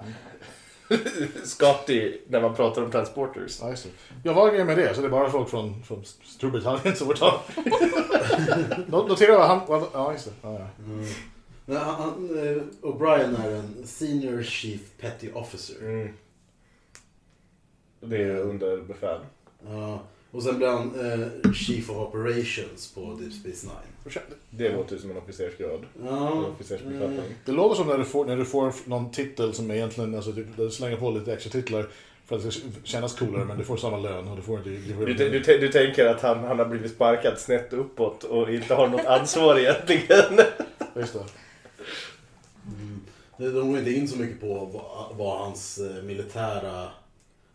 Scotty 1.45 2.19
när 2.29 2.41
man 2.41 2.55
pratar 2.55 2.83
om 2.83 2.91
transporters. 2.91 3.59
Ja. 3.61 3.75
Jag 4.23 4.35
var 4.35 4.51
grejen 4.51 4.67
med 4.67 4.79
det, 4.79 4.95
så 4.95 5.01
det 5.01 5.07
är 5.07 5.11
bara 5.11 5.31
folk 5.31 5.49
från, 5.49 5.83
från 5.83 6.05
Storbritannien 6.25 6.97
som 6.97 7.07
får 7.07 7.15
ta. 7.15 7.43
Notera 9.09 9.39
vad 9.39 9.49
han... 9.49 9.89
Ja, 9.93 10.13
just 10.13 10.25
det. 10.25 10.33
Ja, 10.43 10.53
ja. 10.53 10.85
Mm. 10.85 11.07
Men 11.65 11.77
han, 11.77 11.95
han, 11.95 12.39
eh, 12.39 12.63
O'Brien 12.83 13.47
är 13.47 13.51
en 13.51 13.87
Senior 13.87 14.43
Chief 14.43 14.81
Petty 15.01 15.33
Officer. 15.33 15.83
Mm. 15.83 16.09
Det 18.01 18.23
är 18.23 18.41
underbefäl. 18.41 19.21
Ja, 19.69 20.03
och 20.37 20.43
sen 20.43 20.57
blir 20.57 20.69
han 20.69 21.13
eh, 21.45 21.53
Chief 21.53 21.91
of 21.91 21.97
Operations 21.97 22.93
på 22.95 23.01
Deep 23.21 23.33
Space 23.33 23.67
Nine. 23.67 24.15
Det 24.51 24.73
låter 24.73 24.99
som 24.99 25.11
en 25.11 25.17
officersgrad. 25.17 25.81
En 26.01 26.07
Ja, 26.07 26.47
officersbefattning. 26.55 27.35
Det 27.45 27.53
låter 27.53 27.77
som 27.77 27.87
när 27.87 27.99
du 27.99 28.05
får, 28.05 28.25
när 28.25 28.37
du 28.37 28.45
får 28.45 28.73
någon 28.85 29.11
titel 29.11 29.55
som 29.55 29.71
egentligen, 29.71 30.15
alltså 30.15 30.33
typ, 30.33 30.47
du 30.57 30.71
slänger 30.71 30.97
på 30.97 31.11
lite 31.11 31.33
extra 31.33 31.51
titlar 31.51 31.89
för 32.27 32.37
att 32.37 32.43
det 32.43 32.51
ska 32.51 32.69
kännas 32.85 33.19
coolare 33.19 33.45
men 33.45 33.59
du 33.59 33.65
får 33.65 33.77
samma 33.77 33.97
lön 33.99 34.29
och 34.29 34.37
du 34.37 34.43
får 34.43 34.59
inte... 34.59 34.71
Du 34.71 35.07
Du, 35.07 35.15
du, 35.15 35.41
du, 35.41 35.59
du 35.59 35.69
tänker 35.69 36.07
att 36.07 36.21
han, 36.21 36.39
han 36.45 36.59
har 36.59 36.67
blivit 36.67 36.93
sparkad 36.93 37.39
snett 37.39 37.73
uppåt 37.73 38.25
och 38.25 38.51
inte 38.53 38.75
har 38.75 38.89
något 38.89 39.07
ansvar 39.07 39.59
egentligen. 39.59 40.39
Just 40.97 41.13
det. 41.13 41.25
Mm. 42.79 43.01
De 43.55 43.69
går 43.69 43.79
inte 43.79 43.91
in 43.93 44.09
så 44.09 44.19
mycket 44.19 44.41
på 44.41 44.55
vad, 44.55 45.17
vad 45.17 45.39
hans 45.39 45.79
eh, 45.79 46.03
militära 46.03 46.89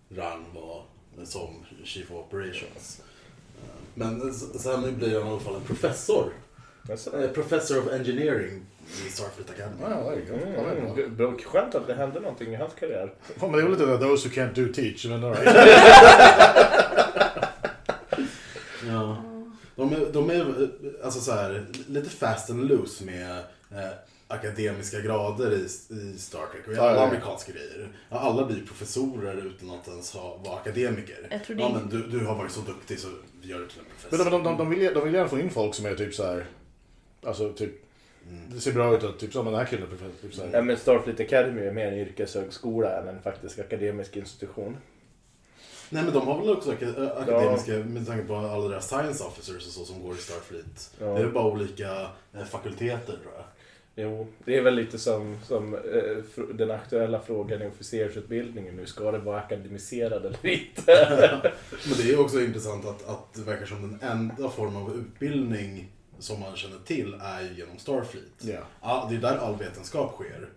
rang 0.09 0.45
var 0.53 0.75
eh, 0.77 0.83
som 1.25 1.65
Chief 1.83 2.11
of 2.11 2.17
Operations. 2.17 2.99
Eh, 2.99 3.69
Men 3.93 4.33
sen 4.33 4.95
blir 4.97 5.19
han 5.19 5.27
i 5.27 5.31
alla 5.31 5.39
fall 5.39 5.55
en 5.55 5.61
professor. 5.61 6.33
Eh, 6.89 7.27
Professor 7.33 7.79
of 7.79 7.87
Engineering 7.93 8.65
i 9.07 9.09
Starfleet 9.11 9.49
Academy. 9.49 9.75
Ja, 9.81 9.89
ja, 9.89 10.11
det. 10.15 10.21
Ja, 10.57 11.01
är 11.03 11.07
bra. 11.09 11.27
mm. 11.27 11.39
Skönt 11.39 11.75
att 11.75 11.87
det 11.87 11.93
hände 11.93 12.19
någonting 12.19 12.53
i 12.53 12.55
hans 12.55 12.73
karriär. 12.79 13.13
Fan, 13.37 13.51
men 13.51 13.59
det 13.59 13.65
är 13.65 13.69
väl 13.69 13.71
lite 13.71 13.97
those 14.05 14.27
who 14.29 14.33
can't 14.35 14.53
do 14.53 14.73
teach, 14.73 15.05
men 15.05 15.23
all 15.23 15.33
right. 15.33 15.55
Ja. 18.87 19.23
De 19.75 19.93
är, 19.93 20.13
de 20.13 20.29
är 20.29 20.39
eh, 20.63 21.05
alltså 21.05 21.19
så 21.19 21.31
här, 21.31 21.65
lite 21.87 22.09
fast 22.09 22.49
and 22.49 22.67
loose 22.69 23.03
med 23.05 23.37
eh, 23.71 23.89
akademiska 24.31 24.99
grader 25.01 25.51
i, 25.51 25.63
i 25.95 26.17
Star 26.17 26.39
Trek 26.51 26.67
och 26.67 26.73
i 26.73 26.75
Ja, 26.75 26.81
alla 26.81 26.91
ja, 26.91 26.97
ja. 27.01 27.07
amerikanska 27.07 27.51
grejer. 27.51 27.89
Ja, 28.09 28.19
alla 28.19 28.45
blir 28.45 28.65
professorer 28.65 29.45
utan 29.45 29.71
att 29.71 29.87
ens 29.87 30.11
ha, 30.13 30.37
vara 30.45 30.55
akademiker. 30.57 31.27
Jag 31.31 31.43
tror 31.43 31.55
det 31.55 31.61
ja, 31.63 31.69
men 31.73 31.89
du, 31.89 32.07
du 32.19 32.25
har 32.25 32.35
varit 32.35 32.51
så 32.51 32.61
duktig 32.61 32.99
så 32.99 33.07
vi 33.41 33.47
gör 33.49 33.59
det 33.59 33.67
till 33.67 33.79
en 33.79 33.85
Men 33.85 34.09
professor. 34.09 34.31
de, 34.31 34.43
de, 34.43 34.43
de, 34.43 34.57
de, 34.57 34.69
vill, 34.69 34.93
de 34.93 35.03
vill 35.05 35.13
gärna 35.13 35.29
få 35.29 35.39
in 35.39 35.49
folk 35.49 35.75
som 35.75 35.85
är 35.85 35.95
typ 35.95 36.13
så 36.13 36.23
här. 36.25 36.45
Alltså 37.23 37.53
typ, 37.53 37.71
det 38.53 38.59
ser 38.59 38.71
bra 38.73 38.97
ut 38.97 39.03
att 39.03 39.19
typ 39.19 39.33
som 39.33 39.45
den 39.45 39.55
här 39.55 39.65
killen. 39.65 39.87
Typ 40.21 40.33
så 40.33 40.41
Ja, 40.41 40.47
här. 40.51 40.61
men 40.61 40.77
Starfleet 40.77 41.19
Academy 41.19 41.61
är 41.61 41.71
mer 41.71 41.87
en 41.87 41.97
yrkeshögskola 41.99 42.97
än 43.01 43.07
en 43.07 43.21
faktisk 43.21 43.59
akademisk 43.59 44.15
institution. 44.17 44.77
Nej 45.93 46.03
men 46.03 46.13
de 46.13 46.27
har 46.27 46.39
väl 46.39 46.49
också 46.49 46.71
ak- 46.71 47.21
akademiska 47.21 47.71
med 47.71 48.07
tanke 48.07 48.23
på 48.27 48.35
alla 48.35 48.67
deras 48.67 48.87
science 48.87 49.23
officers 49.23 49.67
och 49.67 49.73
så 49.73 49.85
som 49.85 50.03
går 50.03 50.13
i 50.15 50.17
Starfleet. 50.17 50.91
Ja. 50.99 51.05
Det 51.05 51.21
är 51.21 51.27
bara 51.27 51.45
olika 51.45 51.91
eh, 52.33 52.43
fakulteter 52.49 53.05
tror 53.05 53.33
jag. 53.35 53.43
Jo, 53.95 54.27
det 54.45 54.57
är 54.57 54.61
väl 54.61 54.75
lite 54.75 54.99
som, 54.99 55.37
som 55.47 55.73
eh, 55.73 56.43
den 56.53 56.71
aktuella 56.71 57.19
frågan 57.19 57.61
i 57.61 57.67
officersutbildningen 57.67 58.75
nu. 58.75 58.85
Ska 58.85 59.11
det 59.11 59.17
vara 59.17 59.39
akademiserad 59.39 60.25
eller 60.25 60.45
inte? 60.47 60.81
Men 61.87 61.97
det 61.97 62.11
är 62.13 62.19
också 62.19 62.41
intressant 62.41 62.85
att, 62.85 63.07
att 63.07 63.33
det 63.33 63.41
verkar 63.41 63.65
som 63.65 63.81
den 63.81 64.09
enda 64.11 64.49
form 64.49 64.75
av 64.75 64.95
utbildning 64.95 65.91
som 66.19 66.39
man 66.39 66.55
känner 66.55 66.79
till 66.85 67.13
är 67.21 67.41
genom 67.57 67.77
Starfleet. 67.77 68.25
Ja. 68.41 68.59
Ja, 68.81 69.07
det 69.09 69.15
är 69.15 69.19
där 69.19 69.37
all 69.37 69.57
vetenskap 69.57 70.13
sker. 70.15 70.49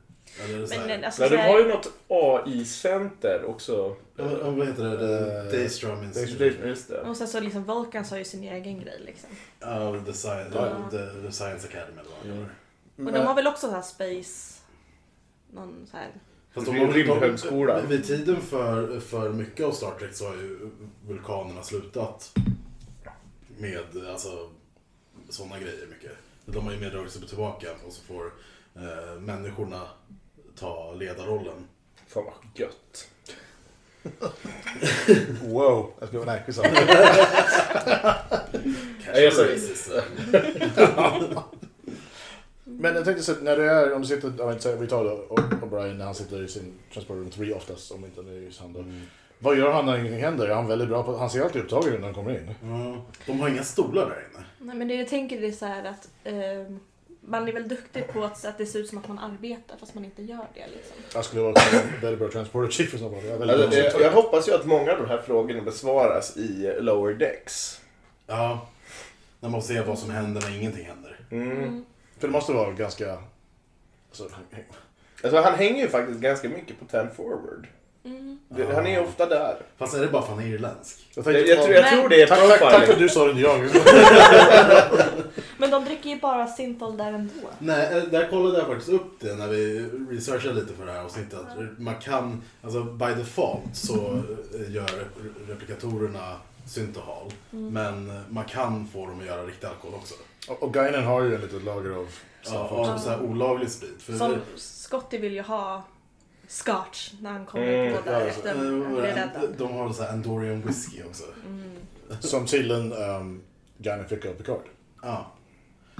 Men 0.49 0.61
alltså, 0.61 0.81
Men 0.81 1.13
så 1.13 1.29
de 1.29 1.37
har 1.37 1.59
ju 1.59 1.69
något 1.69 1.89
AI-center 2.09 3.45
också. 3.47 3.97
ja, 4.17 4.25
vad- 4.51 4.67
heter 4.67 4.85
det? 4.85 5.39
Eh, 5.39 5.45
Daystrom 5.45 6.03
Institute. 6.05 7.01
Och 7.07 7.17
sen 7.17 7.29
så 7.29 7.41
liksom 7.41 7.65
Vulcans 7.65 8.11
har 8.11 8.19
ju 8.19 8.25
sin 8.25 8.43
egen 8.43 8.81
grej 8.81 9.01
liksom. 9.07 9.31
Ja, 9.61 10.03
the, 10.07 10.11
sci- 10.13 10.51
the, 10.53 10.59
Ja. 10.59 10.89
the, 10.91 11.27
the 11.27 11.33
Science 11.33 11.69
Academy 11.69 12.01
eller 12.01 12.37
vad 12.37 12.47
Och 12.97 13.13
de 13.13 13.19
har 13.19 13.35
väl 13.35 13.47
också 13.47 13.67
så 13.67 13.73
här 13.75 13.83
space... 13.83 14.61
Någon 15.53 15.87
så 15.91 15.97
här... 15.97 16.11
Fast 16.55 16.67
Det 16.67 16.73
de 16.73 16.79
har 16.79 16.93
rymdhögskolan. 16.93 17.89
Vid 17.89 18.05
tiden 18.07 18.41
för, 18.41 19.01
för 19.01 19.31
mycket 19.33 19.67
av 19.67 19.73
Star 19.73 19.99
Trek 19.99 20.15
så 20.15 20.27
har 20.27 20.35
ju 20.35 20.71
vulkanerna 21.07 21.63
slutat 21.63 22.39
med 23.59 24.07
alltså, 24.11 24.51
sådana 25.29 25.59
grejer 25.59 25.87
mycket. 25.87 26.13
De 26.47 26.65
har 26.65 26.73
ju 26.73 26.81
mer 26.81 26.91
dragit 26.91 27.13
sig 27.13 27.29
tillbaka 27.29 27.69
och 27.87 27.93
så 27.93 28.03
får 28.03 28.33
eh, 28.75 29.21
människorna 29.21 29.81
ta 30.57 30.95
ledarrollen. 30.95 31.69
Fan 32.07 32.25
vad 32.25 32.35
gött. 32.55 33.09
Wow. 35.43 35.93
Jag 36.01 36.45
skitsamma. 36.47 36.69
Casual 39.05 39.23
jag 39.23 39.33
sa- 39.33 39.45
racism. 39.45 39.93
Men 42.81 42.95
jag 42.95 43.05
tänkte 43.05 43.23
så 43.23 43.33
att 43.33 43.43
när 43.43 43.57
det 43.57 43.65
är, 43.71 43.93
om 43.93 44.03
du 44.03 44.09
sitter, 44.09 44.33
jag 44.39 44.47
vet 44.47 44.57
inte, 44.57 44.77
vi 44.77 44.87
tar 44.87 45.05
då 45.05 45.27
O'Brien 45.63 45.95
när 45.95 46.05
han 46.05 46.15
sitter 46.15 46.43
i 46.45 46.49
sin 46.49 46.73
Transport 46.93 47.17
Room 47.17 47.31
3 47.31 47.53
oftast, 47.53 47.93
om 47.93 48.05
inte 48.05 48.23
det 48.23 48.31
är 48.31 48.41
just 48.41 48.61
han 48.61 48.73
då. 48.73 48.81
Mm. 48.81 49.03
Vad 49.39 49.59
gör 49.59 49.73
han 49.73 49.87
när 49.87 49.99
ingenting 49.99 50.21
händer? 50.21 50.49
Är 50.49 50.55
han 50.55 50.67
väldigt 50.67 50.89
bra 50.89 51.03
på, 51.03 51.17
han 51.17 51.31
ser 51.31 51.43
alltid 51.43 51.63
upptagen 51.63 51.95
när 51.95 52.01
han 52.01 52.15
kommer 52.15 52.31
in. 52.31 52.55
Ja, 52.63 53.05
de 53.27 53.41
har 53.41 53.49
inga 53.49 53.65
stolar 53.65 54.07
där 54.07 54.27
inne. 54.33 54.45
Nej 54.59 54.77
men 54.77 54.89
det 54.89 54.95
jag 54.95 55.09
tänker 55.09 55.41
det 55.41 55.47
är 55.47 55.53
så 55.53 55.67
här 55.67 55.85
att... 55.85 56.09
ehm, 56.25 56.81
man 57.27 57.49
är 57.49 57.53
väl 57.53 57.69
duktig 57.69 58.09
på 58.09 58.25
att, 58.25 58.45
att 58.45 58.59
det 58.59 58.67
ser 58.67 58.79
ut 58.79 58.89
som 58.89 58.99
att 58.99 59.09
man 59.09 59.19
arbetar 59.19 59.77
fast 59.77 59.95
man 59.95 60.05
inte 60.05 60.23
gör 60.23 60.47
det 60.55 60.67
liksom. 60.75 60.97
Jag 61.15 61.25
skulle 61.25 61.43
vara 61.43 61.55
en 61.73 62.01
väldigt 62.01 62.19
bra 62.19 62.29
transporter 62.29 62.73
chief 62.73 62.95
i 62.95 62.99
så 62.99 63.11
fall. 63.11 63.25
Jag, 63.25 63.51
Alltså, 63.51 63.79
jag, 63.79 64.01
jag 64.01 64.11
hoppas 64.13 64.49
ju 64.49 64.53
att 64.55 64.67
många 64.67 64.93
av 64.93 64.99
de 64.99 65.09
här 65.09 65.23
frågorna 65.27 65.63
besvaras 65.63 66.37
i 66.37 66.77
lower 66.81 67.15
decks. 67.15 67.81
Ja. 68.27 68.69
När 69.41 69.49
man 69.49 69.61
får 69.61 69.69
se 69.69 69.81
vad 69.81 69.99
som 69.99 70.11
händer 70.11 70.41
när 70.41 70.59
ingenting 70.59 70.85
händer. 70.85 71.21
Mm. 71.31 71.85
För 72.25 72.29
det 72.29 72.33
måste 72.33 72.53
vara 72.53 72.71
ganska... 72.73 73.19
Alltså, 74.09 74.29
Alltså, 75.23 75.41
han 75.41 75.55
hänger 75.55 75.83
ju 75.83 75.89
faktiskt 75.89 76.21
ganska 76.21 76.49
mycket 76.49 76.79
på 76.81 76.85
10 76.85 77.09
forward. 77.17 77.67
Mm. 78.05 78.39
Det, 78.49 78.75
Han 78.75 78.87
är 78.87 78.91
ju 78.91 78.99
ofta 78.99 79.27
där. 79.27 79.57
Fast 79.79 79.95
är 79.95 80.01
det 80.01 80.09
bara 80.09 80.23
för 80.23 80.33
att 80.33 80.39
han 80.39 80.47
är 80.49 80.55
irländsk? 80.55 81.07
jag, 81.15 81.27
Jag, 81.27 81.35
tänkte, 81.35 81.51
jag, 81.51 81.63
tror, 81.65 81.75
jag 81.75 81.89
tror 81.89 82.09
det 82.09 82.23
är 82.23 82.27
tack, 82.27 82.39
tack, 82.49 82.61
tack 82.61 82.85
för 82.87 82.93
att 82.93 82.99
du 82.99 83.09
sa 83.09 83.25
det, 83.25 83.31
inte 83.31 83.43
jag. 83.43 83.61
Men 85.59 85.71
de 85.71 85.85
dricker 85.85 86.11
ju 86.11 86.19
bara 86.21 86.47
Simple 86.47 86.91
där 86.91 87.13
ändå. 87.13 87.33
Nej, 87.59 87.97
eh, 87.97 88.03
där 88.03 88.29
kollade 88.31 88.59
jag 88.59 88.67
faktiskt 88.67 88.89
upp 88.89 89.21
det 89.21 89.35
när 89.35 89.49
vi 89.49 89.89
researchade 90.11 90.55
lite 90.55 90.73
för 90.75 90.87
det 90.87 90.93
här 90.93 91.01
avsnittet. 91.05 91.39
Att 91.39 91.79
man 91.79 91.95
kan, 91.95 92.43
alltså 92.63 92.83
by 92.85 93.07
default 93.07 93.77
så 93.77 93.95
eh, 93.95 94.73
gör 94.75 94.83
rep- 94.87 95.49
replikatorerna 95.49 96.37
syntohal. 96.67 97.33
Men 97.51 98.11
eh, 98.11 98.17
man 98.29 98.45
kan 98.45 98.89
få 98.93 99.07
dem 99.07 99.21
att 99.21 99.27
göra 99.27 99.43
riktig 99.43 99.67
alkohol 99.67 99.95
också. 99.95 100.15
Och, 100.49 100.63
och 100.63 100.73
Guinen 100.75 101.05
har 101.05 101.23
ju 101.23 101.35
en 101.35 101.41
litet 101.41 101.65
lager 101.65 101.91
av 101.91 102.09
Ja, 102.47 102.69
också. 102.69 103.05
så 103.05 103.11
här 103.11 103.23
olaglig 103.23 103.71
sprit. 103.71 104.03
För 104.03 104.13
Som 104.13 104.37
Scotty 104.57 105.19
vill 105.19 105.33
ju 105.33 105.43
ha 105.43 105.83
scotch 106.49 107.13
när 107.21 107.31
han 107.31 107.47
kommer 107.47 107.67
Mm, 107.67 107.97
på 107.97 108.11
där 108.11 108.21
ja, 108.21 108.27
efter 108.27 109.55
de 109.59 109.73
har 109.73 109.93
så 109.93 110.03
här 110.03 110.13
Andorian 110.13 110.63
whisky 110.63 111.03
också. 111.03 111.25
Som 112.21 112.47
tydligen 112.47 112.93
um, 112.93 113.43
Guinen 113.79 114.09
fick 114.09 114.27
av 114.27 114.33
Picard. 114.33 114.63
Ja. 115.03 115.33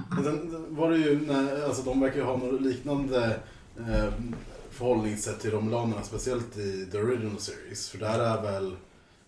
Men 0.09 0.23
sen 0.23 0.51
sen 0.51 0.75
var 0.75 0.91
det 0.91 0.97
ju, 0.97 1.25
när, 1.27 1.63
alltså 1.65 1.81
de 1.81 1.99
verkar 2.01 2.17
ju 2.17 2.23
ha 2.23 2.37
något 2.37 2.61
liknande 2.61 3.39
eh, 3.79 4.13
förhållningssätt 4.71 5.39
till 5.39 5.51
romulanerna, 5.51 6.03
speciellt 6.03 6.57
i 6.57 6.87
The 6.91 6.97
Original 6.97 7.39
Series. 7.39 7.89
För 7.89 7.97
där 7.97 8.19
är 8.19 8.41
väl, 8.41 8.75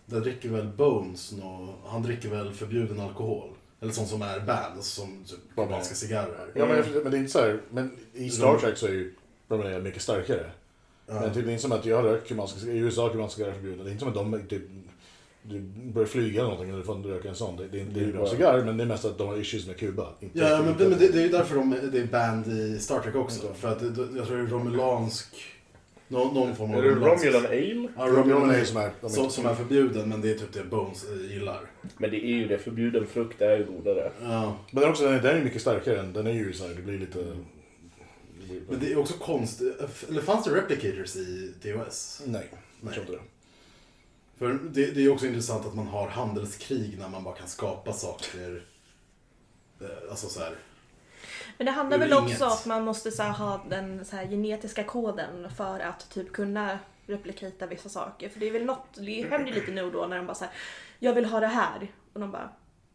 där 0.06 0.20
dricker 0.20 0.48
väl 0.48 0.66
Bones 0.66 1.32
nå, 1.32 1.74
han 1.86 2.02
dricker 2.02 2.28
väl 2.28 2.52
förbjuden 2.52 3.00
alkohol. 3.00 3.50
Eller 3.80 3.92
sånt 3.92 4.08
som 4.08 4.22
är 4.22 4.40
banned, 4.40 4.72
alltså 4.76 5.00
som 5.00 5.24
typ 5.24 5.38
kubanska 5.54 5.94
cigarrer. 5.94 6.46
Ja, 6.54 6.66
men, 6.66 6.84
men 7.02 7.10
det 7.10 7.16
är 7.16 7.18
inte 7.18 7.32
så 7.32 7.38
här, 7.38 7.60
men 7.70 7.90
i 8.14 8.30
Star 8.30 8.58
Trek 8.58 8.76
så 8.78 8.86
är 8.86 8.90
ju 8.90 9.14
Romulan 9.48 9.82
mycket 9.82 10.02
starkare. 10.02 10.50
Ja. 11.06 11.14
Men 11.20 11.34
typ, 11.34 11.44
det 11.44 11.50
är 11.50 11.52
inte 11.52 11.62
som 11.62 11.72
att 11.72 11.86
jag 11.86 12.04
röker 12.04 12.26
kubanska 12.28 12.58
cigarrer, 12.60 12.76
i 12.76 12.80
USA 12.80 13.06
är 13.08 13.12
kubanska 13.12 13.36
cigarrer 13.36 13.54
förbjudna. 13.54 13.84
Det 13.84 13.90
är 13.90 13.92
inte 13.92 14.00
som 14.00 14.08
att 14.08 14.14
de 14.14 14.42
typ, 14.48 14.62
du 15.42 15.60
börjar 15.92 16.06
flyga 16.06 16.40
eller 16.40 16.50
någonting 16.50 16.76
du 16.76 16.82
får 16.82 16.94
röka 16.94 17.28
en 17.28 17.34
sån. 17.34 17.56
Det, 17.56 17.68
det, 17.68 17.80
är- 17.80 17.84
det 17.84 18.00
är 18.00 18.04
ju 18.04 18.12
bra 18.12 18.26
cigarrer 18.28 18.64
men 18.64 18.76
det 18.76 18.84
är 18.84 18.88
mest 18.88 19.04
att 19.04 19.18
de 19.18 19.28
har 19.28 19.36
issues 19.36 19.66
med 19.66 19.76
Kuba. 19.76 20.08
Inte 20.20 20.38
Ja, 20.38 20.62
men, 20.62 20.88
men 20.88 20.98
det, 20.98 21.08
det 21.08 21.18
är 21.18 21.22
ju 21.22 21.28
därför 21.28 21.54
de, 21.56 21.70
det 21.92 21.98
är 21.98 22.06
banned 22.06 22.48
i 22.58 22.78
Star 22.78 23.00
Trek 23.00 23.14
också. 23.14 23.54
För 23.54 23.68
att 23.72 23.82
jag 23.82 24.26
tror 24.26 24.36
det 24.36 24.42
är 24.42 24.46
romulansk, 24.46 25.26
någon, 26.08 26.34
någon 26.34 26.56
form 26.56 26.70
av 26.70 26.78
Är 26.78 26.82
det 26.82 26.90
Romulan 26.90 27.46
Ale? 27.46 27.88
Ja, 27.96 28.06
Romulan 28.06 28.50
är 28.50 28.64
som 28.64 28.76
är... 28.76 28.90
de 29.00 29.06
är 29.06 29.10
som, 29.10 29.30
som 29.30 29.46
är 29.46 29.54
förbjuden 29.54 30.08
men 30.08 30.20
det 30.20 30.30
är 30.30 30.34
typ 30.38 30.52
det 30.52 30.64
Bones 30.64 31.04
eh, 31.10 31.32
gillar. 31.32 31.60
Men 31.98 32.10
det 32.10 32.16
är 32.24 32.34
ju 32.34 32.48
det, 32.48 32.58
förbjuden 32.58 33.06
frukt 33.06 33.40
är 33.42 33.58
ju 33.58 33.64
godare. 33.64 34.12
Ja. 34.22 34.56
Men 34.70 34.80
den 34.80 34.84
är 34.84 34.90
också, 34.90 35.04
den 35.04 35.14
är, 35.14 35.22
den 35.22 35.36
är 35.36 35.44
mycket 35.44 35.60
starkare 35.60 36.00
än, 36.00 36.12
den 36.12 36.26
är 36.26 36.32
ju 36.32 36.52
såhär, 36.52 36.74
det 36.74 36.82
blir 36.82 36.98
lite... 36.98 37.36
Men 38.68 38.80
det 38.80 38.92
är 38.92 38.98
också 38.98 39.14
konstigt, 39.14 39.76
eller 40.08 40.20
fanns 40.22 40.44
det 40.44 40.54
replicators 40.54 41.16
i 41.16 41.54
TOS? 41.62 42.22
Nej, 42.26 42.50
jag 42.82 42.92
tror 42.92 43.06
inte 43.06 43.12
det. 43.12 43.22
För 44.38 44.58
det, 44.70 44.86
det 44.90 45.04
är 45.04 45.12
också 45.12 45.26
intressant 45.26 45.66
att 45.66 45.74
man 45.74 45.86
har 45.86 46.08
handelskrig 46.08 46.96
när 46.98 47.08
man 47.08 47.24
bara 47.24 47.34
kan 47.34 47.48
skapa 47.48 47.92
saker. 47.92 48.62
eh, 49.80 49.86
Alltså 50.10 50.28
så 50.28 50.40
här. 50.40 50.54
Men 51.58 51.64
det 51.64 51.72
handlar 51.72 51.98
väl 51.98 52.12
också 52.12 52.44
om 52.44 52.50
att 52.50 52.66
man 52.66 52.84
måste 52.84 53.10
så 53.10 53.22
här, 53.22 53.32
ha 53.32 53.64
den 53.68 54.04
så 54.04 54.16
här, 54.16 54.26
genetiska 54.26 54.84
koden 54.84 55.50
för 55.56 55.80
att 55.80 56.10
typ 56.10 56.32
kunna 56.32 56.78
replikata 57.06 57.66
vissa 57.66 57.88
saker. 57.88 58.28
För 58.28 58.40
det 58.40 58.46
är 58.46 58.50
väl 58.50 58.64
något, 58.64 58.86
det 58.94 59.28
händer 59.30 59.52
lite 59.52 59.70
nu 59.70 59.82
och 59.82 59.92
då 59.92 60.06
när 60.06 60.16
de 60.16 60.26
bara 60.26 60.34
säger 60.34 60.52
jag 60.98 61.14
vill 61.14 61.24
ha 61.24 61.40
det 61.40 61.46
här. 61.46 61.92
Och 62.12 62.20
de 62.20 62.30
bara 62.30 62.50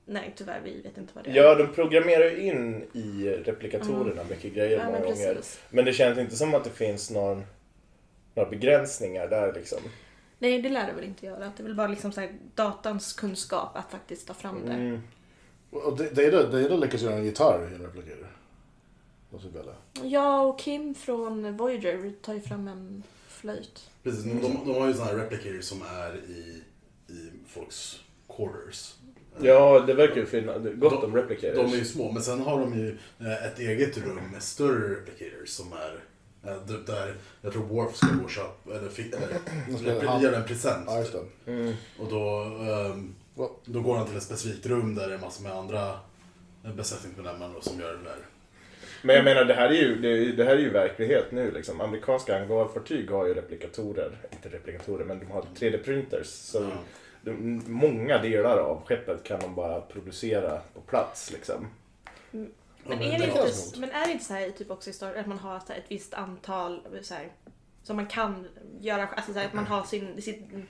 nej 0.06 0.34
tyvärr 0.36 0.62
vi 0.64 0.82
vet 0.82 0.98
inte 0.98 1.14
vad 1.14 1.24
det 1.24 1.30
är. 1.30 1.36
Ja, 1.36 1.56
de 1.56 1.68
programmerar 1.68 2.30
ju 2.30 2.38
in 2.38 2.84
i 2.94 3.30
replikatorerna 3.46 4.24
mycket 4.30 4.54
grejer 4.54 4.78
Ja, 4.78 4.86
många 4.86 5.00
men 5.00 5.08
gånger. 5.08 5.38
Men 5.70 5.86
det 5.86 5.94
känns 5.94 6.18
inte 6.18 6.36
som 6.36 6.54
att 6.54 6.64
det 6.64 6.70
finns 6.70 7.12
någon, 7.12 7.44
några 8.34 8.50
begränsningar 8.50 9.28
där 9.28 9.54
liksom. 9.54 9.80
Nej 10.40 10.62
det 10.62 10.70
lär 10.70 10.88
det 10.88 10.94
väl 10.94 11.04
inte 11.04 11.26
göra. 11.26 11.40
Det 11.40 11.60
är 11.60 11.64
väl 11.64 11.76
bara 11.76 11.88
liksom 11.88 12.12
så 12.12 12.22
här, 12.22 12.34
datans 12.56 13.14
kunskap 13.14 13.78
att 13.78 13.92
faktiskt 13.92 14.28
ta 14.28 14.34
fram 14.34 14.66
det. 14.66 14.74
Mm. 14.74 15.02
Och 15.72 15.98
det, 15.98 16.10
det, 16.16 16.26
är 16.26 16.32
det, 16.32 16.48
det 16.48 16.66
är 16.66 16.70
det 16.70 16.78
lyckas 16.78 17.02
göra 17.02 17.16
en 17.16 17.26
gitarr 17.26 17.70
i 17.72 17.76
en 17.76 17.82
Och 19.34 19.42
så 19.42 19.48
väl. 19.50 19.66
Jag 20.10 20.50
och 20.50 20.60
Kim 20.60 20.96
från 20.96 21.58
Voyager 21.58 22.14
tar 22.22 22.34
ju 22.34 22.42
fram 22.42 22.68
en 22.68 23.04
flöjt. 23.28 23.90
Precis, 24.04 24.24
de, 24.24 24.32
de 24.66 24.76
har 24.76 24.88
ju 24.88 24.94
sådana 24.94 25.12
här 25.12 25.18
replicators 25.18 25.66
som 25.66 25.82
är 25.82 26.16
i, 26.16 26.62
i 27.14 27.30
folks 27.48 28.00
quarters. 28.38 28.94
Ja, 29.42 29.80
det 29.80 29.94
verkar 29.94 30.16
ju 30.16 30.26
finnas 30.26 30.58
gott 30.76 31.02
De- 31.02 31.06
om 31.06 31.16
replicators. 31.16 31.56
De 31.72 31.74
är 31.74 31.78
ju 31.78 31.86
små, 31.86 32.12
men 32.12 32.24
sen 32.24 32.42
har 32.42 32.60
de 32.60 32.74
ju 32.80 32.98
eh, 33.20 33.46
ett 33.46 33.60
eget 33.60 33.98
rum 33.98 34.20
med 34.32 34.44
större 34.44 34.96
replicators 34.96 35.50
som 35.50 35.74
är 35.74 36.00
eh, 36.52 36.62
där 36.86 37.16
jag 37.42 37.54
tror 37.54 37.64
Worf 37.64 37.96
ska 37.96 38.08
gå 38.16 38.24
och 38.24 38.30
köpa, 38.32 38.76
eller, 38.78 38.90
fi- 38.90 39.12
eller 39.14 39.78
ska- 39.78 40.22
göra 40.22 40.38
en 40.38 40.44
present. 40.48 40.84
Ja, 40.88 41.00
just 41.00 41.14
det. 41.46 41.52
Mm. 41.52 41.74
Och 42.00 42.10
då, 42.10 42.40
ehm, 42.72 43.16
då 43.66 43.82
går 43.82 43.96
han 43.98 44.08
till 44.08 44.18
ett 44.18 44.24
specifikt 44.24 44.66
rum 44.66 44.96
där 44.96 45.08
det 45.08 45.14
är 45.14 45.20
massor 45.20 45.44
med 45.44 45.52
andra 45.54 46.00
besättningsmedlemmar 46.76 47.54
som 47.62 47.80
gör 47.80 47.94
det 47.94 48.04
där. 48.04 48.18
Men 49.06 49.16
jag 49.16 49.26
menar, 49.26 49.46
det 49.46 49.54
här 49.54 49.70
är 49.70 49.74
ju, 49.74 49.96
det, 49.96 50.32
det 50.32 50.44
här 50.44 50.52
är 50.56 50.60
ju 50.60 50.70
verklighet 50.70 51.32
nu 51.32 51.52
liksom. 51.52 51.82
Amerikanska 51.82 52.40
hangarfartyg 52.40 53.12
har 53.12 53.26
ju 53.26 53.34
replikatorer, 53.34 54.12
inte 54.32 54.50
replikatorer, 54.50 55.06
men 55.06 55.20
de 55.20 55.26
har 55.26 55.42
3D-printers. 55.42 56.24
Så 56.24 56.58
Ja. 56.58 56.70
de, 57.22 57.62
många 57.68 58.18
delar 58.18 58.58
av 58.58 58.86
skeppet 58.86 59.24
kan 59.24 59.40
de 59.40 59.56
bara 59.56 59.82
producera 59.82 60.62
på 60.74 60.82
plats 60.82 61.32
liksom. 61.32 61.68
Men, 62.32 63.02
är, 63.02 63.20
det 63.20 63.26
inte, 63.26 63.80
men 63.80 63.92
är 63.92 64.06
det 64.06 64.12
inte 64.12 64.26
så 64.26 64.34
här 64.34 64.50
typ 64.50 64.72
också 64.72 64.90
i 64.90 64.94
Star 64.94 65.16
att 65.16 65.28
man 65.28 65.38
har 65.40 65.60
så 65.60 65.66
här, 65.74 65.80
ett 65.80 65.86
visst 65.88 66.14
antal 66.14 66.82
så 67.02 67.14
här, 67.14 67.28
som 67.84 67.96
man 67.96 68.08
kan 68.08 68.48
göra, 68.80 69.08
alltså 69.08 69.34
så 69.34 69.40
här, 69.40 69.46
att 69.46 69.54
man 69.54 69.66
har 69.66 69.84
sin, 69.84 70.22
sin 70.22 70.68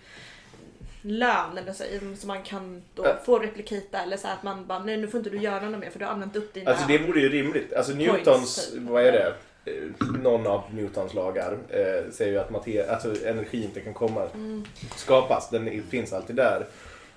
lön 1.06 1.58
eller 1.58 1.74
så, 1.74 1.84
som 2.18 2.28
man 2.28 2.44
kan 2.44 2.84
då 2.96 3.06
Ja. 3.06 3.16
få 3.26 3.40
replikita 3.40 4.00
eller 4.04 4.18
så 4.18 4.28
att 4.28 4.44
man 4.44 4.66
bara 4.68 4.80
nej 4.80 4.98
nu 4.98 5.08
får 5.08 5.18
inte 5.18 5.30
du 5.30 5.38
göra 5.38 5.70
något 5.70 5.80
mer 5.80 5.90
för 5.90 6.00
du 6.00 6.06
har 6.06 6.12
använt 6.12 6.36
upp 6.36 6.54
dina 6.54 6.72
Alltså 6.72 6.88
det 6.88 6.98
vore 6.98 7.20
ju 7.22 7.30
rimligt. 7.30 7.74
Alltså 7.74 7.94
Newtons, 7.94 8.72
typ. 8.72 8.82
vad 8.82 9.04
är 9.06 9.12
det? 9.12 9.34
Eh, 9.66 10.08
Någon 10.24 10.48
av 10.48 10.64
Newtons 10.74 11.14
lagar 11.14 11.58
eh, 11.70 12.12
säger 12.12 12.32
ju 12.32 12.38
att 12.40 12.50
mater- 12.52 12.90
alltså, 12.90 13.26
energi 13.28 13.64
inte 13.64 13.80
kan 13.82 13.94
komma, 13.94 14.28
Mm. 14.34 14.66
skapas. 14.96 15.50
Den 15.50 15.84
finns 15.90 16.14
alltid 16.14 16.36
där. 16.36 16.68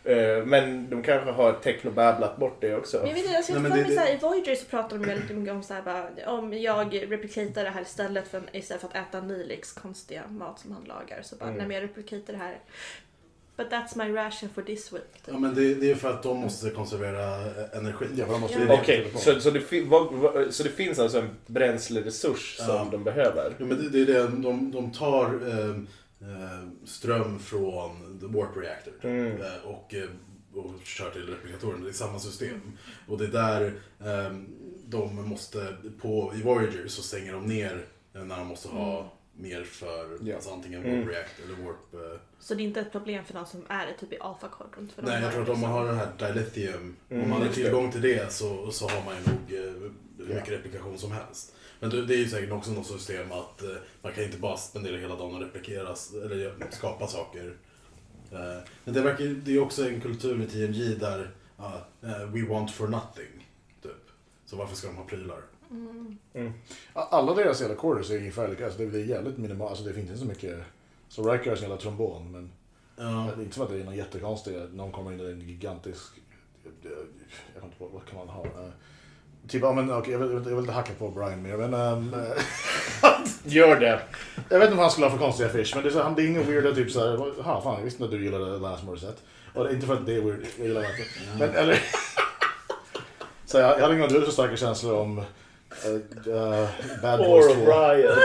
Eh, 0.04 0.44
men 0.44 0.90
de 0.90 1.02
kanske 1.02 1.30
har 1.30 1.52
technobabblat 1.52 2.36
bort 2.36 2.56
det 2.60 2.74
också. 2.76 2.96
Men 2.98 3.06
jag 3.08 3.14
vet 3.14 3.24
inte, 3.24 3.36
alltså, 3.36 3.52
jag 3.52 3.62
Nej, 3.62 3.84
det- 3.88 4.00
här, 4.00 4.14
i 4.14 4.16
Voyager 4.16 4.54
så 4.54 4.64
pratar 4.64 4.98
de 4.98 5.06
väldigt 5.06 5.36
mycket 5.36 5.54
om 5.54 5.62
så 5.62 5.74
här, 5.74 5.82
bara, 5.82 6.30
om 6.32 6.52
jag 6.52 7.12
replikatar 7.12 7.64
det 7.64 7.70
här 7.70 7.82
istället 7.82 8.28
för, 8.28 8.42
istället 8.52 8.80
för 8.80 8.88
att 8.88 8.96
äta 9.08 9.20
Nilix 9.20 9.72
konstiga 9.72 10.22
mat 10.28 10.58
som 10.60 10.72
han 10.72 10.84
lagar. 10.84 11.22
Så 11.22 11.36
bara, 11.36 11.48
Mm. 11.50 11.68
men 11.68 11.70
jag 11.76 11.82
replikatar 11.84 12.32
det 12.32 12.38
här. 12.38 12.58
But 13.56 13.70
that's 13.70 13.96
my 13.96 14.14
ration 14.16 14.50
for 14.54 14.62
this 14.62 14.92
week. 14.92 15.02
Ja 15.26 15.38
men 15.38 15.54
det, 15.54 15.74
det 15.74 15.90
är 15.90 15.94
för 15.94 16.10
att 16.10 16.22
de 16.22 16.38
måste 16.38 16.70
konservera 16.70 17.36
energi. 17.72 18.06
Ja, 18.16 18.26
för 18.26 18.32
de 18.32 18.40
måste 18.40 18.58
Ja. 18.68 18.78
Okej, 18.82 19.12
så, 19.16 19.40
så, 19.40 19.50
det 19.50 19.60
fin- 19.60 19.88
vad, 19.88 20.12
vad, 20.14 20.54
så 20.54 20.62
det 20.62 20.68
finns 20.70 20.98
alltså 20.98 21.18
en 21.18 21.28
bränsleresurs 21.46 22.56
som 22.56 22.66
Ja. 22.76 22.88
de 22.90 23.04
behöver? 23.04 23.54
Ja, 23.58 23.64
men 23.64 23.76
det, 23.82 23.88
det 23.88 24.00
är 24.00 24.06
det, 24.06 24.28
de, 24.42 24.70
de 24.72 24.92
tar 24.92 25.24
eh, 25.24 25.82
ström 26.84 27.38
från 27.38 28.18
the 28.20 28.26
warp 28.26 28.56
reactor 28.56 28.92
Mm. 29.02 29.26
eh, 29.42 29.46
och, 29.64 29.94
eh, 29.94 30.08
och 30.54 30.72
kör 30.84 31.10
till 31.10 31.26
replikatorn. 31.26 31.82
Det 31.84 31.88
är 31.88 31.92
samma 31.92 32.18
system. 32.18 32.60
Och 33.08 33.18
det 33.18 33.24
är 33.24 33.28
där 33.28 33.72
eh, 34.00 34.36
de 34.86 35.28
måste, 35.28 35.76
på, 36.02 36.32
i 36.36 36.42
Voyager 36.42 36.88
så 36.88 37.02
stänger 37.02 37.32
de 37.32 37.46
ner 37.46 37.84
när 38.12 38.36
de 38.38 38.46
måste 38.46 38.68
ha 38.68 39.12
mer 39.36 39.64
för 39.64 40.18
Ja. 40.22 40.34
alltså 40.34 40.50
antingen 40.50 40.84
Mm. 40.84 41.00
warp 41.00 41.14
reactor 41.14 41.44
eller 41.44 41.64
warp... 41.64 41.94
Eh, 41.94 42.20
Så 42.40 42.54
det 42.54 42.62
är 42.62 42.64
inte 42.64 42.80
ett 42.80 42.92
problem 42.92 43.24
för 43.24 43.34
de 43.34 43.46
som 43.46 43.64
är 43.68 43.92
typ 44.00 44.12
i 44.12 44.18
alpha 44.20 44.48
quadrant. 44.48 44.92
För 44.92 45.02
de 45.02 45.08
nej, 45.10 45.22
jag 45.22 45.32
tror 45.32 45.42
att 45.42 45.48
om 45.48 45.60
man 45.60 45.70
liksom- 45.70 45.72
har 45.72 45.86
den 45.86 45.96
här 46.28 46.34
dilithium, 46.34 46.96
Mm, 47.10 47.22
om 47.24 47.30
man 47.30 47.42
har 47.42 47.48
tillgång 47.48 47.92
till 47.92 48.00
det 48.00 48.32
så, 48.32 48.70
så 48.70 48.88
har 48.88 49.04
man 49.04 49.14
ju 49.14 49.20
nog 49.20 49.66
eh, 49.66 49.72
hur 50.18 50.34
mycket 50.34 50.48
Ja. 50.48 50.54
replikation 50.54 50.98
som 50.98 51.12
helst. 51.12 51.54
Men 51.80 51.90
det, 51.90 52.06
det 52.06 52.14
är 52.14 52.18
ju 52.18 52.28
säkert 52.28 52.52
också 52.52 52.70
något 52.70 52.86
system 52.86 53.32
att 53.32 53.62
eh, 53.62 53.70
man 54.02 54.12
kan 54.12 54.24
inte 54.24 54.38
bara 54.38 54.56
spendera 54.56 54.96
hela 54.96 55.16
dagen 55.16 55.34
och 55.34 55.40
replikera 55.40 55.94
eller 56.24 56.54
skapa 56.70 57.06
saker. 57.06 57.56
Eh, 58.32 58.38
men 58.84 58.94
det, 58.94 59.00
verkar, 59.00 59.24
det 59.24 59.54
är 59.54 59.58
också 59.62 59.88
en 59.88 60.00
kultur 60.00 60.42
i 60.42 60.46
TNG 60.46 60.94
där 61.00 61.30
eh, 62.02 62.26
we 62.32 62.48
want 62.48 62.70
for 62.70 62.88
nothing. 62.88 63.48
Typ. 63.82 63.92
Så 64.46 64.56
varför 64.56 64.76
ska 64.76 64.86
de 64.86 64.96
ha 64.96 65.04
prylar? 65.04 65.42
Alla 66.92 67.34
deras 67.34 67.60
jävla 67.60 67.76
quarters 67.76 68.10
är 68.10 68.16
ungefär 68.16 68.48
lika, 68.48 68.64
alltså 68.64 68.82
det 68.82 68.98
är 68.98 69.04
jävligt 69.04 69.38
minimalt, 69.38 69.70
alltså 69.70 69.84
det 69.84 69.92
finns 69.92 70.08
inte 70.08 70.20
så 70.20 70.26
mycket. 70.26 70.58
Så 71.08 71.32
Riker 71.32 71.50
har 71.50 71.56
sin 71.56 71.62
jävla 71.62 71.82
trombon 71.82 72.32
men 72.32 72.50
Ja, 72.98 73.30
det 73.36 73.42
är 73.42 73.44
inte 73.44 73.54
som 73.54 73.64
att 73.64 73.70
det 73.70 73.80
är 73.80 73.84
någon 73.84 73.96
jättekonstig, 73.96 74.54
någon 74.72 74.92
kommer 74.92 75.12
in 75.12 75.20
i 75.20 75.24
en 75.24 75.40
gigantisk, 75.40 76.12
jag 76.64 76.90
vet 77.54 77.64
inte 77.64 77.76
vad, 77.78 77.90
vad 77.90 78.06
kan 78.06 78.18
man 78.18 78.28
ha? 78.28 78.44
Eh, 78.44 78.70
Typ, 79.48 79.62
ja 79.62 79.72
men 79.72 79.92
okej, 79.92 80.12
jag, 80.12 80.18
vill, 80.18 80.30
jag 80.32 80.42
vill 80.42 80.58
inte 80.58 80.72
hacka 80.72 80.92
på 80.98 81.08
Brian 81.08 81.42
mer, 81.42 81.56
men... 81.56 81.74
ehm, 81.74 82.14
Gör 83.44 83.80
det. 83.80 84.02
jag 84.48 84.58
vet 84.58 84.66
inte 84.66 84.76
vad 84.76 84.84
han 84.84 84.90
skulle 84.90 85.06
ha 85.06 85.10
för 85.10 85.18
konstiga 85.18 85.48
affisch, 85.48 85.72
men 85.74 85.84
det 85.84 85.88
är, 85.88 85.92
så, 85.92 86.02
han, 86.02 86.14
det 86.14 86.22
är 86.22 86.26
ingen 86.26 86.46
weirda 86.46 86.74
typ 86.74 86.90
såhär, 86.90 87.42
ha 87.42 87.62
fan 87.62 87.74
jag 87.74 87.84
visste 87.84 88.02
inte 88.02 88.14
att 88.14 88.20
du 88.20 88.24
gillade 88.24 88.58
Last 88.58 88.84
Morissette. 88.84 89.20
Och 89.54 89.64
det 89.64 89.70
är 89.70 89.74
inte 89.74 89.86
för 89.86 89.94
att 89.94 90.06
det 90.06 90.16
är 90.16 90.20
weird, 90.20 90.46
jag 90.58 90.66
gillar 90.66 90.80
verkligen. 90.80 91.38
Men 91.38 91.50
eller... 91.50 91.78
så 93.44 93.58
jag, 93.58 93.78
jag 93.78 93.82
hade 93.82 93.94
inga 93.94 94.08
så 94.08 94.32
starka 94.32 94.56
känslor 94.56 94.94
om 94.94 95.22
uh, 95.86 95.92
uh, 96.34 96.68
Bad 97.02 97.20
Or 97.20 97.24
Boys 97.26 97.46
2. 97.46 97.52
O'Brien. 97.52 98.16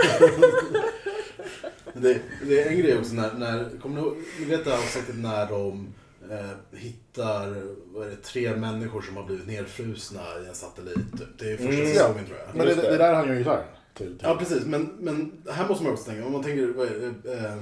Det, 1.94 2.20
det 2.48 2.62
är 2.64 2.70
en 2.72 2.78
grej 2.78 2.98
också 2.98 3.14
när, 3.14 3.34
när 3.34 3.70
kommer 3.82 3.96
ni 3.96 4.02
ihåg, 4.02 4.18
ni 4.40 4.46
vet 4.46 4.66
det 4.66 4.74
avsnittet 4.74 5.16
när 5.18 5.46
de 5.50 5.94
eh, 6.32 6.78
hittar 6.80 7.64
vad 7.94 8.08
är 8.08 8.12
det, 8.12 8.16
tre 8.16 8.56
människor 8.56 9.02
som 9.02 9.18
har 9.18 9.24
blivit 9.24 9.48
nedfrusna 9.48 10.22
i 10.46 10.48
en 10.50 10.56
satellit. 10.56 10.96
typ. 10.96 11.40
Det 11.40 11.52
är 11.52 11.58
första 11.58 11.74
Mm. 11.74 11.88
säsongen 11.94 12.26
tror 12.26 12.38
jag. 12.48 12.56
Men 12.56 12.68
det, 12.68 12.76
det. 12.76 12.82
det. 12.82 12.88
är 12.88 12.98
där 12.98 13.14
han 13.14 13.28
gör 13.28 13.36
gitarren. 13.36 13.64
Till, 13.94 14.06
till. 14.08 14.18
Ja 14.22 14.36
precis, 14.40 14.66
men, 14.66 14.86
men 15.00 15.32
här 15.50 15.68
måste 15.68 15.84
man 15.84 15.94
också 15.94 16.06
tänka, 16.06 16.26
om 16.26 16.32
man 16.32 16.44
tänker, 16.44 16.68
vad 16.68 16.88
är 16.88 17.14
det, 17.24 17.34
eh, 17.34 17.56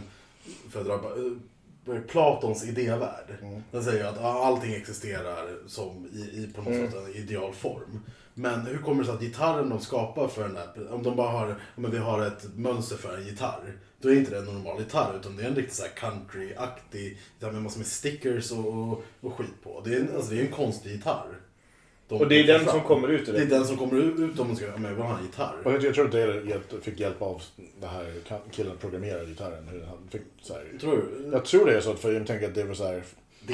för 0.71 0.79
att 0.79 0.85
dra, 0.85 0.93
eh, 0.95 2.01
Platons 2.07 2.63
idévärld. 2.65 3.25
Mm. 3.41 3.61
Den 3.71 3.83
säger 3.83 4.05
att 4.05 4.15
ja, 4.21 4.45
allting 4.45 4.73
existerar 4.73 5.67
som 5.67 6.07
i, 6.13 6.19
i 6.19 6.49
på 6.55 6.61
något 6.61 6.73
Mm. 6.73 6.91
sätt 6.91 6.99
en 7.05 7.13
ideal 7.15 7.53
form. 7.53 7.99
Men 8.39 8.59
hur 8.59 8.77
kommer 8.77 8.99
det 8.99 9.05
sig 9.05 9.15
att 9.15 9.21
gitarren 9.21 9.69
de 9.69 9.79
skapar 9.79 10.27
för 10.27 10.41
den 10.43 10.53
där, 10.53 10.93
om 10.93 11.03
de 11.03 11.15
bara 11.15 11.29
har, 11.29 11.55
om 11.75 11.91
vi 11.91 11.97
har 11.97 12.25
ett 12.25 12.47
mönster 12.55 12.95
för 12.95 13.17
en 13.17 13.25
gitarr. 13.25 13.73
Då 14.01 14.09
är 14.09 14.15
inte 14.15 14.31
det 14.31 14.37
en 14.37 14.45
normal 14.45 14.79
gitarr 14.79 15.15
utan 15.19 15.37
det 15.37 15.43
är 15.43 15.47
en 15.47 15.55
riktigt 15.55 15.75
så 15.75 15.83
här 15.83 15.89
country-aktig 15.91 17.17
gitarr 17.39 17.51
med 17.51 17.61
massor 17.61 17.77
med 17.79 17.87
stickers 17.87 18.51
och, 18.51 18.65
och, 18.67 19.03
och 19.21 19.33
skit 19.37 19.63
på. 19.63 19.81
Det 19.85 19.93
är 19.93 19.99
en, 19.99 20.15
alltså 20.15 20.31
det 20.31 20.39
är 20.41 20.45
en 20.45 20.51
konstig 20.51 20.91
gitarr. 20.91 21.27
De 22.07 22.15
Och 22.21 22.27
det 22.27 22.39
är 22.39 22.47
den 22.47 22.59
fram. 22.59 22.71
som 22.73 22.81
kommer 22.83 23.07
ut 23.07 23.29
ur 23.29 23.33
Det 23.33 23.41
är 23.41 23.45
den 23.45 23.65
som 23.65 23.77
kommer 23.77 23.97
ut 24.23 24.39
om 24.39 24.47
man 24.47 24.55
ska, 24.55 24.65
men 24.65 24.83
jag 24.83 24.91
vill 24.91 25.03
ha 25.03 25.17
en 25.17 25.25
gitarr. 25.25 25.55
Och 25.65 25.71
jag, 25.73 25.83
jag 25.83 25.93
tror 25.95 26.05
att 26.05 26.11
det 26.11 26.43
hjälpt- 26.49 26.83
fick 26.83 26.99
hjälp 26.99 27.21
av 27.21 27.41
det 27.81 27.87
här 27.87 28.13
killen 28.51 28.71
som 28.71 28.77
programmerade 28.79 29.25
gitarren. 29.25 29.67
Hur 29.67 29.83
han 29.85 29.97
fick, 30.11 30.21
så 30.41 30.53
här, 30.53 30.77
Tror 30.79 30.95
du? 30.95 31.29
jag 31.31 31.45
tror 31.45 31.65
det 31.65 31.77
är 31.77 31.81
så, 31.81 31.93
för 31.93 32.11
jag 32.13 32.27
tänker 32.27 32.47
att 32.47 32.55
det 32.55 32.63
var 32.63 32.73
så 32.73 32.87
här, 32.87 33.03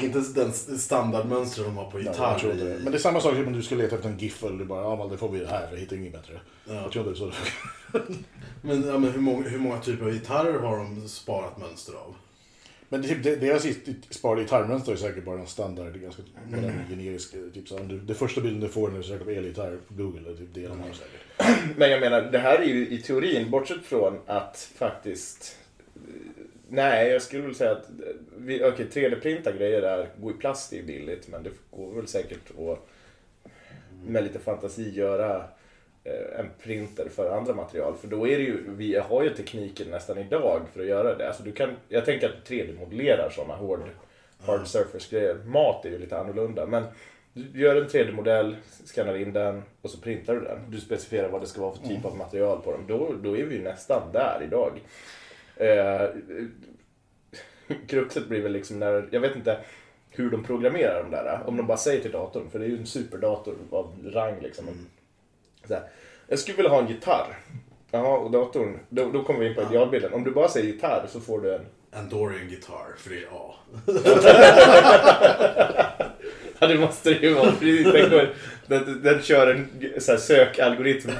är 0.00 0.04
inte 0.04 0.40
den 0.40 0.78
standardmönster 0.78 1.64
de 1.64 1.76
har 1.76 1.90
på 1.90 1.98
gitarr. 2.00 2.44
i- 2.54 2.56
det. 2.58 2.64
Men 2.82 2.92
det 2.92 2.98
är 2.98 2.98
samma 2.98 3.20
sak 3.20 3.34
som 3.34 3.46
om 3.46 3.52
du 3.52 3.62
ska 3.62 3.74
leta 3.74 3.96
efter 3.96 4.08
en 4.08 4.18
GIF 4.18 4.44
eller 4.44 4.58
du 4.58 4.64
bara, 4.64 4.82
ja 4.82 4.96
men 4.96 5.08
det 5.08 5.18
får 5.18 5.28
vi 5.28 5.38
det 5.38 5.46
här 5.46 5.66
för 5.66 5.74
jag 5.74 5.80
hittar 5.80 5.96
inget 5.96 6.12
bättre. 6.12 6.40
Ja. 6.68 6.74
Jag 6.74 6.92
tror 6.92 7.08
inte 7.08 7.20
det 7.20 7.26
är 7.26 7.30
så. 7.30 8.02
Men, 8.62 8.88
ja, 8.88 8.98
men 8.98 9.10
hur, 9.12 9.20
många, 9.20 9.48
hur 9.48 9.58
många 9.58 9.78
typer 9.80 10.04
av 10.06 10.12
gitarrer 10.12 10.58
har 10.58 10.76
de 10.78 11.08
sparat 11.08 11.58
mönster 11.58 11.92
av? 11.92 12.14
Men 12.88 13.02
det, 13.02 13.08
typ, 13.08 13.22
det, 13.22 13.36
deras 13.36 13.64
gitt- 13.64 14.06
sparade 14.10 14.42
gitarrmönster 14.42 14.92
är 14.92 14.96
säkert 14.96 15.24
bara 15.24 15.40
en 15.40 15.46
standard, 15.46 15.92
det 15.92 15.98
är 15.98 16.02
ganska 16.02 16.22
modern, 16.50 16.72
generisk. 16.90 17.32
Typ 17.54 17.68
så, 17.68 17.78
om 17.78 17.88
du, 17.88 17.98
det 17.98 18.14
första 18.14 18.40
bilden 18.40 18.60
du 18.60 18.68
får 18.68 18.88
när 18.88 18.96
du 18.98 19.02
söker 19.02 19.24
på 19.24 19.30
elgitarr 19.30 19.78
på 19.88 19.94
Google 20.02 20.30
är 20.30 20.34
typ 20.34 20.48
det 20.54 20.66
de 20.68 20.80
har 20.80 20.88
säkert. 20.92 21.76
Men 21.76 21.90
jag 21.90 22.00
menar, 22.00 22.22
det 22.22 22.38
här 22.38 22.58
är 22.58 22.64
ju 22.64 22.88
i 22.88 23.02
teorin, 23.02 23.50
bortsett 23.50 23.84
från 23.84 24.18
att 24.26 24.70
faktiskt... 24.78 25.56
Nej, 26.68 27.08
jag 27.08 27.22
skulle 27.22 27.42
väl 27.42 27.54
säga 27.54 27.70
att... 27.72 27.88
vi- 28.36 28.64
Okej, 28.64 28.86
3D-printa 28.92 29.52
grejer 29.52 29.80
där, 29.80 30.08
går 30.20 30.32
i 30.32 30.36
plast 30.36 30.72
är 30.72 30.82
billigt, 30.82 31.28
men 31.28 31.42
det 31.42 31.50
går 31.70 31.94
väl 31.94 32.06
säkert 32.06 32.50
att 32.50 32.86
med 34.06 34.24
lite 34.24 34.38
fantasi 34.38 34.90
göra 34.90 35.36
eh, 36.04 36.40
en 36.40 36.46
printer 36.62 37.08
för 37.08 37.36
andra 37.36 37.54
material. 37.54 37.94
För 38.00 38.08
då 38.08 38.28
är 38.28 38.38
det 38.38 38.44
ju, 38.44 38.62
vi 38.70 38.96
har 38.96 39.22
ju 39.22 39.30
tekniken 39.30 39.90
nästan 39.90 40.18
idag 40.18 40.60
för 40.72 40.80
att 40.80 40.86
göra 40.86 41.14
det. 41.14 41.28
Alltså 41.28 41.42
du 41.42 41.52
kan, 41.52 41.70
jag 41.88 42.04
tänker 42.04 42.28
att 42.28 42.48
3D-modellerar 42.50 43.30
sådana 43.30 43.54
hård, 43.54 43.80
hard 44.40 44.66
surface-grejer. 44.66 45.34
Mat 45.44 45.84
är 45.84 45.90
ju 45.90 45.98
lite 45.98 46.18
annorlunda. 46.18 46.66
Men 46.66 46.84
du 47.32 47.60
gör 47.60 47.76
en 47.76 47.88
3D-modell, 47.88 48.56
skannar 48.84 49.16
in 49.16 49.32
den 49.32 49.62
och 49.82 49.90
så 49.90 49.98
printar 49.98 50.34
du 50.34 50.40
den. 50.40 50.58
Du 50.70 50.80
specificerar 50.80 51.28
vad 51.28 51.40
det 51.40 51.46
ska 51.46 51.60
vara 51.60 51.74
för 51.74 51.88
typ 51.88 52.04
av 52.04 52.16
material 52.16 52.60
på 52.62 52.72
dem. 52.72 52.84
Då, 52.88 53.14
då 53.22 53.36
är 53.36 53.44
vi 53.44 53.54
ju 53.56 53.62
nästan 53.62 54.12
där 54.12 54.40
idag. 54.44 54.72
Eh, 55.56 56.08
kruxet 57.86 58.28
blir 58.28 58.40
väl 58.40 58.52
liksom 58.52 58.78
när, 58.78 59.08
jag 59.10 59.20
vet 59.20 59.36
inte 59.36 59.58
hur 60.10 60.30
de 60.30 60.44
programmerar 60.44 61.02
de 61.02 61.10
där. 61.10 61.42
Om 61.46 61.56
de 61.56 61.66
bara 61.66 61.78
säger 61.78 62.02
till 62.02 62.12
datorn, 62.12 62.50
för 62.50 62.58
det 62.58 62.64
är 62.64 62.68
ju 62.68 62.78
en 62.78 62.86
superdator 62.86 63.54
av 63.70 63.94
rang 64.04 64.40
liksom. 64.42 64.64
Så 65.64 65.74
här, 65.74 65.82
jag 66.26 66.38
skulle 66.38 66.56
vilja 66.56 66.70
ha 66.70 66.80
en 66.80 66.88
gitarr. 66.88 67.38
Jaha, 67.90 68.18
och 68.18 68.30
datorn, 68.30 68.78
då, 68.88 69.10
då 69.10 69.24
kommer 69.24 69.40
vi 69.40 69.48
in 69.48 69.54
på 69.54 69.62
idealbilden. 69.62 70.12
Om 70.12 70.24
du 70.24 70.30
bara 70.30 70.48
säger 70.48 70.66
gitarr 70.66 71.06
så 71.08 71.20
får 71.20 71.40
du 71.40 71.54
en... 71.54 71.66
Andorian 71.92 72.48
Guitar, 72.48 72.94
för 72.96 73.10
det 73.10 73.16
är 73.16 73.28
A. 73.32 73.54
Ja, 76.58 76.66
det 76.66 76.78
måste 76.78 77.10
det 77.10 77.26
ju 77.26 77.34
vara. 77.34 77.50
Den, 77.60 78.34
den, 78.84 79.02
den 79.02 79.22
kör 79.22 79.46
en 79.54 79.68
så 80.00 80.12
här, 80.12 80.18
sökalgoritm. 80.18 81.10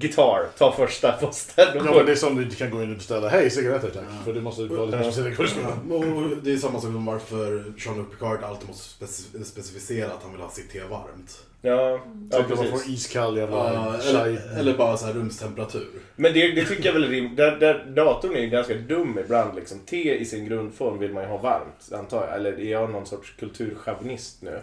Gitarr, 0.00 0.46
ta 0.58 0.72
första 0.72 1.12
posten. 1.12 1.64
Ja, 1.74 1.82
men 1.94 2.06
det 2.06 2.12
är 2.12 2.16
som 2.16 2.36
du 2.36 2.42
inte 2.42 2.56
kan 2.56 2.70
gå 2.70 2.82
in 2.82 2.90
och 2.90 2.96
beställa, 2.96 3.28
hej 3.28 3.50
cigaretter 3.50 3.90
tack. 3.90 4.04
För 4.24 4.32
du 4.32 4.40
måste 4.40 4.62
vara 4.62 4.84
lite 4.84 5.02
specifik 5.02 5.38
vad 5.38 5.46
du 5.46 5.50
ska 5.50 6.40
det 6.42 6.52
är 6.52 6.56
samma 6.56 6.80
sak 6.80 6.92
som 6.92 7.04
varför 7.04 7.64
Jean-Luc 7.76 8.06
Picard 8.10 8.42
alltid 8.44 8.68
måste 8.68 9.04
speci- 9.04 9.44
specificera 9.44 10.06
att 10.12 10.22
han 10.22 10.32
vill 10.32 10.40
ha 10.40 10.50
sitt 10.50 10.70
te 10.70 10.80
varmt. 10.80 11.44
Ja, 11.64 11.90
ja 11.90 12.00
Så 12.30 12.38
att 12.40 12.48
man 12.48 12.58
får 12.58 12.64
precis. 12.64 12.88
iskall 12.88 13.36
jävla 13.36 13.56
Ja, 13.74 13.96
eller, 14.08 14.58
eller 14.58 14.76
bara 14.78 14.96
så 14.96 15.06
här 15.06 15.12
rumstemperatur. 15.12 15.88
Men 16.16 16.32
det, 16.32 16.52
det 16.52 16.64
tycker 16.64 16.84
jag 16.86 16.92
väl 16.92 17.04
är 17.04 17.08
rimligt. 17.08 17.36
Där, 17.36 17.56
där, 17.56 17.84
datorn 17.96 18.36
är 18.36 18.40
ju 18.40 18.48
ganska 18.48 18.74
dum 18.74 19.18
ibland. 19.24 19.54
Liksom. 19.54 19.78
Te 19.78 20.18
i 20.18 20.24
sin 20.24 20.44
grundform 20.46 20.98
vill 20.98 21.12
man 21.12 21.22
ju 21.22 21.28
ha 21.28 21.36
varmt, 21.38 21.92
antar 21.92 22.26
jag. 22.26 22.36
Eller 22.36 22.52
är 22.60 22.70
jag 22.70 22.90
någon 22.90 23.06
sorts 23.06 23.34
kulturchauvinist 23.38 24.42
nu? 24.42 24.60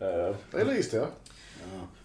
Eh, 0.00 0.60
Eller 0.60 0.78
iste 0.78 0.96
ja. 0.96 1.06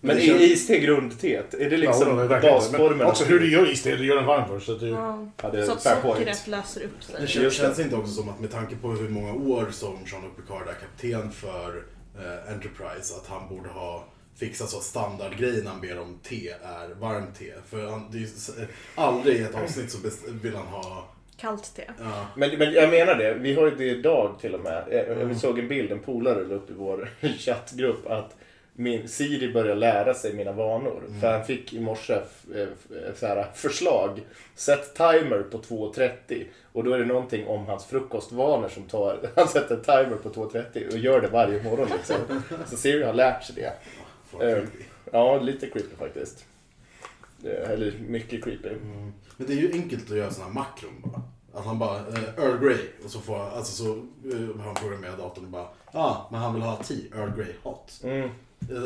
Men 0.02 0.16
det 0.16 0.24
är 0.24 0.28
känns- 0.28 0.42
iste 0.42 0.80
grundteet? 0.80 1.54
Är 1.54 1.70
det 1.70 1.78
liksom 1.78 2.18
ja, 2.18 2.24
det 2.24 2.42
basformen? 2.42 3.08
Också 3.08 3.24
hur 3.24 3.40
du 3.40 3.52
gör 3.52 3.72
iste, 3.72 3.96
du 3.96 4.06
gör 4.06 4.16
den 4.16 4.26
varm 4.26 4.50
först. 4.50 4.66
Så 4.66 4.72
att 4.72 4.80
du, 4.80 4.88
Ja. 4.88 5.32
Ja, 5.42 5.50
det 5.50 5.66
Så 5.66 5.72
att 5.72 5.82
sockret 5.82 6.48
löser 6.48 6.82
upp 6.84 7.04
sig. 7.04 7.16
Det 7.22 7.28
känns, 7.28 7.54
känns 7.54 7.80
inte 7.80 7.96
också 7.96 8.14
som 8.14 8.30
att 8.30 8.40
med 8.40 8.52
tanke 8.52 8.76
på 8.76 8.92
hur 8.92 9.10
många 9.10 9.34
år 9.34 9.68
som 9.72 9.98
Jean-Luc 10.06 10.32
Picard 10.36 10.68
är 10.68 10.74
kapten 10.74 11.32
för 11.32 11.84
eh, 12.18 12.54
Enterprise 12.54 13.16
att 13.16 13.28
han 13.28 13.50
borde 13.50 13.70
ha 13.70 14.06
fixat 14.40 14.70
så 14.70 14.78
att 14.78 14.84
standardgrejen 14.84 15.68
han 15.68 15.82
ber 15.82 16.00
om 16.00 16.20
te 16.24 16.50
är 16.50 17.00
varmt 17.00 17.40
te. 17.40 17.52
För 17.70 17.88
han, 17.88 18.08
det 18.12 18.18
är 18.18 18.22
ju, 18.22 18.64
eh, 18.64 18.68
aldrig 18.96 19.36
i 19.36 19.42
ett 19.42 19.56
avsnitt 19.56 19.92
så 19.92 19.98
vill 20.42 20.56
han 20.56 20.68
ha... 20.68 21.10
Kallt 21.38 21.76
te. 21.76 21.84
Ja, 22.00 22.26
Men, 22.36 22.58
men 22.58 22.74
jag 22.74 22.90
menar 22.90 23.16
det, 23.16 23.34
vi 23.34 23.54
har 23.54 23.66
ju 23.66 23.76
det 23.76 23.86
idag 23.90 24.36
till 24.42 24.56
och 24.56 24.62
med. 24.62 24.84
Jag, 24.92 25.30
jag 25.30 25.38
såg 25.38 25.60
en 25.60 25.68
bild, 25.68 25.92
en 25.92 26.00
polare 26.00 26.44
la 26.44 26.56
upp 26.56 26.70
i 26.70 26.74
vår 26.74 27.10
chattgrupp 27.38 28.08
att 28.08 28.36
min 28.80 29.08
Siri 29.08 29.54
börjar 29.54 29.76
lära 29.76 30.14
sig 30.14 30.34
mina 30.34 30.52
vanor. 30.52 31.04
För 31.22 31.32
han 31.32 31.46
fick 31.46 31.74
i 31.74 31.80
morse 31.80 32.14
eh, 32.14 32.68
så 33.16 33.28
här, 33.28 33.48
förslag. 33.54 34.22
Sätt 34.56 34.96
timer 34.96 35.44
på 35.52 35.58
2.30. 35.58 36.46
Och 36.74 36.84
då 36.84 36.94
är 36.94 37.00
det 37.00 37.06
någonting 37.06 37.48
om 37.48 37.66
hans 37.66 37.86
frukostvanor 37.86 38.70
som 38.70 38.84
tar... 38.84 39.20
Han 39.36 39.48
sätter 39.48 39.76
timer 39.76 40.16
på 40.24 40.30
2.30 40.30 40.94
och 40.94 40.98
gör 40.98 41.22
det 41.22 41.28
varje 41.28 41.64
morgon 41.64 41.88
liksom. 41.94 42.16
Så 42.70 42.78
Siri 42.78 43.04
har 43.04 43.14
lärt 43.14 43.44
sig 43.44 43.56
det. 43.56 43.74
creepy. 44.32 44.84
Ja, 45.12 45.40
lite 45.40 45.68
creepy 45.68 45.96
faktiskt. 45.96 46.46
Eh, 47.44 47.72
Eller 47.72 47.94
mycket 48.08 48.44
creepy. 48.44 48.70
Men 49.38 49.48
det 49.48 49.54
är 49.54 49.58
ju 49.58 49.72
enkelt 49.72 50.12
att 50.12 50.18
göra 50.18 50.32
sådana 50.32 50.54
här 50.54 50.60
makron 50.60 51.02
bara. 51.04 51.22
Att 51.54 51.66
han 51.66 51.80
bara, 51.80 51.98
eh, 51.98 52.46
Earl 52.46 52.60
Grey, 52.60 52.86
och 53.04 53.10
så 53.12 53.20
får 53.20 53.40
alltså 53.40 53.84
så 53.84 53.92
eh, 53.94 54.62
han 54.64 54.76
programmerat 54.76 55.18
datorn 55.18 55.46
och 55.46 55.52
bara, 55.52 55.68
ja, 55.92 56.00
ah, 56.00 56.28
men 56.32 56.42
han 56.42 56.54
vill 56.54 56.64
ha 56.64 56.76
tea, 56.76 56.98
Earl 57.16 57.36
Grey 57.36 57.54
hot. 57.64 58.02
Mm. 58.04 58.30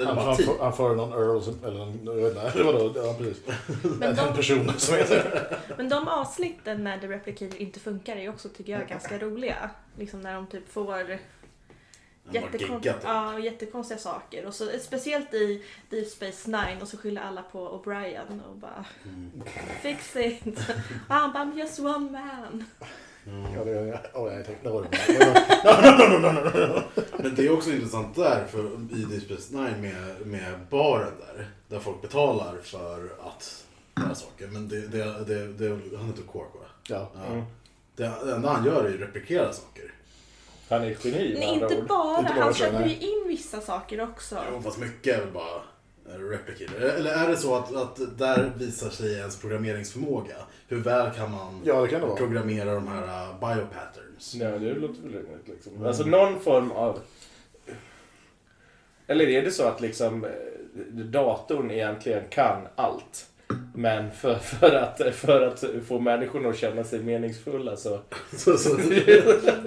Han, 0.06 0.18
han, 0.18 0.36
han 0.60 0.74
får 0.74 0.96
någon 0.96 1.14
Earl 1.14 1.42
som, 1.42 1.60
eller 1.66 1.78
någon, 1.78 2.00
jag 2.06 2.14
vet 2.14 2.46
inte, 2.46 2.64
vadå? 2.64 2.94
Ja, 2.96 3.16
precis. 3.18 3.44
Men 3.84 4.10
En 4.10 4.16
de, 4.16 4.34
person 4.36 4.74
som 4.78 4.96
heter 4.96 5.58
men 5.78 5.90
de 5.90 6.08
avsnitten 6.08 6.84
när 6.84 7.00
The 7.00 7.08
Replicator 7.08 7.58
inte 7.62 7.80
funkar 7.80 8.16
är 8.16 8.30
också, 8.30 8.50
tycker 8.50 8.72
jag, 8.80 8.88
ganska 8.88 9.18
roliga. 9.20 9.70
Liksom 9.98 10.22
när 10.22 10.34
de 10.36 10.48
typ 10.48 10.70
får 10.74 11.20
jättekon- 12.32 12.82
ja, 13.04 13.40
jättekonstiga 13.40 13.98
saker. 14.00 14.46
Och 14.46 14.54
så, 14.54 14.70
speciellt 14.82 15.34
i 15.34 15.64
Deep 15.90 16.08
Space 16.08 16.50
Nine 16.50 16.82
och 16.82 16.88
så 16.88 16.98
skyller 16.98 17.22
alla 17.22 17.42
på 17.42 17.70
O'Brien 17.84 18.42
och 18.50 18.56
bara 18.56 18.86
Fix 19.82 20.16
it! 20.16 20.46
Och 21.08 21.16
han 21.16 21.34
bara 21.34 21.44
I'm 21.44 21.58
just 21.58 21.80
one 21.80 22.12
man. 22.12 22.64
Ja, 23.26 23.64
det, 23.64 23.72
ja, 23.72 24.20
oh, 24.20 24.34
jag 24.34 24.46
tänkte, 24.46 24.68
det 24.68 24.74
var 24.74 24.82
det. 24.82 24.90
Men 27.18 27.36
det 27.36 27.48
är 27.48 27.54
också 27.54 27.70
intressant 27.70 28.16
där, 28.16 28.46
för 28.46 28.60
i 28.98 29.06
Deep 29.06 29.52
med, 29.80 30.28
med 30.28 30.60
baren 30.70 31.14
där, 31.20 31.50
där 31.68 31.80
folk 31.80 32.02
betalar 32.02 32.56
för 32.64 33.10
att 33.20 33.66
göra 34.00 34.16
saker. 34.16 34.48
Men 34.48 34.70
det, 34.70 34.88
det, 34.88 35.24
det, 35.28 35.48
det 35.48 35.98
han 35.98 36.08
heter 36.08 36.24
Quark 36.32 36.54
va? 36.54 36.66
Ja. 36.88 37.12
Ja. 37.16 37.34
Mm. 37.34 37.46
Det, 37.96 38.12
det 38.26 38.36
enda 38.36 38.50
han 38.50 38.66
gör 38.66 38.86
är 38.86 38.90
ju 38.90 38.98
replikera 38.98 39.54
saker. 39.54 39.94
Han 40.70 40.84
är 40.84 40.92
ett 40.92 41.06
geni 41.06 41.30
med 41.30 41.40
Nej, 41.40 41.54
andra 41.54 41.70
inte 41.70 41.82
bara. 41.88 42.20
Inte 42.20 42.34
bara 42.34 42.44
han 42.44 42.54
släpper 42.54 42.86
ju 42.86 42.98
in 42.98 43.24
vissa 43.28 43.62
saker 43.62 44.02
också. 44.02 44.38
Jo, 44.52 44.62
fast 44.62 44.78
mycket 44.78 45.18
är 45.18 45.20
väl 45.20 45.34
bara 45.34 45.62
replicator. 46.06 46.82
Eller 46.82 47.12
är 47.12 47.30
det 47.30 47.38
så 47.38 47.56
att, 47.56 47.76
att 47.76 48.18
där 48.18 48.52
visar 48.58 48.90
sig 48.90 49.14
ens 49.14 49.38
programmeringsförmåga? 49.42 50.36
Hur 50.68 50.78
väl 50.78 51.12
kan 51.12 51.32
man 51.32 51.62
Ja, 51.66 51.82
det 51.82 51.88
kan 51.88 52.02
det 52.02 52.08
vara. 52.08 52.18
programmera 52.18 52.74
de 52.74 52.88
här 52.88 53.04
uh, 53.04 53.40
biopatterns? 53.40 54.36
Ja, 54.36 54.50
det 54.50 54.74
låter 54.74 55.02
väl 55.02 55.12
rimligt 55.12 55.48
liksom. 55.48 55.86
Alltså 55.86 56.04
någon 56.04 56.40
form 56.40 56.72
av... 56.72 57.00
Eller 59.08 59.28
är 59.30 59.42
det 59.42 59.52
så 59.52 59.64
att 59.68 59.82
liksom 59.82 60.26
eh, 60.26 60.32
datorn 60.94 61.72
egentligen 61.72 62.24
kan 62.30 62.68
allt? 62.76 63.30
Men 63.76 64.12
för, 64.12 64.36
för, 64.36 64.76
att, 64.76 65.16
för 65.16 65.42
att 65.42 65.64
få 65.88 66.00
människorna 66.00 66.50
att 66.50 66.58
känna 66.58 66.84
sig 66.84 67.00
meningsfulla 67.04 67.76
så... 67.78 68.00
Så, 68.38 68.58
så, 68.58 68.78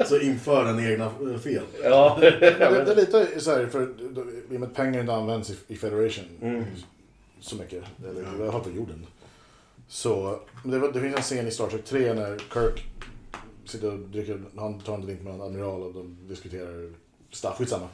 så 0.07 0.19
inför 0.21 0.65
den 0.65 0.81
egna 0.93 1.11
fel. 1.43 1.63
Ja, 1.85 2.19
Det, 2.21 2.31
det 2.41 2.65
är 2.93 2.97
lite 2.97 3.41
så 3.41 3.51
här, 3.51 3.67
för 3.67 3.83
i 3.83 4.57
och 4.57 4.61
med 4.61 4.63
att 4.63 4.75
pengar 4.75 5.01
inte 5.01 5.13
används 5.13 5.51
i, 5.51 5.57
i 5.69 5.77
Federation 5.77 6.25
Mm. 6.43 6.65
så 7.41 7.57
mycket, 7.57 7.85
eller 8.11 8.23
i 8.23 8.43
alla 8.43 8.53
fall 8.53 8.61
på 8.65 8.71
jorden. 8.71 9.07
Så 9.89 10.41
det, 10.65 10.79
var- 10.79 10.93
det 10.93 11.01
finns 11.01 11.17
en 11.17 11.23
scen 11.23 11.47
i 11.47 11.51
Star 11.51 11.67
Trek 11.67 11.85
3 11.85 12.15
när 12.15 12.39
Kirk 12.55 12.85
sitter 13.65 13.93
och 13.93 13.99
dricker, 13.99 14.41
han 14.57 14.81
tar 14.81 14.95
en 14.95 15.01
drink 15.07 15.23
med 15.23 15.35
en 15.35 15.41
admiral 15.41 15.83
och 15.83 15.95
de 15.95 16.17
diskuterar 16.29 16.91
stuff, 17.37 17.57
skitsamma. 17.59 17.89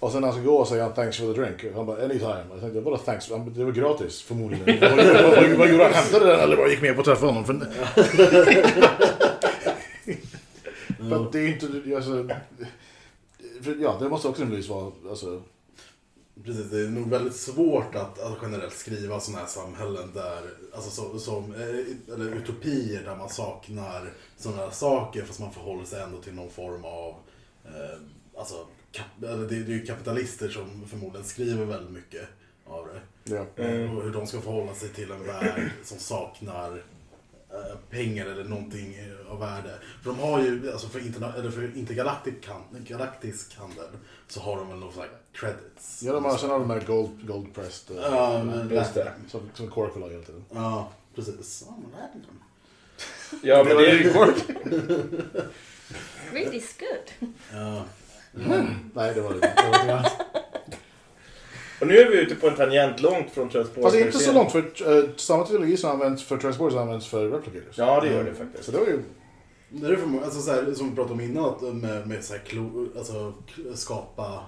Och 0.00 0.12
sen 0.12 0.20
när 0.20 0.28
han 0.28 0.36
ska 0.36 0.46
gå 0.50 0.64
säger 0.64 0.82
han 0.82 0.92
thanks 0.92 1.18
for 1.18 1.34
the 1.34 1.40
drink. 1.40 1.74
Han 1.74 1.86
bara 1.86 2.04
anytime. 2.04 2.44
Jag 2.50 2.60
tänkte 2.60 2.80
vadå 2.80 2.96
thanks? 2.96 3.30
Han 3.30 3.44
bara, 3.44 3.54
Det 3.54 3.64
var 3.64 3.72
gratis 3.72 4.22
förmodligen. 4.22 4.80
vad, 4.80 4.90
vad, 4.96 5.06
vad, 5.22 5.50
vad 5.50 5.70
gjorde 5.70 5.84
han? 5.84 5.92
Hämtade 5.92 6.26
den 6.26 6.40
eller 6.40 6.56
bara 6.56 6.68
gick 6.68 6.82
med 6.82 6.94
på 6.94 7.00
att 7.00 7.06
träffa 7.06 7.26
honom? 7.26 7.44
För, 7.44 7.54
för 11.08 11.26
att 11.26 11.32
det 11.32 11.40
är 11.40 11.48
inte, 11.48 11.66
alltså, 11.96 12.28
för, 13.62 13.76
ja 13.82 13.96
det 14.00 14.08
måste 14.08 14.28
också 14.28 14.42
rimligtvis 14.42 14.70
vara, 14.70 14.92
alltså, 15.08 15.42
Precis, 16.44 16.70
det 16.70 16.80
är 16.80 16.88
nog 16.88 17.10
väldigt 17.10 17.36
svårt 17.36 17.94
att, 17.94 18.18
att 18.18 18.38
generellt 18.42 18.74
skriva 18.74 19.20
sådana 19.20 19.40
här 19.40 19.48
samhällen 19.48 20.10
där, 20.14 20.42
alltså 20.74 20.90
så, 20.90 21.18
som, 21.18 21.54
eh, 21.54 22.14
eller 22.14 22.36
utopier 22.36 23.02
där 23.04 23.16
man 23.16 23.28
saknar 23.28 24.12
sådana 24.36 24.62
här 24.62 24.70
saker 24.70 25.24
fast 25.24 25.40
man 25.40 25.52
förhåller 25.52 25.84
sig 25.84 26.02
ändå 26.02 26.18
till 26.18 26.34
någon 26.34 26.50
form 26.50 26.84
av, 26.84 27.14
eh, 27.64 27.98
alltså, 28.36 28.66
det, 29.16 29.46
det 29.46 29.54
är 29.56 29.60
ju 29.68 29.86
kapitalister 29.86 30.48
som 30.48 30.86
förmodligen 30.88 31.26
skriver 31.26 31.64
väldigt 31.64 31.90
mycket 31.92 32.28
av 32.66 32.86
det. 32.88 33.00
ja. 33.34 33.64
Eh, 33.64 33.96
Och 33.96 34.02
hur 34.02 34.12
de 34.12 34.26
ska 34.26 34.40
förhålla 34.40 34.74
sig 34.74 34.88
till 34.88 35.10
en 35.10 35.26
värld 35.26 35.70
som 35.84 35.98
saknar 35.98 36.82
eh, 37.50 37.76
pengar 37.90 38.26
eller 38.26 38.44
någonting 38.44 38.94
eh, 38.94 39.32
av 39.32 39.38
värde. 39.40 39.78
För 40.02 40.10
de 40.10 40.18
har 40.18 40.40
ju, 40.42 40.72
alltså 40.72 40.88
för, 40.88 40.98
interna- 41.00 41.34
eller 41.38 41.50
för 41.50 41.76
intergalaktisk 41.76 42.36
han- 42.48 42.84
galaktisk 42.88 43.56
handel 43.56 43.88
så 44.28 44.40
har 44.40 44.56
de 44.56 44.68
väl 44.68 44.78
någon 44.78 44.92
slags 44.92 45.10
credits. 45.32 46.02
Ja, 46.02 46.12
de 46.12 46.24
har, 46.24 46.36
sen 46.36 46.50
har 46.50 46.58
de 46.58 46.70
här 46.70 46.80
gold, 46.80 47.26
gold 47.26 47.54
pressed. 47.54 47.96
Uh, 47.96 48.02
Ja, 48.02 48.44
men, 48.44 48.70
Just 48.70 48.94
det. 48.94 49.12
Som, 49.28 49.40
som 49.54 49.70
Cork 49.70 49.96
vill 49.96 50.02
ha 50.02 50.10
hela 50.10 50.22
tiden. 50.22 50.44
Ja, 50.54 50.92
precis. 51.14 51.64
Ja, 51.66 51.76
men 51.82 51.90
det 51.90 51.96
är 51.98 52.10
det. 52.14 53.48
ja 53.48 53.64
men 53.64 53.76
det 53.76 53.90
är 53.90 53.94
ju... 53.94 54.12
Grit 56.32 56.54
is 56.54 56.76
good. 56.78 57.30
Ja. 57.52 57.84
Nej, 58.94 59.14
det 59.14 59.20
var 59.20 59.30
det 59.30 59.34
inte. 59.34 59.52
Det 59.56 59.70
var 59.70 59.86
det 59.86 59.98
inte. 59.98 60.10
Och 61.80 61.86
nu 61.86 61.98
är 61.98 62.10
vi 62.10 62.20
ute 62.20 62.34
på 62.34 62.48
en 62.48 62.56
tangent 62.56 63.00
långt 63.00 63.30
från 63.30 63.48
transport. 63.48 63.82
Fast 63.84 63.96
inte 63.96 64.18
så 64.18 64.32
långt, 64.32 64.52
för 64.52 64.58
uh, 64.88 65.10
samma 65.16 65.46
trilogi 65.46 65.76
som 65.76 65.90
används 65.90 66.24
för 66.24 66.36
Transporters 66.36 66.78
används 66.78 67.06
för 67.06 67.28
Replicators. 67.28 67.78
Ja, 67.78 68.00
det 68.00 68.08
gör 68.08 68.24
det 68.24 68.34
faktiskt. 68.34 68.64
Så 68.64 68.72
det 68.72 68.78
var 68.78 68.86
ju... 68.86 69.02
Det 69.70 69.86
är 69.86 69.96
för, 69.96 70.24
alltså, 70.24 70.40
så 70.40 70.50
här, 70.50 70.74
som 70.74 70.90
vi 70.90 70.96
pratade 70.96 71.14
om 71.14 71.20
innan, 71.20 71.44
att 71.44 71.62
med, 71.62 72.06
med 72.06 72.24
så 72.24 72.32
här, 72.32 72.40
klo, 72.40 72.88
alltså, 72.98 73.32
skapa... 73.74 74.40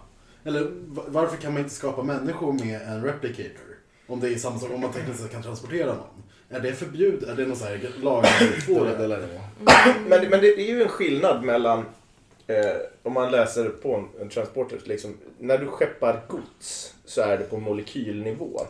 Eller 0.44 0.60
va- 0.86 1.02
varför 1.06 1.36
kan 1.36 1.52
man 1.52 1.62
inte 1.62 1.74
skapa 1.74 2.02
människor 2.02 2.52
med 2.52 2.80
en 2.82 3.04
replicator? 3.04 3.76
Om 4.06 4.20
det 4.20 4.28
är 4.28 4.36
samma 4.36 4.58
sak, 4.58 4.70
om 4.74 4.80
man 4.80 4.92
tekniskt 4.92 5.20
sett 5.22 5.32
kan 5.32 5.42
transportera 5.42 5.86
någon. 5.86 6.22
Är 6.50 6.60
det 6.60 6.72
förbjudet? 6.72 7.28
Är 7.28 7.34
det 7.36 7.46
någon 7.46 7.56
så 7.56 7.64
här 7.64 7.90
lag? 8.02 8.24
Men 10.08 10.40
det 10.40 10.60
är 10.60 10.68
ju 10.68 10.82
en 10.82 10.88
skillnad 10.88 11.44
mellan, 11.44 11.84
eh, 12.46 12.76
om 13.02 13.12
man 13.12 13.30
läser 13.30 13.68
på 13.68 13.94
en, 13.94 14.08
en 14.20 14.28
transporter, 14.28 14.80
liksom, 14.84 15.14
när 15.38 15.58
du 15.58 15.66
skeppar 15.66 16.22
gods 16.28 16.94
så 17.04 17.20
är 17.20 17.38
det 17.38 17.44
på 17.44 17.58
molekylnivå. 17.58 18.60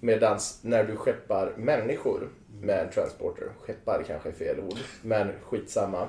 Medan 0.00 0.38
när 0.62 0.84
du 0.84 0.96
skeppar 0.96 1.52
människor 1.56 2.28
med 2.60 2.80
en 2.80 2.90
transporter, 2.90 3.48
skeppar 3.60 4.02
kanske 4.06 4.28
är 4.28 4.32
fel 4.32 4.60
ord, 4.60 4.78
men 5.02 5.32
skitsamma, 5.42 6.08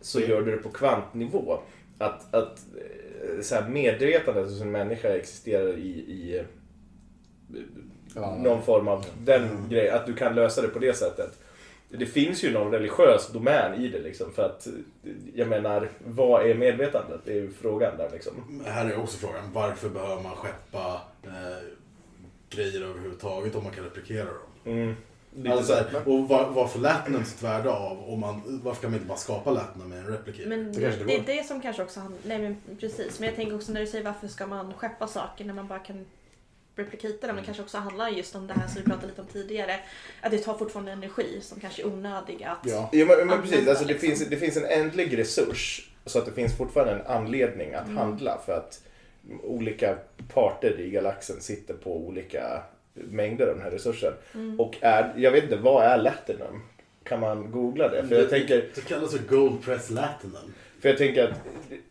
så 0.00 0.20
gör 0.20 0.42
du 0.42 0.50
det 0.50 0.62
på 0.62 0.68
kvantnivå. 0.68 1.58
Att, 1.98 2.34
att 2.34 2.58
eh, 2.58 3.40
så 3.42 3.54
här, 3.54 3.68
medvetandet 3.68 4.44
hos 4.44 4.60
en 4.60 4.70
människa 4.70 5.08
existerar 5.08 5.72
i, 5.78 5.88
i 5.88 6.44
någon 8.38 8.62
form 8.62 8.88
av 8.88 9.06
den 9.24 9.68
grejen, 9.68 9.94
att 9.94 10.06
du 10.06 10.14
kan 10.14 10.34
lösa 10.34 10.62
det 10.62 10.68
på 10.68 10.78
det 10.78 10.96
sättet. 10.96 11.38
Det 11.98 12.06
finns 12.06 12.44
ju 12.44 12.52
någon 12.52 12.72
religiös 12.72 13.28
domän 13.32 13.74
i 13.74 13.88
det 13.88 13.98
liksom 13.98 14.32
för 14.32 14.42
att 14.42 14.66
jag 15.34 15.48
menar, 15.48 15.88
vad 16.06 16.46
är 16.46 16.54
medvetandet? 16.54 17.20
Det 17.24 17.32
är 17.32 17.36
ju 17.36 17.50
frågan 17.52 17.96
där 17.96 18.10
liksom. 18.12 18.62
Här 18.66 18.90
är 18.90 18.98
också 18.98 19.18
frågan, 19.18 19.52
varför 19.52 19.88
behöver 19.88 20.22
man 20.22 20.36
skeppa 20.36 21.00
eh, 21.22 21.30
grejer 22.50 22.82
överhuvudtaget 22.82 23.54
om 23.54 23.64
man 23.64 23.72
kan 23.72 23.84
replikera 23.84 24.24
dem? 24.24 24.74
Mm. 24.74 24.96
Alltså, 25.48 25.84
och 26.04 26.28
vad, 26.28 26.54
vad 26.54 26.72
får 26.72 26.80
Latinum 26.80 27.24
sitt 27.24 27.42
värde 27.42 27.70
av? 27.70 28.08
Om 28.08 28.20
man, 28.20 28.60
varför 28.64 28.82
kan 28.82 28.90
man 28.90 28.98
inte 28.98 29.08
bara 29.08 29.18
skapa 29.18 29.50
Latinum 29.50 29.88
med 29.88 29.98
en 29.98 30.06
replicator? 30.06 30.48
Men 30.48 30.72
Det 30.72 30.80
det, 30.80 31.04
det 31.04 31.16
är 31.16 31.36
det 31.36 31.44
som 31.44 31.60
kanske 31.60 31.82
också 31.82 32.00
han, 32.00 32.14
Nej 32.22 32.38
men 32.38 32.76
precis. 32.80 33.20
Men 33.20 33.28
jag 33.28 33.36
tänker 33.36 33.56
också 33.56 33.72
när 33.72 33.80
du 33.80 33.86
säger 33.86 34.04
varför 34.04 34.28
ska 34.28 34.46
man 34.46 34.74
skeppa 34.74 35.06
saker 35.06 35.44
när 35.44 35.54
man 35.54 35.66
bara 35.68 35.78
kan 35.78 36.04
replikita 36.76 37.26
dem. 37.26 37.36
Det 37.36 37.42
kanske 37.42 37.62
också 37.62 37.78
handlar 37.78 38.08
just 38.08 38.34
om 38.34 38.46
det 38.46 38.54
här 38.54 38.66
som 38.68 38.82
vi 38.82 38.90
pratade 38.90 39.06
lite 39.06 39.20
om 39.20 39.26
tidigare. 39.26 39.80
Att 40.20 40.30
det 40.30 40.38
tar 40.38 40.54
fortfarande 40.58 40.92
energi 40.92 41.38
som 41.42 41.60
kanske 41.60 41.82
är 41.82 41.86
onödig 41.86 42.42
att... 42.44 42.70
Ja. 42.70 42.90
Jo, 42.92 43.06
men, 43.06 43.26
men 43.28 43.42
precis, 43.42 43.68
alltså, 43.68 43.84
det, 43.84 43.92
liksom. 43.92 44.08
finns, 44.08 44.28
det 44.28 44.36
finns 44.36 44.56
en 44.56 44.64
ändlig 44.64 45.18
resurs 45.18 45.90
så 46.06 46.18
att 46.18 46.26
det 46.26 46.32
finns 46.32 46.56
fortfarande 46.56 46.92
en 46.92 47.06
anledning 47.06 47.74
att 47.74 47.84
Mm. 47.86 47.96
handla 47.96 48.38
för 48.46 48.52
att 48.52 48.80
olika 49.42 49.96
parter 50.34 50.80
i 50.80 50.90
galaxen 50.90 51.40
sitter 51.40 51.74
på 51.74 51.96
olika 51.96 52.62
mängder 52.94 53.46
av 53.46 53.54
den 53.54 53.62
här 53.62 53.70
resursen. 53.70 54.12
Mm. 54.34 54.60
Och 54.60 54.76
är, 54.80 55.12
jag 55.16 55.30
vet 55.30 55.44
inte, 55.44 55.56
vad 55.56 55.84
är 55.84 55.98
Latinum? 55.98 56.62
Kan 57.04 57.20
man 57.20 57.50
googla 57.50 57.88
det? 57.88 58.08
För 58.08 58.14
jag 58.14 58.30
tänker, 58.30 58.68
Det 58.74 58.80
kallas 58.80 59.10
för 59.12 59.18
Gold 59.18 59.62
Press 59.64 59.90
Latinum. 59.90 60.54
För 60.84 60.88
jag 60.88 60.98
tänker 60.98 61.24
att 61.24 61.40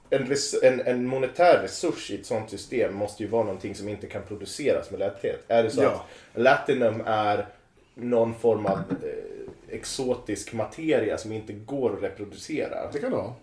en, 0.09 0.35
en, 0.63 0.87
en 0.87 1.05
monetär 1.07 1.59
resurs 1.61 2.11
i 2.11 2.15
ett 2.15 2.25
sånt 2.25 2.49
system 2.49 2.95
måste 2.95 3.23
ju 3.23 3.29
vara 3.29 3.43
någonting 3.43 3.75
som 3.75 3.89
inte 3.89 4.07
kan 4.07 4.21
produceras 4.23 4.91
med 4.91 4.99
lätthet. 4.99 5.43
Är 5.47 5.63
det 5.63 5.69
så 5.69 5.83
Ja. 5.83 5.89
att 6.33 6.41
Latinum 6.41 7.03
är 7.05 7.47
någon 7.95 8.35
form 8.35 8.65
av 8.65 8.77
eh, 8.77 9.75
exotisk 9.75 10.53
materia 10.53 11.17
som 11.17 11.31
inte 11.31 11.53
går 11.53 11.93
att 11.97 12.03
reproducera? 12.03 12.91
Det 12.91 12.99
kan 12.99 13.09
det 13.11 13.17
vara. 13.17 13.33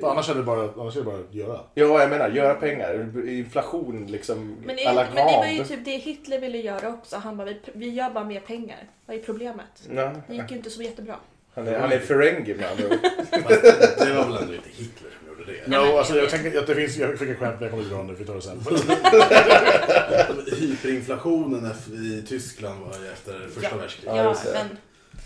För 0.00 0.08
annars 0.10 0.28
är 0.28 0.34
det 0.34 0.42
bara, 0.42 0.70
annars 0.80 0.96
är 0.96 1.00
det 1.00 1.06
bara 1.06 1.18
att 1.18 1.34
göra. 1.34 1.60
Ja, 1.74 2.00
jag 2.00 2.10
menar, 2.10 2.30
göra 2.30 2.54
pengar. 2.54 3.28
Inflation 3.28 4.06
liksom. 4.06 4.56
Men, 4.64 4.76
la 4.76 4.94
men 4.94 5.14
det 5.14 5.22
var 5.22 5.46
ju 5.46 5.64
typ 5.64 5.84
det 5.84 5.96
Hitler 5.96 6.40
ville 6.40 6.58
göra 6.58 6.88
också. 6.88 7.16
Han 7.16 7.36
bara, 7.36 7.44
vi, 7.48 7.60
vi 7.72 7.88
gör 7.88 8.10
bara 8.10 8.24
mer 8.24 8.40
pengar. 8.40 8.88
Vad 9.06 9.16
är 9.16 9.20
problemet? 9.20 9.88
Ja, 9.94 10.12
Det 10.28 10.34
gick 10.34 10.50
ju 10.50 10.56
inte 10.56 10.70
så 10.70 10.82
jättebra. 10.82 11.16
Han 11.58 11.68
är, 11.68 11.78
han 11.78 11.92
är 11.92 11.98
Ferengi 11.98 12.54
med 12.54 12.70
andra 12.70 12.84
ord. 12.86 12.98
Det 13.98 14.12
var 14.14 14.24
väl 14.24 14.36
ändå 14.42 14.54
inte 14.54 14.68
Hitler 14.68 15.10
som 15.18 15.28
gjorde 15.28 15.52
det? 15.52 15.66
No, 15.70 15.98
alltså 15.98 16.16
jag 16.16 16.30
tänker 16.30 16.58
att 16.58 16.66
det 16.66 16.74
finns, 16.74 16.96
jag 16.96 17.18
fick 17.18 17.28
ett 17.28 17.38
skämt 17.38 17.54
men 17.60 17.62
jag 17.62 17.70
kommer 17.70 17.82
inte 17.82 17.94
dra 17.94 18.02
nu, 18.02 18.14
vi 18.18 18.24
tar 18.24 18.34
det 18.34 18.42
sen. 18.42 18.60
Hyperinflationen 20.58 21.72
i 21.92 22.22
Tyskland 22.28 22.80
var 22.80 23.12
efter 23.12 23.48
första 23.48 23.70
Ja. 23.70 23.76
världskriget. 23.76 24.16
Ja, 24.16 24.36
det. 24.44 24.52
men 24.52 24.76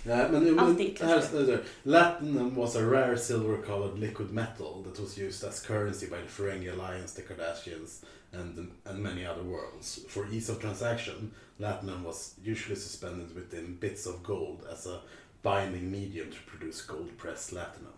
Nej, 0.04 0.26
men, 0.30 0.44
men, 0.44 0.58
Allt 0.58 0.80
Hitler. 0.80 1.06
här 1.06 1.46
det. 1.46 1.58
Latinum 1.82 2.54
was 2.54 2.76
a 2.76 2.80
rare 2.80 3.16
silver-colored 3.18 3.98
liquid 3.98 4.32
metal 4.32 4.84
that 4.84 4.98
was 5.00 5.18
used 5.18 5.48
as 5.48 5.60
currency 5.66 6.06
by 6.06 6.16
the 6.16 6.42
Ferengi 6.42 6.68
Alliance, 6.72 7.14
the 7.14 7.22
Kardashians, 7.22 8.02
and, 8.32 8.70
and 8.84 8.98
many 8.98 9.26
other 9.26 9.42
worlds. 9.44 10.00
For 10.08 10.26
ease 10.32 10.52
of 10.52 10.60
transaction, 10.60 11.30
Latinum 11.60 12.02
was 12.04 12.34
usually 12.44 12.76
suspended 12.76 13.34
within 13.34 13.76
bits 13.80 14.06
of 14.06 14.22
gold 14.24 14.66
as 14.72 14.86
a 14.86 14.98
binding 15.42 15.90
medium 15.90 16.26
to 16.30 16.38
produce 16.50 16.86
gold-pressed 16.86 17.54
Latinum. 17.54 17.92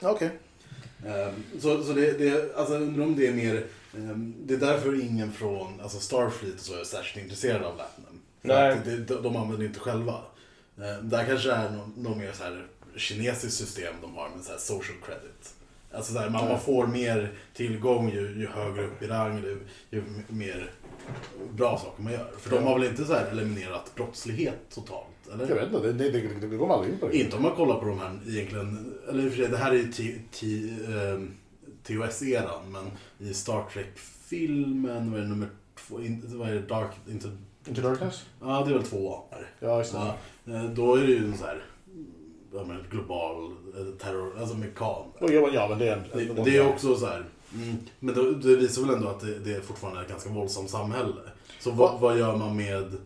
Okej. 0.00 0.30
Ehm, 1.06 1.60
så 1.60 1.82
så 1.82 1.92
det, 1.92 2.18
det, 2.18 2.56
alltså, 2.56 2.74
undrar 2.74 3.04
om 3.04 3.16
det 3.16 3.26
är 3.26 3.32
mer, 3.32 3.66
ehm, 3.96 4.34
det 4.38 4.54
är 4.54 4.58
därför 4.58 5.00
ingen 5.00 5.32
från 5.32 5.80
alltså 5.80 6.00
Starfleet 6.00 6.54
och 6.54 6.60
så 6.60 6.80
är 6.80 6.84
särskilt 6.84 7.24
intresserade 7.24 7.66
av 7.66 7.76
Latinum. 7.76 8.20
För 8.40 8.48
Nej. 8.48 8.72
att 8.72 8.84
det, 8.84 8.96
de, 8.96 9.22
de 9.22 9.36
använder 9.36 9.58
det 9.58 9.64
inte 9.64 9.80
själva. 9.80 10.20
Ehm, 10.78 11.08
där 11.08 11.26
kanske 11.26 11.52
är 11.52 11.70
något, 11.96 12.16
mer 12.16 12.32
så 12.32 12.44
här 12.44 12.66
kinesiskt 12.96 13.58
system 13.58 13.94
de 14.00 14.14
har 14.14 14.28
med 14.28 14.44
så 14.44 14.52
här 14.52 14.58
social 14.58 14.96
credit. 15.06 15.54
Alltså 15.92 16.12
där, 16.12 16.30
man, 16.30 16.48
man 16.48 16.60
får 16.60 16.86
mer 16.86 17.32
tillgång 17.54 18.10
ju, 18.10 18.20
ju 18.20 18.46
högre 18.46 18.84
upp 18.86 19.02
i 19.02 19.06
rang, 19.06 19.38
ju, 19.38 19.60
ju 19.90 20.02
mer 20.28 20.70
bra 21.52 21.78
saker 21.78 22.02
man 22.02 22.12
gör. 22.12 22.32
För 22.38 22.50
de 22.50 22.64
har 22.64 22.78
väl 22.78 22.88
inte 22.88 23.04
så 23.04 23.14
här 23.14 23.26
eliminerat 23.26 23.94
brottslighet 23.94 24.58
totalt? 24.74 25.13
Eller? 25.32 25.48
Jag 25.48 25.54
vet 25.54 25.66
inte, 25.66 25.80
det, 25.80 25.92
det, 25.92 26.10
det, 26.10 26.46
det, 26.46 26.56
går 26.56 26.66
man 26.66 26.78
aldrig 26.78 26.94
in 26.94 27.00
på. 27.00 27.08
Det. 27.08 27.16
Inte 27.16 27.36
om 27.36 27.42
man 27.42 27.56
kollar 27.56 27.80
på 27.80 27.84
de 27.84 27.98
här 27.98 28.18
egentligen, 28.28 28.94
eller 29.08 29.24
i 29.24 29.28
och 29.28 29.32
för 29.32 29.38
sig 29.38 29.48
det 29.48 29.56
här 29.56 29.70
är 29.70 29.76
ju 29.76 29.92
T- 29.92 30.18
T- 30.32 30.70
ehm, 30.88 31.34
TOS-eran 31.86 32.72
men 32.72 32.90
i 33.28 33.34
Star 33.34 33.64
Trek-filmen, 33.72 35.10
vad 35.10 35.20
är 35.20 35.24
det 35.24 35.28
nummer 35.28 35.48
två, 35.88 36.00
in, 36.00 36.22
vad 36.26 36.48
är 36.48 36.54
det, 36.54 36.60
Dark, 36.60 36.90
inte, 37.08 37.30
Into 37.68 37.82
Darkness? 37.82 38.24
ja 38.40 38.64
det 38.64 38.70
är 38.70 38.74
väl 38.74 38.86
två 38.86 39.20
här. 39.30 39.50
Ja, 39.60 39.78
just 39.78 39.92
det. 39.92 39.98
Ja, 40.44 40.54
eh, 40.54 40.64
då 40.64 40.94
är 40.94 41.00
det 41.00 41.12
ju 41.12 41.24
en 41.24 41.36
så 41.38 41.44
här, 41.44 41.64
ja, 42.54 42.64
men, 42.64 42.78
global 42.90 43.44
eh, 43.78 43.86
terror, 43.98 44.38
alltså. 44.38 44.56
Och 45.18 45.32
ja, 45.32 45.66
men 45.68 45.78
det 45.78 45.88
är. 45.88 46.08
Det, 46.14 46.44
det 46.44 46.56
är 46.56 46.68
också 46.68 46.96
så 46.96 47.06
här. 47.06 47.24
Mm, 47.54 47.76
men 48.00 48.14
det, 48.14 48.34
det 48.34 48.56
visar 48.56 48.82
väl 48.82 48.94
ändå 48.94 49.08
att 49.08 49.20
det, 49.20 49.38
det 49.38 49.54
är 49.54 49.60
fortfarande 49.60 50.00
är 50.00 50.04
ett 50.04 50.10
ganska 50.10 50.30
våldsamt 50.30 50.70
samhälle. 50.70 51.20
Så 51.60 51.70
vad, 51.70 52.00
vad 52.00 52.18
gör 52.18 52.36
man 52.36 52.56
med... 52.56 52.96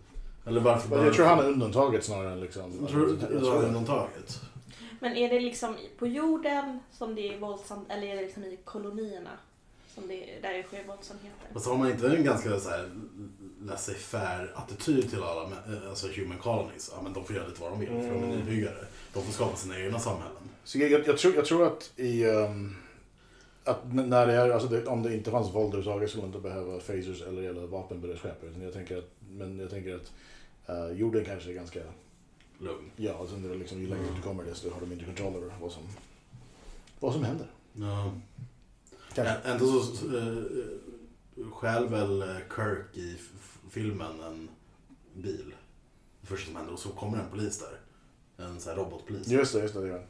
Eller 0.49 0.61
varför... 0.61 0.97
Men 0.97 1.05
jag 1.05 1.15
tror 1.15 1.27
han 1.27 1.39
är 1.39 1.49
undantaget 1.49 2.05
snarare 2.05 2.33
än 2.33 2.41
liksom... 2.41 2.79
Jag 2.81 2.91
tror 2.91 3.09
jag 3.09 3.19
det 3.31 3.41
tror 3.41 3.57
är 3.57 3.61
det. 3.63 3.67
undantaget. 3.69 4.41
Men 5.01 5.17
är 5.17 5.29
det 5.29 5.41
liksom 5.41 5.77
på 5.99 6.07
jorden 6.07 6.81
som 6.93 7.15
det 7.15 7.35
är 7.35 7.39
våldsamt 7.39 7.91
eller 7.91 8.07
är 8.07 8.17
det 8.17 8.23
liksom 8.23 8.45
i 8.45 8.59
kolonierna 8.65 9.31
som 9.95 10.09
det, 10.09 10.27
där 10.43 10.53
det 10.53 10.63
sker 10.63 10.85
våldsamheter? 10.87 11.49
Fast 11.53 11.67
har 11.67 11.77
man 11.77 11.91
inte 11.91 12.09
en 12.09 12.25
ganska 12.25 12.61
så 12.61 12.69
här 12.71 12.91
laissez-faire 13.63 14.49
attityd 14.55 15.11
till 15.11 15.23
alla 15.23 15.43
eh, 15.43 15.89
alltså 15.89 16.07
human 16.17 16.39
colonies? 16.39 16.93
Ja 16.97 17.03
men 17.03 17.13
de 17.13 17.25
får 17.25 17.37
göra 17.37 17.47
lite 17.47 17.61
vad 17.61 17.71
de 17.71 17.81
vill 17.81 17.89
för 17.89 18.15
de 18.15 18.23
är 18.23 18.27
nybyggare. 18.37 18.85
De 19.13 19.23
får 19.23 19.33
skapa 19.33 19.57
sina 19.57 19.81
egna 19.81 19.99
samhällen. 19.99 20.43
Så 20.65 20.79
jag, 20.79 20.91
jag, 20.91 21.07
jag, 21.07 21.19
tror, 21.19 21.35
jag 21.35 21.45
tror 21.45 21.67
att 21.67 21.93
i... 21.97 22.25
ehm, 22.25 22.77
att 23.65 23.95
när 23.95 24.27
det 24.27 24.33
är, 24.33 24.51
alltså 24.51 24.69
det, 24.69 24.87
om 24.87 25.03
det 25.03 25.15
inte 25.15 25.31
fanns 25.31 25.55
våld 25.55 25.75
överhuvudtaget 25.75 26.11
skulle 26.11 26.23
man 26.23 26.35
inte 26.35 26.49
behöva 26.49 26.79
phasers 26.79 27.23
eller 27.23 27.67
vapenberörskepp. 27.67 28.45
Utan 28.45 28.63
jag 28.63 28.73
tänker 28.73 28.99
att, 28.99 29.11
men 29.31 29.59
jag 29.59 29.71
tänker 29.71 29.95
att 29.95 30.13
eh, 30.69 30.89
jorden 30.93 31.25
kanske 31.25 31.51
är 31.51 31.55
ganska... 31.55 31.81
Lugn. 32.61 32.91
Ja, 32.97 33.19
alltså 33.21 33.37
det 33.37 33.51
är 33.51 33.55
liksom, 33.55 33.81
ju 33.81 33.87
längre 33.89 34.05
ut 34.05 34.17
du 34.17 34.23
kommer 34.23 34.45
desto 34.45 34.71
har 34.71 34.81
de 34.81 34.87
mindre 34.87 35.07
kontroll 35.07 35.35
över 35.37 35.53
vad 35.61 35.73
som, 35.73 35.83
vad 37.01 37.13
som 37.13 37.25
händer. 37.25 37.47
Ja. 37.73 38.13
Kanske. 39.15 39.35
Ä- 39.35 39.41
Ändå 39.45 39.67
så 39.67 40.19
äh, 40.19 41.51
stjäl 41.53 41.89
väl 41.89 42.23
eh, 42.23 42.37
Kirk 42.57 42.97
i 42.97 43.19
filmen 43.71 44.21
en 44.21 44.49
bil. 45.15 45.55
Det 46.21 46.27
första 46.27 46.47
som 46.47 46.57
händer 46.57 46.73
och 46.73 46.79
så 46.79 46.89
kommer 46.89 47.19
en 47.19 47.31
polis 47.31 47.59
där. 47.59 47.79
En 48.45 48.61
sån 48.61 48.71
här 48.71 48.85
robotpolis. 48.85 49.29
Just 49.29 49.53
det, 49.53 49.61
just 49.61 49.75
det. 49.75 49.81
det 49.81 49.89
gör 49.89 49.99
han. 49.99 50.07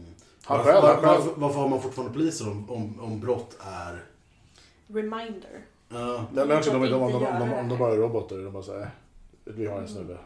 Mm. 0.00 0.14
Han 0.42 0.58
varför, 0.58 0.72
själv, 0.72 0.84
han 0.84 1.02
var, 1.02 1.02
själv. 1.02 1.24
varför, 1.24 1.40
varför 1.40 1.58
har 1.60 1.68
man 1.68 1.82
fortfarande 1.82 2.14
poliser 2.14 2.50
om, 2.50 2.70
om, 2.70 3.00
om 3.00 3.20
brott 3.20 3.56
är... 3.60 4.04
Reminder. 4.86 5.64
Ja. 5.88 6.26
Nej, 6.32 6.46
men 6.46 6.58
också 6.58 6.70
de, 6.70 6.80
de, 6.82 6.90
de, 6.90 7.00
de, 7.00 7.04
Inte 7.12 7.18
de, 7.18 7.38
de, 7.38 7.62
det 7.62 7.68
de, 7.68 7.78
bara 7.78 7.92
är 7.92 7.96
robotar. 7.96 8.36
De 8.36 8.52
bara 8.52 8.62
säger 8.62 8.90
vi 9.44 9.66
har 9.66 9.78
en 9.78 9.88
snubbe. 9.88 10.18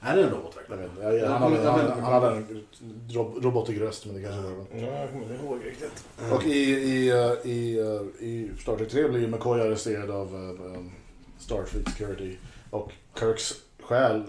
är 0.00 0.16
det 0.16 0.22
en 0.22 0.30
robot 0.30 0.56
Jag 0.68 0.76
vet, 0.76 0.90
jag, 1.22 1.28
han, 1.28 1.42
hade, 1.52 1.70
han, 1.70 2.00
han 2.02 2.12
hade 2.22 2.36
en 2.36 2.64
rob- 3.08 3.42
robotig 3.44 3.80
röst 3.80 4.06
men 4.06 4.14
det 4.14 4.22
kanske 4.22 4.42
var 4.42 4.50
det. 4.72 4.80
Ja, 4.86 4.98
jag 5.00 5.10
kommer 5.10 5.22
inte 5.32 5.44
ihåg 5.44 5.58
riktigt. 5.64 6.04
Och 6.32 6.44
i, 6.44 6.70
i, 6.70 7.08
eh, 7.10 7.50
i, 7.50 7.78
eh, 7.78 8.26
i 8.26 8.50
Star 8.60 8.76
Trek 8.76 8.90
3 8.90 9.08
blir 9.08 9.20
ju 9.20 9.28
McCoy 9.28 9.60
arresterad 9.60 10.10
av 10.10 10.34
um, 10.34 10.92
Starfleet 11.38 11.88
Security. 11.88 12.36
Och 12.70 12.92
Kirks 13.18 13.52
själ, 13.82 14.22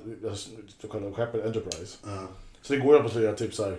så 0.81 0.88
kallade 0.88 1.13
skeppet 1.13 1.45
Enterprise. 1.45 1.97
Ja. 2.05 2.27
Så 2.61 2.73
det 2.73 2.79
går 2.79 2.95
ju 2.97 3.03
på 3.03 3.09
flera 3.09 3.34
typ 3.34 3.53
så 3.53 3.63
här. 3.63 3.77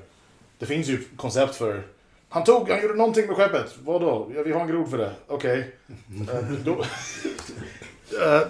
Det 0.58 0.66
finns 0.66 0.88
ju 0.88 1.04
koncept 1.16 1.54
för 1.54 1.82
han 2.28 2.44
tog, 2.44 2.68
han 2.70 2.82
gjorde 2.82 2.94
någonting 2.94 3.26
med 3.26 3.36
skeppet. 3.36 3.74
Vadå? 3.84 4.30
Ja, 4.36 4.42
vi 4.42 4.52
har 4.52 4.60
en 4.60 4.68
grod 4.68 4.90
för 4.90 4.98
det. 4.98 5.12
Okej. 5.26 5.74
Eh, 6.32 6.50
då- 6.64 6.84
Eh, 8.12 8.48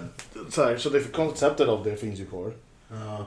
så, 0.49 0.63
här, 0.63 0.77
så 0.77 0.89
det 0.89 1.11
konceptet 1.11 1.67
av 1.67 1.83
det 1.83 1.95
finns 1.95 2.19
ju 2.19 2.25
kvar. 2.25 2.53
Ja. 2.89 3.25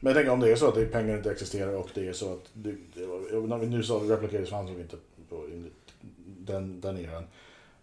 Men 0.00 0.10
jag 0.10 0.14
tänker 0.14 0.32
om 0.32 0.40
det 0.40 0.52
är 0.52 0.56
så 0.56 0.68
att 0.68 0.74
det 0.74 0.82
är 0.82 0.86
pengar 0.86 1.16
inte 1.16 1.30
existerar 1.30 1.72
och 1.72 1.90
det 1.94 2.08
är 2.08 2.12
så 2.12 2.32
att... 2.32 2.50
Det, 2.52 2.74
det 2.94 3.06
var, 3.06 3.46
när 3.46 3.58
vi 3.58 3.66
nu 3.66 3.82
sa 3.82 3.94
Replicators 3.94 4.50
fanns 4.50 4.70
nog 4.70 4.80
inte 4.80 4.96
på 5.28 5.46
den, 6.24 6.80
den 6.80 6.98
eran. 6.98 7.24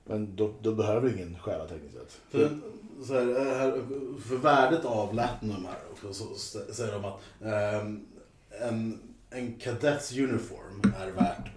Men 0.06 0.36
då, 0.36 0.54
då 0.62 0.72
behöver 0.72 1.14
ingen 1.14 1.40
stjäla 1.40 1.68
tekniskt 1.68 1.94
sett. 1.94 2.22
För, 2.30 2.60
så 3.06 3.14
här, 3.14 3.28
eh, 3.28 3.58
här, 3.58 3.82
för 4.28 4.36
värdet 4.36 4.86
av 4.86 5.14
Latinum 5.14 5.66
här 5.66 5.80
också, 5.92 6.14
så 6.14 6.60
säger 6.74 6.94
de 6.94 7.06
att 7.06 7.20
ehm, 7.42 8.06
en, 8.50 9.00
en 9.30 9.54
kadetts 9.54 10.18
uniform 10.18 10.82
är 11.00 11.12
värt 11.12 11.50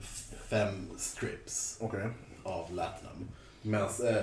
fem 0.49 0.89
strips 0.99 1.79
Okej. 1.81 2.09
av 2.43 2.75
Latinum. 2.75 3.29
Medan 3.67 3.89
eh, 4.07 4.17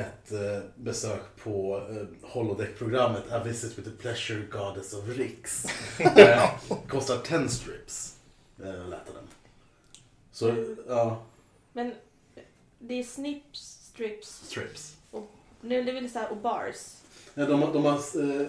ett 0.00 0.32
eh, 0.32 0.62
besök 0.76 1.20
på 1.42 1.86
eh, 1.90 2.28
holodeck-programmet 2.30 3.32
A 3.32 3.42
Visit 3.44 3.78
with 3.78 3.88
the 3.90 3.96
Pleasure 3.96 4.40
Goddess 4.50 4.94
of 4.94 5.08
Rix 5.08 5.66
eh, 5.98 6.50
kostar 6.88 7.18
10 7.18 7.48
strips 7.48 8.16
eh, 8.64 8.88
Latinum. 8.88 9.24
Så, 10.32 10.74
ja, 10.88 11.22
Men 11.72 11.94
det 12.78 12.94
är 12.94 13.02
snips, 13.04 13.78
strips, 13.92 14.28
strips. 14.46 14.96
nu 15.60 15.84
det 15.84 15.92
så 16.08 16.18
här 16.18 16.30
och 16.30 16.36
bars. 16.36 16.76
Ja, 17.34 17.46
De, 17.46 17.62
har- 17.62 17.72
de 17.72 17.84
har 17.84 17.92
eh, 17.92 18.40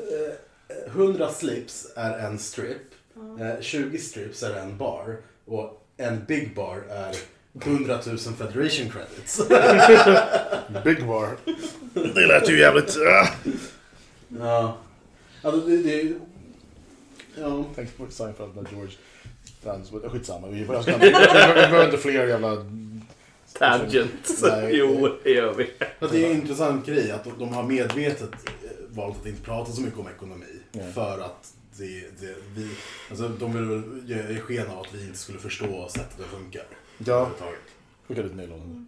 eh, 0.78 0.86
100 0.88 1.30
slips 1.32 1.88
är 1.96 2.20
en 2.20 2.40
strip, 2.40 2.82
Ja. 3.14 3.46
eh, 3.46 3.62
20 3.62 3.98
strips 3.98 4.44
är 4.44 4.56
en 4.56 4.78
bar 4.78 5.18
och 5.46 5.86
en 5.98 6.26
big 6.26 6.56
bar 6.56 6.84
är 6.90 7.16
100 7.60 8.00
000 8.06 8.18
federation 8.18 8.90
credits. 8.90 9.42
Big 10.84 11.08
bar. 11.08 11.38
Det 11.94 12.28
lät 12.28 12.50
ju 12.50 12.60
jävligt... 12.60 12.98
Uh. 12.98 13.54
ja. 14.40 14.78
Alltså 15.42 15.62
det, 15.62 15.78
det 15.78 16.14
Ja. 17.36 17.66
Tänk 17.76 17.98
på 17.98 18.08
Seinfeld 18.10 18.56
när 18.56 18.68
George. 18.72 20.10
Skitsamma. 20.10 20.48
Vi, 20.48 20.66
behöver 20.66 21.86
inte 21.86 21.98
fler 21.98 22.28
jävla... 22.28 22.66
Tangent. 23.60 24.30
Nej. 24.42 24.70
jo, 24.78 25.18
det 25.24 25.30
gör 25.32 25.54
vi. 25.54 25.70
Men 26.00 26.10
det 26.12 26.26
är 26.26 26.30
en 26.32 26.36
intressant 26.36 26.86
grej 26.86 27.12
att 27.12 27.28
de- 27.40 27.54
har 27.54 27.64
medvetet 27.64 28.32
eh, 28.34 28.70
valt 28.90 29.20
att 29.22 29.26
inte 29.26 29.42
prata 29.42 29.72
så 29.72 29.82
mycket 29.82 30.00
om 30.00 30.08
ekonomi. 30.08 30.46
Ja. 30.72 30.82
För 30.94 31.20
att 31.20 31.54
det, 31.78 31.86
det, 32.20 32.36
vi, 32.56 32.70
alltså 33.10 33.28
de 33.28 33.54
vill 33.54 33.84
ge 34.10 34.40
sken 34.40 34.68
av 34.68 34.80
att 34.80 34.94
vi 34.94 35.06
inte 35.06 35.18
skulle 35.18 35.40
förstå 35.40 35.88
sättet 35.90 36.18
det 36.18 36.24
funkar. 36.24 36.64
Ja, 37.06 37.14
överhuvudtaget. 37.14 37.60
skicka 38.08 38.22
lite 38.22 38.36
nedlåtande. 38.36 38.86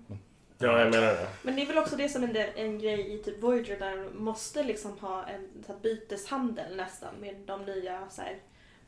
Ja, 0.58 0.80
jag 0.80 0.92
menar 0.92 1.08
det. 1.08 1.28
Men 1.42 1.56
det 1.56 1.62
är 1.62 1.66
väl 1.66 1.78
också 1.78 1.96
det 1.96 2.10
som 2.10 2.24
är 2.24 2.36
en, 2.36 2.48
en 2.66 2.80
grej 2.80 3.14
i 3.14 3.18
typ 3.18 3.44
Voyager 3.44 3.80
där 3.80 3.98
de 3.98 4.24
måste 4.24 4.64
liksom 4.64 4.98
ha 5.00 5.24
en 5.28 5.48
så 5.66 5.74
här, 5.74 5.80
byteshandel 5.80 6.76
nästan 6.76 7.16
med 7.22 7.36
de 7.46 7.66
nya 7.66 8.10
så 8.10 8.22
här, 8.22 8.36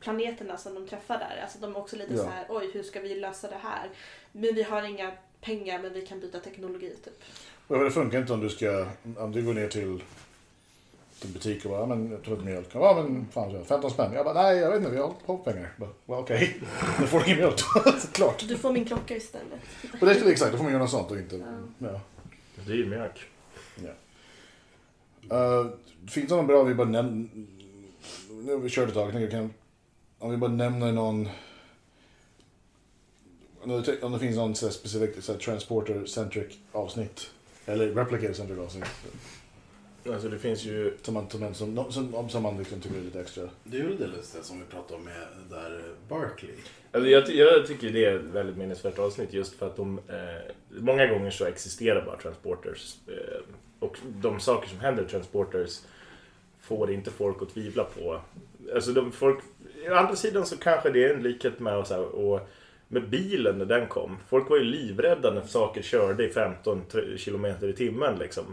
planeterna 0.00 0.56
som 0.56 0.74
de 0.74 0.86
träffar 0.88 1.18
där. 1.18 1.40
Alltså 1.42 1.58
de 1.58 1.74
är 1.74 1.78
också 1.78 1.96
lite 1.96 2.14
Ja. 2.14 2.18
så 2.22 2.28
här, 2.28 2.46
oj 2.48 2.70
hur 2.72 2.82
ska 2.82 3.00
vi 3.00 3.14
lösa 3.14 3.48
det 3.48 3.58
här? 3.62 3.90
Men 4.32 4.54
vi 4.54 4.62
har 4.62 4.82
inga 4.82 5.12
pengar 5.40 5.78
men 5.82 5.92
vi 5.92 6.06
kan 6.06 6.20
byta 6.20 6.40
teknologi 6.40 6.96
typ. 7.04 7.22
Och 7.66 7.84
det 7.84 7.90
funkar 7.90 8.18
inte 8.18 8.32
om 8.32 8.40
du 8.40 8.48
ska... 8.50 8.86
Om 9.16 9.32
du 9.32 9.42
går 9.42 9.54
ner 9.54 9.68
till 9.68 10.02
till 11.20 11.30
butik 11.30 11.64
och 11.64 11.70
bara, 11.70 11.80
ja, 11.80 11.86
men 11.86 12.10
jag 12.10 12.22
tror 12.22 12.38
att 12.38 12.44
mjölk. 12.44 12.68
Ja 12.72 13.02
men 13.02 13.26
fan, 13.32 13.50
så 13.50 13.56
här, 13.56 13.64
15 13.64 13.90
spänn. 13.90 14.12
Jag 14.12 14.24
bara, 14.24 14.42
nej 14.42 14.56
jag 14.58 14.70
vet 14.70 14.78
inte, 14.78 14.90
vi 14.90 14.98
har 14.98 15.12
på 15.26 15.38
pengar. 15.38 15.72
Jag 15.78 15.88
Bara, 15.88 15.94
"Va, 16.06 16.18
Okej, 16.18 16.60
då 17.00 17.06
får 17.06 17.18
du 17.18 17.24
ingen 17.24 17.38
mjölk. 17.38 17.60
Klart. 18.12 18.44
Du 18.48 18.58
får 18.58 18.72
min 18.72 18.84
klocka 18.84 19.16
istället. 19.16 19.60
Och 20.00 20.06
det 20.06 20.12
är 20.12 20.30
exakt, 20.30 20.52
då 20.52 20.56
får 20.56 20.64
man 20.64 20.72
göra 20.72 20.82
något 20.82 20.90
sånt 20.90 21.10
och 21.10 21.18
inte... 21.18 21.36
Ja. 21.78 21.88
Ja. 21.88 22.00
Dyr 22.66 22.86
mjölk. 22.86 23.24
Uh, 25.32 25.66
finns 26.08 26.28
det 26.28 26.36
någon 26.36 26.46
bra, 26.46 26.62
vi 26.62 26.74
bara 26.74 26.88
nämner... 26.88 27.28
Nu 28.30 28.52
har 28.52 28.58
vi 28.60 28.70
kört 28.70 28.88
ett 28.88 28.94
tag, 28.94 29.22
jag 29.22 29.30
kan, 29.30 29.54
om 30.18 30.30
vi 30.30 30.36
bara 30.36 30.50
nämner 30.50 30.92
någon... 30.92 31.28
Om 33.62 33.82
det, 33.82 34.08
det 34.08 34.18
finns 34.18 34.36
någon 34.36 34.54
specifik 34.54 35.24
transporter-centric 35.40 36.58
avsnitt. 36.72 37.30
Eller 37.66 37.88
replicator-centric 37.94 38.58
avsnitt. 38.58 38.84
Alltså 40.12 40.28
det 40.28 40.38
finns 40.38 40.64
ju... 40.64 40.96
Som 41.02 41.14
man, 41.14 41.30
som, 41.30 41.40
man- 41.40 41.54
som, 41.54 41.92
som, 41.92 42.28
som 42.28 42.42
man 42.42 42.58
liksom 42.58 42.80
tycker 42.80 42.98
är 42.98 43.02
lite 43.02 43.20
extra. 43.20 43.48
Det 43.64 43.78
är 43.78 43.82
väl 43.82 43.98
det 43.98 44.06
lustigt 44.06 44.44
som 44.44 44.58
vi 44.60 44.64
pratade 44.66 44.94
om 44.94 45.04
med 45.04 45.26
där 45.50 45.82
Barkley. 46.08 46.52
Alltså 46.92 47.10
jag, 47.10 47.28
jag 47.30 47.66
tycker 47.66 47.90
det 47.90 48.04
är 48.04 48.16
ett 48.16 48.22
väldigt 48.24 48.56
minnesvärt 48.56 48.98
avsnitt 48.98 49.32
just 49.32 49.54
för 49.54 49.66
att 49.66 49.76
de... 49.76 49.98
Eh, 50.08 50.52
många 50.70 51.06
gånger 51.06 51.30
så 51.30 51.44
existerar 51.44 52.04
bara 52.06 52.16
transporters. 52.16 52.94
Eh, 53.08 53.40
och 53.78 53.96
de 54.04 54.40
saker 54.40 54.68
som 54.68 54.80
händer 54.80 55.02
i 55.02 55.06
transporters 55.06 55.80
får 56.60 56.92
inte 56.92 57.10
folk 57.10 57.42
att 57.42 57.54
tvivla 57.54 57.84
på. 57.84 58.20
Alltså 58.74 58.92
de 58.92 59.12
folk... 59.12 59.38
Å 59.90 59.94
andra 59.94 60.16
sidan 60.16 60.46
så 60.46 60.56
kanske 60.56 60.90
det 60.90 61.04
är 61.04 61.14
en 61.14 61.22
likhet 61.22 61.60
med, 61.60 61.76
och 61.76 61.86
så 61.86 61.94
här, 61.94 62.02
och 62.02 62.48
med 62.88 63.08
bilen 63.08 63.58
när 63.58 63.64
den 63.64 63.86
kom. 63.88 64.16
Folk 64.28 64.50
var 64.50 64.56
ju 64.56 64.64
livrädda 64.64 65.30
när 65.34 65.42
saker 65.42 65.82
körde 65.82 66.24
i 66.28 66.32
15 66.32 66.82
tr- 66.90 67.16
kilometer 67.16 67.68
i 67.68 67.72
timmen 67.72 68.18
liksom. 68.18 68.44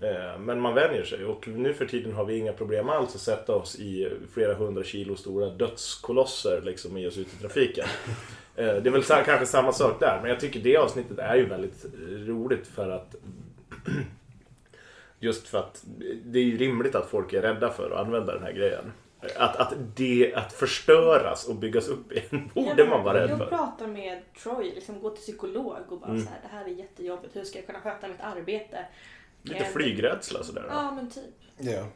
Eh, 0.00 0.38
Men 0.38 0.60
man 0.60 0.74
vänjer 0.74 1.04
sig 1.04 1.24
och 1.24 1.48
nu 1.48 1.74
för 1.74 1.86
tiden 1.86 2.12
har 2.12 2.24
vi 2.24 2.36
inga 2.38 2.52
problem 2.52 2.88
alls 2.88 3.14
att 3.14 3.20
sätta 3.20 3.54
oss 3.54 3.76
i 3.80 4.12
flera 4.34 4.54
hundra 4.54 4.82
kilo 4.84 5.16
stora 5.16 5.50
dödskolosser 5.50 6.60
liksom 6.64 6.96
i 6.96 7.06
oss 7.06 7.18
ut 7.18 7.34
i 7.34 7.36
trafiken. 7.40 7.86
Eh, 8.58 8.64
Det 8.74 8.88
är 8.88 8.90
väl 8.90 9.02
kanske 9.02 9.46
samma 9.46 9.72
sak 9.72 10.00
där, 10.00 10.18
men 10.22 10.30
jag 10.30 10.40
tycker 10.40 10.60
det 10.60 10.76
avsnittet 10.76 11.18
är 11.18 11.36
ju 11.36 11.46
väldigt 11.46 11.84
roligt 12.28 12.66
för 12.66 12.90
att 12.90 13.14
Just 15.20 15.48
för 15.48 15.58
att 15.58 15.84
det 16.24 16.38
är 16.38 16.42
ju 16.42 16.56
rimligt 16.58 16.94
att 16.94 17.06
folk 17.10 17.32
är 17.32 17.42
rädda 17.42 17.70
för 17.70 17.90
att 17.90 18.06
använda 18.06 18.34
den 18.34 18.42
här 18.42 18.52
grejen. 18.52 18.92
Att, 19.36 19.56
att 19.56 19.74
det, 19.96 20.34
att 20.34 20.52
förstöras 20.52 21.48
och 21.48 21.54
byggas 21.56 21.88
upp 21.88 22.12
igen 22.12 22.50
borde 22.54 22.88
man 22.88 23.04
vara 23.04 23.20
rädd 23.20 23.30
Jag 23.30 23.38
för. 23.38 23.46
pratar 23.46 23.86
med 23.86 24.22
Troy, 24.42 24.72
liksom 24.74 25.00
gå 25.00 25.10
till 25.10 25.22
psykolog 25.22 25.76
och 25.88 26.00
bara 26.00 26.10
Mm. 26.10 26.22
så 26.22 26.28
här, 26.30 26.38
det 26.42 26.48
här 26.48 26.64
är 26.64 26.68
jättejobbigt, 26.68 27.36
hur 27.36 27.44
ska 27.44 27.58
jag 27.58 27.66
kunna 27.66 27.80
sköta 27.80 28.08
mitt 28.08 28.20
arbete? 28.20 28.78
Lite 29.48 29.60
Eh, 29.64 29.66
flygrädsla 29.72 30.42
sådär. 30.44 30.64
Ja 30.68 30.90
men 30.94 31.10
typ. 31.10 31.24
Ja. 31.58 31.86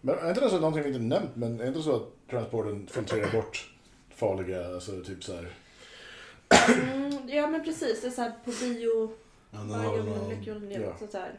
Men 0.00 0.18
är 0.18 0.28
inte 0.28 0.40
det 0.40 0.48
så 0.48 0.54
att 0.54 0.60
någonting 0.60 0.82
vi 0.82 0.88
inte 0.88 1.00
nämnt, 1.00 1.30
men 1.36 1.60
är 1.60 1.66
inte 1.66 1.82
så 1.82 1.96
att 1.96 2.02
transporten 2.30 2.86
filtrerar 2.86 3.32
bort 3.32 3.70
farliga, 4.14 4.66
alltså 4.66 5.00
typ 5.02 5.24
så 5.24 5.34
här. 5.34 5.48
Mm, 6.82 7.28
ja 7.28 7.46
men 7.46 7.64
precis, 7.64 8.00
det 8.00 8.06
är 8.06 8.10
så 8.10 8.22
här 8.22 8.32
på 8.44 8.50
bio, 8.50 9.10
Ja, 9.50 9.58
biomolekul, 9.92 10.72
Ja. 11.00 11.08
så 11.10 11.18
här, 11.18 11.32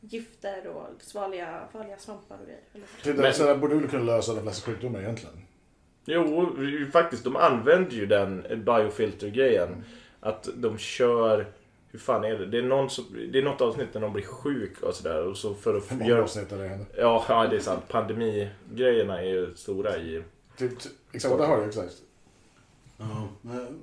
gifter 0.00 0.66
och 0.66 0.86
farliga, 1.12 1.68
farliga 1.72 1.98
svampar 1.98 2.38
och 2.38 2.44
grejer. 2.46 2.60
Typ 3.02 3.16
Men- 3.16 3.34
så 3.34 3.46
här 3.46 3.56
borde 3.56 3.74
väl 3.74 3.88
kunna 3.88 4.04
lösa 4.04 4.34
de 4.34 4.42
flesta 4.42 4.70
sjukdomar 4.70 5.00
egentligen. 5.00 5.34
Jo, 6.04 6.56
faktiskt. 6.92 7.24
De 7.24 7.36
använder 7.36 7.90
ju 7.96 8.06
den 8.06 8.42
biofilter-grejen. 8.64 9.84
Att 10.20 10.48
de 10.54 10.78
kör... 10.78 11.46
Hur 11.96 12.00
fan 12.00 12.24
är 12.24 12.38
det? 12.38 12.46
Det 12.46 12.58
är, 12.58 12.62
någon 12.62 12.90
som, 12.90 13.04
det 13.32 13.38
är 13.38 13.42
något 13.42 13.60
avsnitt 13.60 13.88
när 13.94 14.00
någon 14.00 14.12
blir 14.12 14.24
sjuk 14.24 14.82
och 14.82 14.94
sådär. 14.94 15.26
Och 15.26 15.36
så 15.36 15.54
för 15.54 15.76
att 15.76 15.90
många 15.90 16.06
göra... 16.06 16.22
avsnitt 16.22 16.52
är 16.52 16.58
det 16.58 16.68
händer? 16.68 16.86
Ja, 16.98 17.24
ja, 17.28 17.46
det 17.46 17.56
är 17.56 17.60
sant. 17.60 17.88
Pandemigrejerna 17.88 19.22
är 19.22 19.26
ju 19.26 19.54
stora 19.54 19.96
i... 19.96 20.22
Typ, 20.56 20.80
ty- 20.80 20.88
exakt 21.12 21.38
det 21.38 21.46
har 21.46 21.60
du, 21.60 21.64
exakt. 21.68 22.02
Ja, 22.96 23.28
men, 23.42 23.80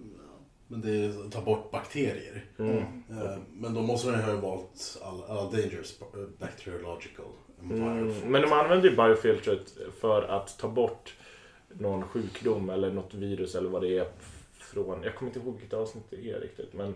men 0.68 0.82
det 0.82 0.90
är 0.90 1.30
ta 1.30 1.42
bort 1.42 1.72
bakterier. 1.72 2.46
Mm. 2.60 2.78
Eh, 2.78 3.38
Men 3.54 3.74
då 3.74 3.82
måste 3.82 4.12
den 4.12 4.20
ju 4.20 4.26
ha 4.26 4.42
valt 4.42 5.02
alla, 5.04 5.26
alla 5.26 5.52
dangerous 5.52 6.02
eh, 6.02 6.20
bacteriological 6.40 7.26
Mm. 7.72 8.14
Men 8.26 8.42
de 8.42 8.54
använder 8.54 8.90
ju 8.90 8.96
biofiltret 8.96 9.78
för 10.00 10.24
att 10.24 10.58
ta 10.58 10.68
bort 10.68 11.16
någon 11.74 12.04
sjukdom 12.04 12.70
eller 12.70 12.92
något 12.92 13.14
virus 13.14 13.56
eller 13.56 13.70
vad 13.70 13.82
det 13.82 13.98
är 13.98 14.08
från... 14.54 15.04
Jag 15.04 15.16
kommer 15.16 15.30
inte 15.30 15.40
ihåg 15.40 15.54
vilket 15.54 15.74
avsnitt 15.74 16.04
det 16.10 16.32
är 16.32 16.40
riktigt. 16.40 16.74
Men 16.74 16.96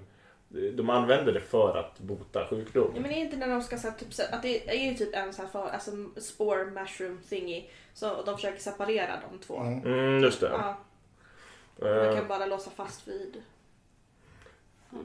de 0.49 0.89
använder 0.89 1.33
det 1.33 1.39
för 1.41 1.77
att 1.77 1.99
bota 1.99 2.47
sjukdom. 2.49 2.91
Ja 2.95 3.01
men 3.01 3.11
är 3.11 3.15
inte 3.17 3.37
när 3.37 3.47
de 3.47 3.61
ska 3.61 3.77
så 3.77 3.87
här, 3.89 3.97
typ, 3.97 4.13
så- 4.13 4.23
att 4.31 4.41
det 4.41 4.69
är 4.69 4.89
ju 4.89 4.93
typ 4.97 5.15
en 5.15 5.33
så 5.33 5.41
här, 5.41 5.49
för, 5.49 5.67
alltså 5.69 5.91
spore 6.17 6.65
mushroom 6.65 7.19
thingy. 7.29 7.65
Så 7.93 8.23
de 8.23 8.35
försöker 8.35 8.59
separera 8.59 9.19
de 9.31 9.39
två. 9.39 9.57
Mm. 9.59 9.85
Mm, 9.93 10.23
just 10.23 10.41
det. 10.41 10.47
Ja, 10.51 10.77
man 11.79 12.07
Eh, 12.07 12.15
kan 12.15 12.27
bara 12.27 12.45
låsa 12.45 12.69
fast 12.69 13.07
vid, 13.07 13.41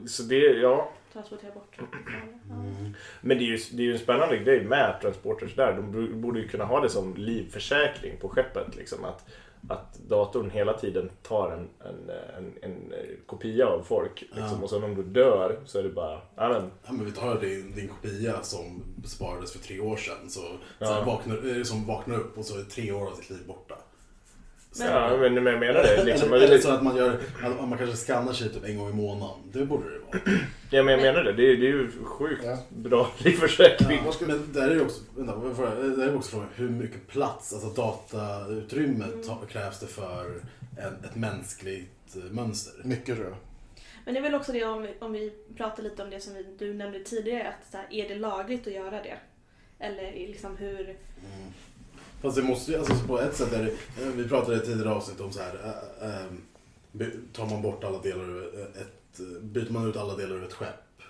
Så 0.07 0.23
det, 0.23 0.35
ja. 0.35 0.91
transportera 1.13 1.51
bort. 1.51 1.75
Ja. 1.77 1.83
Mm. 2.49 2.93
Men 3.21 3.37
det 3.37 3.43
är 3.43 3.47
ju, 3.47 3.57
det 3.71 3.83
är 3.83 3.85
ju 3.85 3.93
en 3.93 3.99
spännande 3.99 4.37
grej 4.37 4.63
med 4.63 4.97
transporters 5.01 5.55
där. 5.55 5.73
De 5.73 5.91
borde- 5.91 6.13
borde 6.13 6.39
ju 6.39 6.47
kunna 6.47 6.65
ha 6.65 6.79
det 6.79 6.89
som 6.89 7.15
livförsäkring 7.15 8.17
på 8.17 8.29
skeppet. 8.29 8.75
Liksom, 8.75 9.05
att, 9.05 9.29
att 9.69 9.99
datorn 10.07 10.49
hela 10.49 10.73
tiden 10.73 11.09
tar 11.21 11.51
en, 11.51 11.69
en, 11.89 12.09
en, 12.37 12.53
en 12.61 12.93
kopia 13.25 13.67
av 13.67 13.81
folk. 13.83 14.21
Liksom, 14.21 14.43
Ja. 14.57 14.63
Och 14.63 14.69
sen 14.69 14.83
om 14.83 14.95
du 14.95 15.03
dör 15.03 15.59
så 15.65 15.79
är 15.79 15.83
det 15.83 15.89
bara, 15.89 16.21
ja 16.35 16.49
men, 16.49 16.71
Ja, 16.85 16.91
men 16.91 17.05
vi 17.05 17.11
tar 17.11 17.39
din, 17.39 17.75
din 17.75 17.87
kopia 17.87 18.43
som 18.43 18.83
sparades 19.05 19.51
för 19.51 19.59
tre 19.59 19.79
år 19.79 19.97
sedan. 19.97 20.29
Så, 20.29 20.41
Ja. 20.79 20.85
så 20.87 21.03
vaknar, 21.05 21.35
är 21.35 21.53
det 21.59 21.65
som 21.65 21.85
vaknar 21.87 22.15
upp 22.19 22.37
och 22.37 22.45
så 22.45 22.59
är 22.59 22.63
tre 22.63 22.91
år 22.91 23.07
av 23.07 23.15
sitt 23.15 23.29
liv 23.29 23.47
borta. 23.47 23.75
Så- 24.73 24.83
ja, 24.83 25.17
men, 25.17 25.33
jag 25.35 25.43
menar 25.59 25.83
det. 25.83 26.03
Liksom, 26.03 26.33
eller, 26.33 26.45
eller 26.47 26.57
så 26.57 26.71
att 26.71 26.83
man 26.83 26.95
gör, 26.95 27.19
att 27.43 27.69
man 27.69 27.77
kanske 27.77 27.95
skannar 27.97 28.33
sig 28.33 28.49
typ 28.49 28.63
en 28.65 28.77
gång 28.77 28.89
i 28.89 28.93
månaden. 28.93 29.35
Det 29.51 29.65
borde 29.65 29.83
det 29.89 29.99
vara. 29.99 30.37
ja, 30.69 30.83
men 30.83 30.93
jag 30.93 31.01
menar 31.01 31.23
det. 31.23 31.33
Det 31.33 31.43
är, 31.51 31.57
det 31.57 31.67
är 31.67 31.71
ju 31.71 31.91
sjukt 32.03 32.41
Ja. 32.45 32.57
bra 32.69 33.11
livförsäkring. 33.17 34.01
Ja, 34.05 34.13
men 34.27 34.53
där 34.53 34.69
är 34.69 34.75
det 34.75 34.81
också, 34.81 35.01
vänta, 35.15 35.35
där 35.35 36.07
är 36.07 36.15
också 36.15 36.31
frågan 36.31 36.47
hur 36.55 36.69
mycket 36.69 37.07
plats, 37.07 37.53
alltså 37.53 37.69
datautrymme 37.69 39.05
ta, 39.27 39.35
krävs 39.35 39.79
det 39.79 39.87
för 39.87 40.25
en, 40.77 41.05
ett 41.09 41.15
mänskligt 41.15 42.15
eh, 42.15 42.31
mönster? 42.31 42.73
Mycket 42.83 43.15
tror 43.15 43.27
jag. 43.27 43.35
Men 44.05 44.13
det 44.13 44.19
är 44.19 44.21
väl 44.21 44.35
också 44.35 44.51
det 44.51 44.63
om 44.63 44.81
vi, 44.81 44.89
om 44.99 45.11
vi 45.11 45.33
pratar 45.57 45.83
lite 45.83 46.03
om 46.03 46.09
det 46.09 46.19
som 46.19 46.33
vi, 46.33 46.45
du 46.59 46.73
nämnde 46.73 46.99
tidigare. 47.03 47.47
Att 47.47 47.71
så 47.71 47.77
här, 47.77 47.87
är 47.89 48.09
det 48.09 48.15
lagligt 48.15 48.67
att 48.67 48.73
göra 48.73 48.91
det? 49.03 49.17
Eller 49.79 50.11
liksom 50.11 50.57
hur... 50.57 50.79
Mm. 50.81 51.53
Fast 52.23 52.35
det 52.37 52.43
måste 52.43 52.71
ju, 52.71 52.77
alltså 52.77 52.93
på 53.07 53.19
ett 53.19 53.35
sätt 53.35 53.53
är 53.53 53.63
det, 53.63 53.71
eh, 54.03 54.09
vi 54.15 54.27
pratade 54.27 54.53
i 54.55 54.59
ett 54.59 54.65
tidigare 54.65 54.89
avsnitt 54.89 55.19
om 55.19 55.31
så 55.31 55.39
här, 55.41 55.75
äh, 56.01 56.09
äh, 56.09 56.25
by- 56.91 57.19
tar 57.33 57.45
man 57.45 57.61
bort 57.61 57.83
alla 57.83 57.99
delar 58.01 58.23
ur 58.29 58.67
ett, 58.81 59.19
byter 59.41 59.71
man 59.71 59.89
ut 59.89 59.97
alla 59.97 60.15
delar 60.15 60.35
ur 60.35 60.43
ett 60.43 60.53
skepp? 60.53 61.01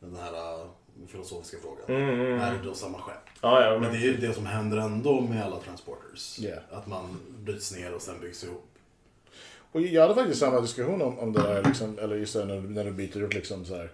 Den 0.00 0.16
här 0.16 0.32
äh, 0.34 0.66
filosofiska 1.08 1.56
frågan. 1.62 2.02
Mm, 2.02 2.20
mm. 2.20 2.40
Är 2.40 2.52
det 2.52 2.58
då 2.64 2.74
samma 2.74 2.98
skepp? 2.98 3.14
Ja, 3.40 3.62
ja, 3.64 3.70
Men 3.70 3.80
men, 3.80 3.92
det 3.92 3.98
är 3.98 4.12
ju 4.12 4.16
det 4.16 4.34
som 4.34 4.46
händer 4.46 4.76
ändå 4.78 5.20
med 5.20 5.44
alla 5.44 5.56
transporters. 5.56 6.38
Ja. 6.38 6.56
Att 6.70 6.86
man 6.86 7.20
bryts 7.38 7.76
ner 7.76 7.94
och 7.94 8.02
sen 8.02 8.20
byggs 8.20 8.44
ihop. 8.44 8.64
Och 9.72 9.80
jag 9.80 10.02
hade 10.02 10.14
faktiskt 10.14 10.40
samma 10.40 10.60
diskussion 10.60 11.02
om, 11.02 11.18
om 11.18 11.32
det 11.32 11.42
där, 11.42 11.62
liksom, 11.64 11.98
eller 11.98 12.16
just 12.16 12.34
det, 12.34 12.44
när, 12.44 12.60
när 12.60 12.84
du 12.84 12.90
byter 12.90 13.22
ut 13.22 13.34
liksom 13.34 13.64
så 13.64 13.76
här. 13.76 13.90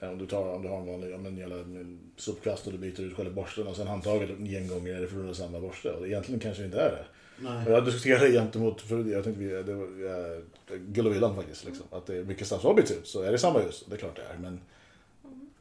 Eh, 0.00 0.08
Om 0.10 0.18
du, 0.18 0.26
tar, 0.26 0.54
om 0.54 0.62
du 0.62 0.68
har 0.68 0.78
en 0.80 0.86
vanlig 0.86 1.14
om 1.14 1.26
en 1.26 1.36
jävla 1.36 1.56
en 1.56 1.98
sopkvast 2.16 2.66
och 2.66 2.72
du 2.72 2.78
byter 2.78 3.00
ut 3.00 3.16
själva 3.16 3.32
borsten 3.32 3.66
och 3.66 3.76
sen 3.76 3.86
handtaget 3.86 4.30
en 4.30 4.46
gengångare 4.46 4.96
är 4.96 5.00
det 5.00 5.08
för 5.08 5.32
samma 5.32 5.60
borste. 5.60 5.90
Och 5.92 6.06
egentligen 6.06 6.40
kanske 6.40 6.62
det 6.62 6.66
inte 6.66 6.80
är 6.80 6.90
det. 6.90 7.04
Nej. 7.40 7.66
Och 7.66 7.72
jag 7.72 7.84
diskuterade 7.84 8.32
gentemot, 8.32 8.80
för 8.80 9.04
jag 9.04 9.24
tänkte 9.24 9.42
vi, 9.44 9.62
det 9.62 9.74
var 9.74 9.84
uh, 9.84 10.42
Gullovillan 10.78 11.36
faktiskt, 11.36 11.64
liksom, 11.64 11.86
att 11.90 12.06
det 12.06 12.16
är 12.16 12.24
mycket 12.24 12.46
snabb 12.46 12.60
som 12.60 12.68
har 12.68 12.74
bytts 12.74 12.90
ut. 12.90 13.06
Så 13.06 13.22
är 13.22 13.32
det 13.32 13.38
samma 13.38 13.58
hus, 13.58 13.84
det 13.88 13.94
är 13.94 13.98
klart 13.98 14.16
det 14.16 14.22
är. 14.22 14.38
Men 14.38 14.60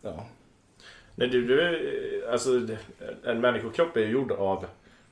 ja, 0.01 0.27
nej, 1.15 1.27
du, 1.27 1.45
du, 1.47 2.27
alltså, 2.31 2.59
det- 2.59 2.77
en 3.23 3.41
människokropp 3.41 3.97
är 3.97 4.01
ju 4.01 4.07
gjord 4.11 4.31
av 4.31 4.65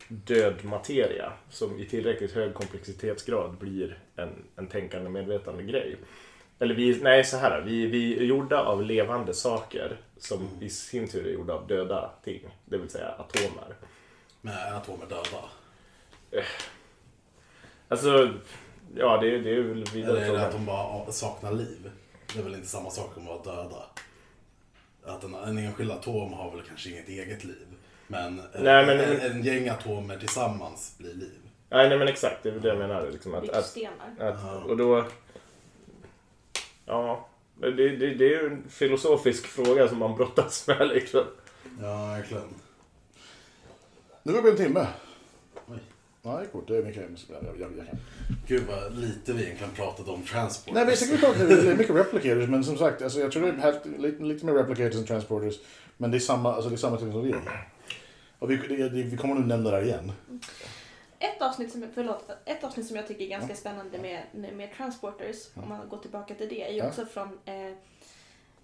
död 0.08 0.54
materia 0.64 1.34
som 1.50 1.80
i 1.80 1.86
tillräckligt 1.86 2.32
hög 2.32 2.54
komplexitetsgrad 2.54 3.58
blir 3.58 4.00
en, 4.16 4.30
en 4.56 4.68
tänkande 4.68 5.10
medvetande 5.10 5.64
grej. 5.64 5.96
Eller 6.60 6.76
vi, 6.76 7.00
nej 7.02 7.24
så 7.24 7.38
här, 7.38 7.62
vi, 7.62 7.86
vi 7.86 8.18
är 8.18 8.24
gjorda 8.24 8.64
av 8.64 8.84
levande 8.84 9.34
saker 9.34 9.98
som 10.18 10.48
i 10.62 10.70
sin 10.70 11.08
tur 11.08 11.28
är 11.28 11.32
gjorda 11.32 11.54
av 11.54 11.68
döda 11.68 12.12
ting, 12.24 12.42
det 12.66 12.78
vill 12.78 12.90
säga 12.90 13.08
atomer. 13.10 13.76
Med 14.42 14.76
atomer 14.76 15.06
döda. 15.06 15.50
Alltså, 17.88 18.34
ja 18.96 19.18
det, 19.22 19.38
det 19.38 19.56
är 19.56 19.62
väl 19.62 19.84
vidare 19.94 20.18
Eller 20.18 20.30
är 20.30 20.38
det 20.38 20.46
att 20.46 20.52
de 20.52 20.66
bara 20.66 21.12
saknar 21.12 21.52
liv? 21.52 21.92
Det 22.34 22.40
är 22.40 22.44
väl 22.44 22.54
inte 22.56 22.68
samma 22.68 22.90
sak 22.90 23.14
som 23.14 23.30
att 23.30 23.46
vara 23.46 23.56
döda? 23.56 23.84
Att 25.06 25.24
en, 25.24 25.34
en 25.34 25.58
enskild 25.58 25.92
atom 25.92 26.34
har 26.34 26.52
väl 26.52 26.62
kanske 26.68 26.90
inget 26.90 27.10
eget 27.10 27.44
liv. 27.44 27.68
Men, 28.08 28.36
Nej, 28.36 28.86
men- 28.86 29.00
en, 29.00 29.20
en 29.20 29.44
gäng 29.44 29.70
atomer 29.70 30.18
tillsammans 30.18 30.96
blir 30.98 31.14
liv. 31.14 31.40
Nej, 31.70 31.90
nej 31.90 31.98
men 31.98 32.08
exakt, 32.08 32.44
det 32.44 32.50
är 32.50 32.54
väl 32.54 32.62
det 32.62 32.68
jag 32.68 32.78
menar. 32.78 33.12
Liksom, 33.12 33.34
att, 33.36 33.50
att, 33.50 33.78
att, 34.20 34.66
och 34.66 34.78
då... 34.78 35.06
Ja, 36.86 37.28
men 37.60 37.76
det, 37.76 37.90
det, 37.90 38.14
det 38.14 38.26
är 38.26 38.42
ju 38.42 38.48
en 38.48 38.70
filosofisk 38.70 39.48
fråga 39.48 39.88
som 39.88 39.98
man 39.98 40.16
brottas 40.16 40.68
med 40.68 40.88
liksom. 40.88 41.24
Ja, 41.82 42.06
verkligen. 42.08 42.44
nu 44.24 44.38
är 44.38 44.42
det 44.42 44.50
en 44.50 44.58
timme. 44.58 44.88
Oj. 45.68 45.78
Är 46.24 46.46
coolt. 46.46 46.68
Det 46.68 46.78
är 46.78 46.84
mycket 46.84 47.04
jag, 47.30 47.44
jag, 47.44 47.60
jag, 47.60 47.78
jag 47.78 47.88
kan. 47.88 47.98
Gud 48.48 48.64
vad 48.68 48.98
lite 48.98 49.34
vi 49.34 49.44
egentligen 49.44 49.74
pratat 49.74 50.08
om 50.08 50.24
transport. 50.24 50.74
Nej, 50.74 50.86
vi 50.86 50.92
vi 51.12 51.18
det 51.18 51.72
är 51.72 51.78
mycket 51.78 51.96
replicators, 51.96 52.50
men 52.50 52.64
som 52.64 52.78
sagt, 52.78 53.02
alltså, 53.02 53.20
jag 53.20 53.32
tror 53.32 53.42
det 53.44 53.50
är 53.50 53.54
helt- 53.54 53.86
lite, 54.00 54.24
lite 54.24 54.46
mer 54.46 54.54
replicators 54.54 54.96
än 54.96 55.06
transporters. 55.06 55.56
Men 55.98 56.12
det 56.12 56.18
är 56.18 56.20
samma, 56.20 56.54
alltså, 56.54 56.70
det 56.70 56.76
är 56.76 56.78
samma 56.78 56.98
teknologi. 56.98 57.36
Och 58.40 58.52
vi, 58.52 58.58
det, 58.58 58.90
det, 58.90 59.04
vi 59.04 59.18
kommer 59.18 59.36
nog 59.36 59.46
nämna 59.48 59.72
det 59.72 59.78
här 59.78 59.84
igen. 59.84 60.12
Ett 61.26 61.42
avsnitt, 61.42 61.72
som, 61.72 61.86
förlåt, 61.94 62.30
ett 62.46 62.64
avsnitt 62.64 62.88
som 62.88 62.96
jag 62.96 63.08
tycker 63.08 63.26
är 63.26 63.30
ganska 63.30 63.56
spännande 63.56 63.98
med, 63.98 64.24
med 64.54 64.74
Transporters, 64.74 65.38
om 65.56 65.70
man 65.70 65.90
går 65.90 65.98
tillbaka 65.98 66.36
till 66.36 66.50
det, 66.50 66.64
är 66.68 66.72
ju 66.72 66.78
Ja. 66.78 66.88
också 66.88 67.06
från 67.06 67.40
eh, 67.46 67.68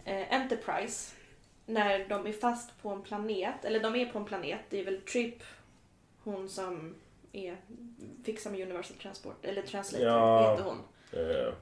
eh, 0.05 0.33
Enterprise. 0.41 1.15
När 1.65 2.09
de 2.09 2.27
är 2.27 2.33
fast 2.33 2.81
på 2.81 2.89
en 2.89 3.01
planet, 3.01 3.65
eller 3.65 3.79
de 3.79 3.95
är 3.95 4.05
på 4.05 4.17
en 4.19 4.25
planet, 4.25 4.59
det 4.69 4.79
är 4.79 4.85
väl 4.85 5.01
Trip, 5.01 5.43
hon 6.23 6.49
som 6.49 6.95
är, 7.31 7.57
fixar 8.23 8.51
med 8.51 8.61
Universal 8.61 8.97
Transport, 8.97 9.45
eller 9.45 9.61
Translator 9.61 10.07
Ja. 10.07 10.51
heter 10.51 10.63
hon. 10.63 10.77
Eh, 11.13 11.53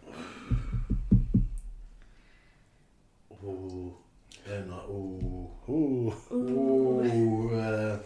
Oh, 3.44 3.92
det 4.46 4.54
är 4.56 4.66
nå- 4.66 4.86
oh, 4.88 5.70
Oh. 5.70 6.14
oh, 6.32 7.98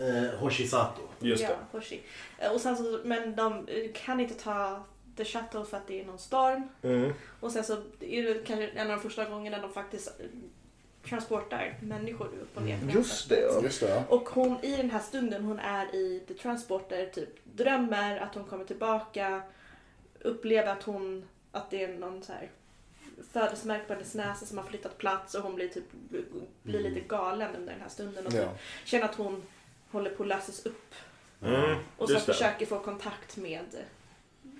eh, 0.00 0.38
Hoshisato. 0.40 1.02
just 1.20 1.42
ja, 1.42 1.48
det. 1.48 1.78
Hoshi. 1.78 2.00
Eh, 2.38 2.52
Och 2.52 2.60
sen 2.60 2.76
så, 2.76 3.00
men 3.04 3.36
de 3.36 3.68
eh, 3.68 3.92
kan 3.92 4.20
inte 4.20 4.34
ta 4.34 4.84
The 5.16 5.24
Shuttle 5.24 5.64
för 5.64 5.76
att 5.76 5.86
det 5.86 6.00
är 6.00 6.04
någon 6.04 6.18
storm. 6.18 6.68
Mm. 6.82 7.12
Och 7.40 7.52
sen 7.52 7.64
så 7.64 7.72
är 8.00 8.22
det 8.22 8.46
kanske 8.46 8.68
en 8.68 8.90
av 8.90 8.96
de 8.96 9.02
första 9.02 9.24
gångerna 9.24 9.58
de 9.58 9.72
faktiskt 9.72 10.08
eh, 10.20 10.26
transportar 11.08 11.78
människor 11.82 12.26
upp 12.26 12.56
och 12.56 12.62
ner. 12.62 12.76
här 12.76 12.90
Just 12.90 13.28
det, 13.28 13.40
ja. 13.40 13.62
Just 13.62 13.80
det, 13.80 13.88
ja. 13.88 14.04
Och 14.08 14.28
hon 14.28 14.64
i 14.64 14.76
den 14.76 14.90
här 14.90 15.00
stunden 15.00 15.44
hon 15.44 15.58
är 15.58 15.94
i 15.94 16.22
The 16.28 16.34
Transporter 16.34 17.06
typ 17.06 17.28
drömmer 17.44 18.16
att 18.16 18.34
hon 18.34 18.44
kommer 18.44 18.64
tillbaka, 18.64 19.42
upplever 20.20 20.72
att 20.72 20.82
hon, 20.82 21.28
att 21.52 21.70
det 21.70 21.84
är 21.84 21.98
någon 21.98 22.22
så 22.22 22.32
här 22.32 22.50
födelsemärke 23.32 23.84
på 23.84 23.92
hennes 23.92 24.14
näsa 24.14 24.46
som 24.46 24.58
har 24.58 24.64
flyttat 24.64 24.98
plats 24.98 25.34
och 25.34 25.42
hon 25.42 25.54
blir 25.54 25.68
typ 25.68 25.84
blir 26.62 26.80
lite 26.80 27.00
galen 27.00 27.56
under 27.56 27.72
den 27.72 27.80
här 27.80 27.88
stunden 27.88 28.26
och 28.26 28.32
ja. 28.32 28.42
typ 28.42 28.50
känner 28.84 29.04
att 29.04 29.14
hon 29.14 29.42
håller 29.90 30.10
på 30.10 30.22
att 30.22 30.28
lösas 30.28 30.66
upp 30.66 30.94
Mm. 31.42 31.76
och 31.96 32.10
så 32.10 32.18
försöker 32.20 32.66
få 32.66 32.78
kontakt 32.78 33.36
med 33.36 33.60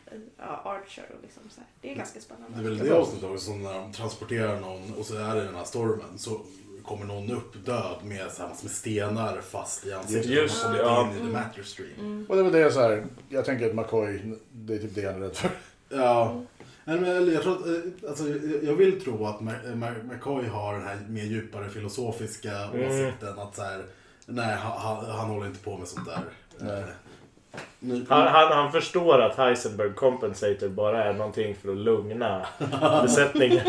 eh, 0.06 0.18
ja, 0.38 0.44
Archer 0.64 1.04
och 1.16 1.22
liksom 1.22 1.42
så 1.50 1.60
här. 1.60 1.68
Det 1.80 1.90
är 1.92 1.94
ganska 1.94 2.14
Det 2.18 2.22
är 2.22 2.24
spännande. 2.24 2.62
väl 2.70 2.78
det 2.78 2.94
avsnittet 2.98 3.28
också, 3.30 3.44
som 3.44 3.62
när 3.62 3.74
de 3.74 3.92
transporterar 3.92 4.60
någon 4.60 4.94
och 4.94 5.06
så 5.06 5.16
är 5.16 5.34
det 5.34 5.44
den 5.44 5.54
här 5.54 5.64
stormen. 5.64 6.18
Så 6.18 6.40
kommer 6.84 7.06
någon 7.06 7.30
upp 7.30 7.66
död 7.66 7.96
med, 8.04 8.32
så 8.32 8.42
här, 8.42 8.48
med 8.62 8.70
stenar 8.70 9.40
fast 9.40 9.86
i 9.86 9.92
ansiktet. 9.92 10.30
Just 10.30 10.64
och 10.64 10.72
det, 10.72 10.78
ja. 10.78 11.10
in 11.10 11.16
i 11.16 11.18
the 11.20 11.24
matter 11.32 11.62
stream. 11.62 12.26
Och 12.28 12.34
det 12.36 12.40
är 12.40 12.44
väl 12.44 12.52
det 12.52 12.58
jag 12.58 12.72
så 12.72 12.80
här, 12.80 13.04
jag 13.28 13.44
tänker 13.44 13.68
att 13.70 13.74
McCoy, 13.76 14.34
det 14.52 14.74
är 14.74 14.78
typ 14.78 14.94
det 14.94 15.06
han 15.06 15.14
är 15.14 15.20
rädd 15.20 15.36
för. 15.36 15.50
Ja. 15.88 16.42
Nej, 16.84 17.00
men 17.00 17.32
jag, 17.32 17.42
tror 17.42 17.56
att, 17.56 17.66
eh, 17.66 18.08
alltså, 18.10 18.28
jag- 18.62 18.74
vill 18.74 19.00
tro 19.00 19.26
att 19.26 19.40
McCoy 20.04 20.46
har 20.46 20.72
den 20.74 20.82
här 20.82 20.98
mer 21.08 21.24
djupare 21.24 21.70
filosofiska 21.70 22.52
Mm. 22.64 22.88
åsikten 22.88 23.38
att 23.38 23.56
så 23.56 23.62
här, 23.62 23.84
nej, 24.28 24.56
han, 24.56 25.04
han, 25.06 25.28
håller 25.30 25.46
inte 25.46 25.60
på 25.60 25.78
med 25.78 25.88
sånt 25.88 26.06
där. 26.06 26.20
Nej. 26.58 26.80
Eh, 26.80 27.98
Han, 28.08 28.26
han, 28.26 28.52
han 28.52 28.72
förstår 28.72 29.20
att 29.20 29.36
Heisenberg 29.36 29.94
Compensator 29.94 30.68
bara 30.68 31.04
är 31.04 31.12
någonting 31.12 31.54
för 31.62 31.72
att 31.72 31.76
lugna 31.76 32.46
besättningen. 33.02 33.60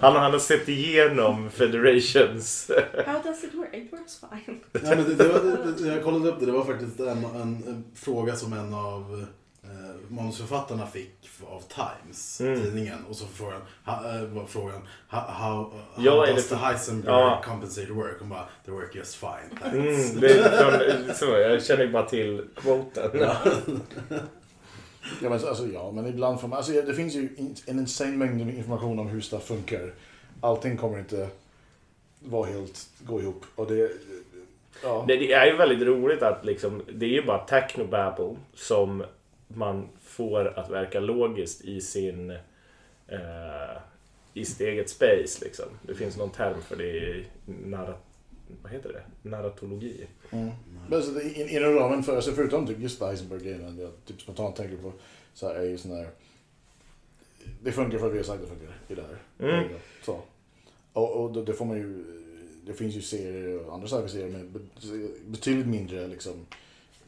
Han, 0.00 0.16
han 0.16 0.32
har 0.32 0.38
sett 0.38 0.68
igenom 0.68 1.50
Federations. 1.50 2.70
How 3.06 3.22
does 3.22 3.44
it 3.44 3.54
work? 3.54 3.74
It 3.74 3.92
works 3.92 4.20
fine. 4.20 4.60
Ja, 4.72 4.96
men 4.96 5.04
det, 5.04 5.14
det 5.14 5.28
var, 5.28 5.40
det, 5.78 5.86
jag 5.94 6.04
kollade 6.04 6.28
upp 6.28 6.40
det, 6.40 6.46
det 6.46 6.52
var 6.52 6.64
faktiskt 6.64 7.00
en, 7.00 7.24
en, 7.24 7.40
en 7.40 7.84
fråga 7.94 8.36
som 8.36 8.52
en 8.52 8.74
av 8.74 9.26
manusförfattarna 10.10 10.86
fick 10.86 11.10
av 11.46 11.60
Times, 11.60 12.40
Mm. 12.40 12.62
tidningen. 12.62 12.98
Och 13.08 13.16
så 13.16 13.26
frågan, 13.26 13.60
eh, 13.86 14.22
var 14.24 14.46
frågan 14.46 14.82
how, 15.08 15.20
how, 15.20 15.54
how 15.94 16.04
Ja, 16.04 16.26
does 16.26 16.48
the 16.48 16.54
Heisenberg 16.54 17.12
Ja. 17.14 17.42
compensator 17.44 17.94
work? 17.94 18.16
Hon 18.20 18.28
bara, 18.28 18.48
they 18.64 18.74
work 18.74 18.94
just 18.94 19.14
fine, 19.14 19.58
thanks. 19.60 20.10
Mm, 20.10 20.20
det 20.20 20.32
är 20.32 21.04
från, 21.06 21.14
så, 21.14 21.24
jag 21.24 21.64
känner 21.64 21.84
ju 21.84 21.92
bara 21.92 22.06
till 22.08 22.44
quoten. 22.56 23.10
Ja 25.22 25.30
men, 25.30 25.32
alltså, 25.32 25.66
ja, 25.66 25.90
men 25.92 26.06
ibland 26.06 26.40
får 26.40 26.48
man, 26.48 26.56
alltså, 26.56 26.72
det 26.72 26.94
finns 26.94 27.14
ju 27.14 27.28
en 27.66 27.78
insane 27.78 28.16
mängd 28.16 28.40
information 28.40 28.98
om 28.98 29.08
hur 29.08 29.20
stuff 29.20 29.46
funkar. 29.46 29.92
Allting 30.40 30.76
kommer 30.76 30.98
inte 30.98 31.28
vara 32.20 32.46
helt, 32.50 32.88
gå 33.00 33.20
ihop. 33.20 33.44
Och 33.54 33.66
det, 33.72 33.90
ja. 34.82 35.04
Det, 35.08 35.16
det 35.16 35.32
är 35.32 35.46
ju 35.46 35.56
väldigt 35.56 35.88
roligt 35.88 36.22
att 36.22 36.44
liksom, 36.44 36.82
det 36.92 37.06
är 37.06 37.10
ju 37.10 37.22
bara 37.26 37.38
technobabble 37.38 38.36
som 38.54 39.04
man 39.48 39.88
får 40.20 40.58
att 40.58 40.70
verka 40.70 41.00
logiskt 41.00 41.64
i 41.64 41.80
sin 41.80 42.30
eh, 43.08 43.76
i 44.34 44.44
sitt 44.44 44.60
eget 44.60 44.90
space 44.90 45.44
liksom. 45.44 45.66
Det 45.82 45.94
finns 45.94 46.16
någon 46.16 46.30
term 46.30 46.62
för 46.62 46.76
det 46.76 46.84
i 46.84 47.24
narrat, 47.46 48.04
vad 48.62 48.72
heter 48.72 48.92
det? 48.92 49.28
narratologi. 49.28 50.06
Mm. 50.30 50.50
Men 50.88 50.98
alltså, 50.98 51.20
inom 51.36 51.74
ramen 51.74 52.02
för, 52.02 52.16
alltså, 52.16 52.32
förutom 52.32 52.66
typ 52.66 52.80
just 52.80 53.02
Heisenberg-grejen, 53.02 53.78
jag 53.78 53.90
typ 54.06 54.20
spontant 54.20 54.56
tänker 54.56 54.76
på, 54.76 54.92
så 55.34 55.48
här, 55.48 55.54
är 55.54 55.64
ju 55.64 55.78
sån 55.78 55.90
här, 55.90 56.08
det 57.62 57.72
funkar 57.72 57.98
för 57.98 58.06
att 58.06 58.12
vi 58.12 58.16
har 58.16 58.24
sagt 58.24 58.42
att 58.42 58.48
det 58.48 58.56
funkar 58.56 58.78
i 58.88 58.94
det 58.94 59.02
här. 59.02 59.50
Mm. 59.50 59.68
Så. 60.04 60.20
Och, 60.92 61.24
och 61.24 61.32
det, 61.32 61.44
det 61.44 61.52
får 61.52 61.64
man 61.64 61.76
ju, 61.76 62.04
det 62.66 62.74
finns 62.74 62.94
ju 62.94 63.02
serier 63.02 63.66
och 63.66 63.74
andra 63.74 63.88
sci-fi-serier 63.88 64.30
med 64.30 64.46
be- 64.46 65.08
betydligt 65.26 65.66
mindre 65.66 66.06
liksom, 66.06 66.46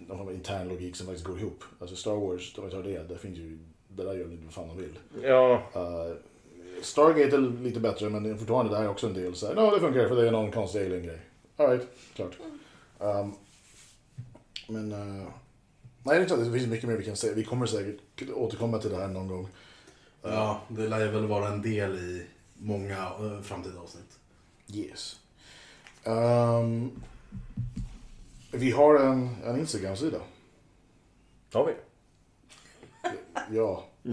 någon 0.09 0.19
form 0.19 0.29
av 0.29 0.35
intern 0.35 0.69
logik 0.69 0.97
som 0.97 1.07
faktiskt 1.07 1.27
går 1.27 1.39
ihop. 1.39 1.65
Alltså 1.79 1.97
Star 1.97 2.17
Wars, 2.17 2.59
om 2.59 2.65
vi 2.65 2.71
tar 2.71 2.83
det, 2.83 3.09
där 3.09 3.17
finns 3.17 3.39
ju, 3.39 3.59
det 3.89 4.05
där 4.05 4.15
gör 4.15 4.29
lite 4.29 4.45
vad 4.45 4.55
fan 4.55 4.69
de 4.69 4.77
vill. 4.77 4.99
Ja, 5.23 5.63
Uh, 5.77 6.17
Stargate 6.83 7.37
är 7.37 7.63
lite 7.63 7.81
bättre 7.81 8.09
men 8.09 8.23
det 8.23 8.37
fortfarande 8.39 8.73
där 8.73 8.83
är 8.83 8.89
också 8.89 9.07
en 9.07 9.15
del 9.15 9.35
så 9.35 9.47
här, 9.47 9.55
no, 9.55 9.71
det 9.71 9.81
funkar 9.81 10.09
för 10.09 10.17
det 10.17 10.29
är 10.29 10.33
någon 10.33 10.53
konstig 10.53 10.81
alien-grej. 10.81 11.21
Alright, 11.57 11.89
klart. 12.15 12.39
Um, 12.99 13.35
men, 14.69 14.93
uh, 14.93 15.29
nej 16.03 16.19
det 16.19 16.25
är 16.25 16.27
klart, 16.27 16.39
det 16.39 16.53
finns 16.53 16.67
mycket 16.67 16.89
mer 16.89 16.97
vi 16.97 17.05
kan 17.05 17.17
säga. 17.17 17.35
Vi 17.35 17.45
kommer 17.45 17.67
säkert 17.67 18.31
återkomma 18.35 18.79
till 18.79 18.91
det 18.91 18.97
här 18.97 19.09
någon 19.09 19.29
gång. 19.29 19.49
Ja, 20.23 20.61
det 20.69 20.89
lär 20.89 21.01
ju 21.01 21.11
väl 21.11 21.27
vara 21.27 21.49
en 21.49 21.63
del 21.63 21.97
i 21.97 22.27
många 22.59 22.97
eh, 22.97 23.41
framtida 23.43 23.81
avsnitt. 23.81 24.19
Yes. 24.75 25.17
Um, 26.05 27.03
vi 28.53 28.71
har 28.71 28.95
en, 28.95 29.37
en 29.45 29.59
Instagram-sida. 29.59 30.19
har 31.53 31.67
vi. 31.67 31.73
Ja. 33.51 33.85
Ja, 34.03 34.13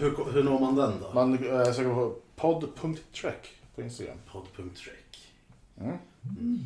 hur, 0.00 0.32
hur 0.32 0.42
når 0.42 0.60
man 0.60 0.76
den 0.76 0.92
då? 1.00 1.12
Man 1.14 1.34
äh, 1.34 1.72
söker 1.72 1.94
på 1.94 2.14
podd.trek 2.36 3.50
på 3.74 3.82
Instagram. 3.82 4.18
Podd.trek. 4.32 5.34
Mm. 5.80 5.98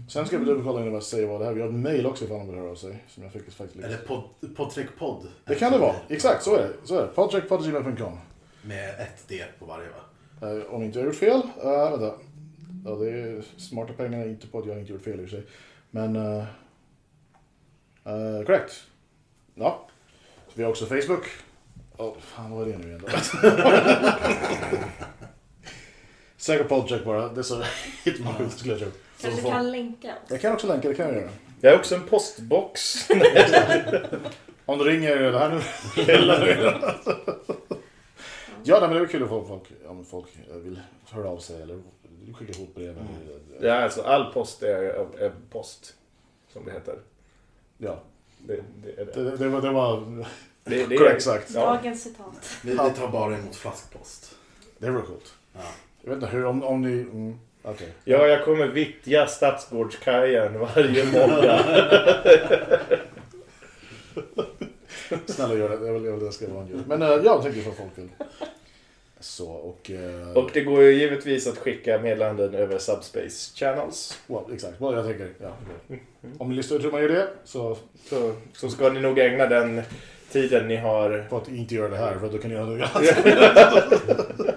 Sen 0.09 0.27
ska 0.27 0.39
vi 0.39 0.45
dubbelkolla 0.45 0.87
in 0.87 0.95
och 0.95 1.03
säga 1.03 1.27
vad 1.27 1.41
det 1.41 1.47
är. 1.47 1.53
Vi 1.53 1.61
har 1.61 1.69
ett 1.69 1.75
mail 1.75 2.07
också 2.07 2.25
ifall 2.25 2.39
någon 2.39 2.47
vill 2.47 2.57
höra 2.57 2.71
av 2.71 2.75
sig. 2.75 3.05
Som 3.09 3.23
jag 3.23 3.33
fick 3.33 3.51
faktiskt. 3.51 3.85
Eller 3.85 3.97
podd, 3.97 4.23
poddtrekpodd. 4.57 5.29
Det 5.45 5.55
kan 5.55 5.73
det 5.73 5.79
vara. 5.79 5.95
Exakt, 6.09 6.43
så 6.43 6.57
är 6.57 6.63
det. 6.63 6.73
Så 6.85 6.97
är 6.97 7.03
det. 7.03 7.09
Podtrack.gmail.com. 7.09 8.19
Med 8.63 8.89
ett 9.01 9.29
D 9.29 9.45
på 9.59 9.65
varje 9.65 9.89
va? 9.89 10.49
Uh, 10.49 10.75
om 10.75 10.83
inte 10.83 10.99
jag 10.99 11.07
har 11.07 11.13
gjort 11.13 11.21
fel. 11.21 11.43
Uh, 11.65 11.91
vänta. 11.91 12.15
Ja, 12.85 12.91
det 12.91 13.11
är 13.11 13.43
smarta 13.57 13.93
pengar, 13.93 14.29
inte 14.29 14.47
på 14.47 14.59
att 14.59 14.67
jag 14.67 14.79
inte 14.79 14.93
gjort 14.93 15.03
fel 15.03 15.21
i 15.21 15.29
sig. 15.29 15.43
Men... 15.91 16.17
Uh, 16.17 16.45
uh, 18.07 18.45
correct. 18.45 18.85
Ja. 19.55 19.89
Så 20.47 20.53
vi 20.55 20.63
har 20.63 20.71
också 20.71 20.87
Facebook. 20.87 21.25
Oh, 21.97 22.15
fan, 22.19 22.51
vad 22.51 22.69
är 22.69 22.73
det 22.73 22.79
nu 22.79 22.89
igen 22.89 23.03
då? 23.03 23.09
Säkert 26.37 26.69
podtrack 26.69 27.05
bara. 27.05 27.29
Det 27.29 27.41
är 27.41 27.43
så 27.43 27.61
ut 28.43 28.53
skulle 28.53 28.73
jag 28.73 28.81
tro. 28.81 28.91
Kanske 29.21 29.43
kan 29.43 29.73
länka 29.73 30.09
oss. 30.09 30.31
Jag 30.31 30.41
kan 30.41 30.53
också 30.53 30.67
länka, 30.67 30.89
det 30.89 30.95
kan 30.95 31.07
jag 31.07 31.15
göra. 31.15 31.31
Jag 31.61 31.71
har 31.71 31.79
också 31.79 31.95
en 31.95 32.03
postbox. 32.03 33.09
Om 34.67 34.79
du 34.79 34.85
ringer 34.85 35.17
det 35.17 35.39
här 35.39 35.51
nu. 35.51 35.61
ja, 38.65 38.81
men 38.81 38.91
det 38.91 38.99
är 38.99 39.07
kul 39.07 39.23
att 39.23 39.29
få 39.29 39.45
folk, 39.45 39.63
om 39.87 40.05
folk 40.05 40.27
eh, 40.51 40.57
vill 40.57 40.81
höra 41.11 41.29
av 41.29 41.39
sig 41.39 41.63
eller 41.63 41.83
skicka 42.39 42.53
ihop 42.53 42.75
brev. 42.75 42.89
eller- 42.99 43.69
Ja, 43.69 43.75
alltså 43.83 44.03
all 44.03 44.33
post 44.33 44.63
är, 44.63 44.83
är 45.19 45.33
post. 45.51 45.95
Som 46.53 46.65
det 46.65 46.73
heter. 46.73 46.95
Ja, 47.79 47.99
Det, 48.39 48.61
det 48.83 49.01
är 49.01 49.05
det. 49.05 49.23
det, 49.25 49.37
det, 49.37 49.49
var, 49.49 49.61
det 49.63 49.71
var 49.71 50.01
det, 50.65 50.87
det 50.87 50.97
korrekt 50.97 51.23
sagt. 51.23 51.51
Ja. 51.55 51.61
Dagens 51.75 52.03
citat. 52.03 52.59
Vi, 52.65 52.71
vi 52.71 52.77
tar 52.77 53.09
bara 53.13 53.35
emot 53.37 53.57
flaskpost. 53.57 54.35
Det 54.79 54.91
var 54.91 55.03
coolt. 55.03 55.35
Ja. 55.53 55.61
Jag 56.03 56.11
vet 56.15 56.23
inte 56.23 56.37
hur, 56.37 56.45
om, 56.45 56.63
om 56.63 56.83
ni... 56.83 57.01
Mm, 57.01 57.39
Okej. 57.63 57.93
Ja, 58.05 58.27
jag 58.27 58.45
kommer 58.45 58.67
vittja 58.67 59.27
Stadsgårdskajen 59.27 60.59
varje 60.59 61.05
måndag. 61.13 61.65
Snälla 65.27 65.55
gör 65.55 65.69
det, 65.69 65.77
väl 65.77 66.03
det 66.03 66.09
är 66.09 66.13
väl 66.13 66.19
det 66.21 66.25
jag 66.25 66.35
ska 66.35 66.49
vara. 66.55 66.67
Men 66.87 67.03
äh, 67.03 67.09
jag 67.09 67.43
tänker 67.43 67.63
vad 67.63 67.77
folk 67.77 67.91
vill. 67.99 68.09
Så 69.23 69.51
och... 69.51 69.91
eh, 69.91 70.33
Och 70.37 70.51
det 70.55 70.61
går 70.61 70.83
ju 70.83 70.93
givetvis 70.95 71.47
att 71.47 71.59
skicka 71.59 71.99
meddelanden 71.99 72.55
över 72.55 72.79
Subspace 72.79 73.53
Channels. 73.57 74.19
well, 74.27 74.55
exakt, 74.55 74.81
vad 74.81 74.99
jag 74.99 75.05
tänker. 75.07 75.31
Ja, 75.41 75.57
okej. 75.87 76.03
Om 76.39 76.49
ni 76.49 76.55
lyssnar 76.55 76.79
tror 76.79 76.93
man 76.93 77.03
gör 77.03 77.09
det 77.09 77.29
så 77.45 77.79
Så, 78.05 78.35
så 78.53 78.69
ska 78.69 78.89
ni 78.93 79.01
nog 79.01 79.19
ägna 79.19 79.47
den 79.47 79.83
tiden 80.31 80.69
ni 80.69 80.77
har... 80.77 81.27
på 81.31 81.37
att 81.37 81.49
inte 81.49 81.75
göra 81.75 81.89
det 81.89 81.97
här 81.97 82.19
för 82.19 82.29
då 82.29 82.39
kan 82.39 82.51
ni 82.51 82.57
göra 82.57 82.67
något 82.67 82.97
annat. 82.97 84.57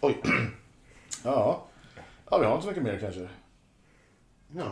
Oj. 0.00 0.16
Ja. 1.24 1.66
Ja, 2.30 2.38
vi 2.38 2.44
har 2.46 2.52
inte 2.54 2.62
så 2.62 2.68
mycket 2.68 2.82
mer 2.84 2.98
kanske. 3.00 3.28
Nej. 4.48 4.64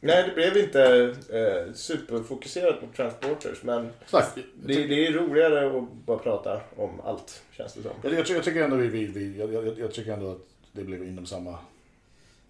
Nej, 0.00 0.24
det 0.28 0.34
blev 0.34 0.56
inte 0.56 1.14
eh, 1.32 1.72
superfokuserat 1.74 2.80
på 2.80 2.86
Transporters, 2.96 3.62
men 3.62 3.90
Exakt. 4.02 4.38
det, 4.54 4.86
det 4.86 5.06
är 5.06 5.12
roligare 5.12 5.78
att 5.78 5.92
bara 5.92 6.18
prata 6.18 6.60
om 6.76 7.00
allt, 7.00 7.42
känns 7.52 7.74
det 7.74 7.82
som. 7.82 7.90
Jag, 8.02 8.12
jag, 8.12 8.28
jag 8.28 8.44
tycker 8.44 8.64
ändå 8.64 8.76
vi, 8.76 8.88
vi, 8.88 9.06
vi 9.06 9.38
jag, 9.38 9.52
jag, 9.52 9.78
jag 9.78 9.92
tycker 9.92 10.12
ändå 10.12 10.32
att 10.32 10.46
det 10.72 10.84
blev 10.84 11.04
inom 11.04 11.26
samma... 11.26 11.58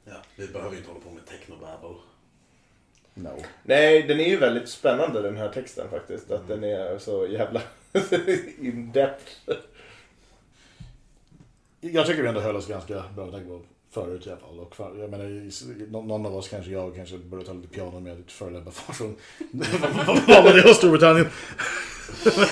Ja, 0.05 0.15
vi 0.37 0.47
behöver 0.47 0.73
ju 0.73 0.77
inte 0.79 0.91
hålla 0.91 1.01
på 1.01 1.11
med 1.11 1.27
technobabble. 1.27 1.97
No. 3.15 3.43
Nej, 3.63 4.03
den 4.03 4.21
är 4.21 4.29
ju 4.29 4.37
väldigt 4.37 4.69
spännande 4.69 5.23
den 5.23 5.37
här 5.37 5.49
texten 5.49 5.91
faktiskt. 5.91 6.31
Att 6.31 6.49
den 6.49 6.65
är 6.65 6.99
så 6.99 7.27
jävla 7.27 7.63
in 8.61 8.93
depth. 8.93 9.51
Jag 11.81 12.07
tycker 12.07 12.23
vi 12.23 12.29
ändå 12.29 12.41
höll 12.41 12.57
oss 12.57 12.69
ganska 12.69 13.05
bra 13.17 13.27
med 13.27 13.61
förut 14.01 14.27
i 14.27 14.31
alla 14.31 14.39
fall. 14.41 14.59
Och 14.61 14.77
för, 14.77 15.01
jag 15.01 15.11
menar, 15.11 16.03
någon 16.09 16.27
av 16.27 16.37
oss, 16.37 16.49
kanske 16.49 16.71
jag, 16.71 16.95
kanske 16.97 17.17
började 17.19 17.47
ta 17.49 17.53
lite 17.55 17.69
piano 17.69 18.01
med 18.01 18.13
att 18.13 18.33
förolämpa 18.33 18.71
far 18.71 18.95
från... 18.95 19.17
Vad 20.27 20.45
var 20.45 20.53
det 20.55 20.63
hos 20.69 20.77
Storbritannien? 20.77 21.27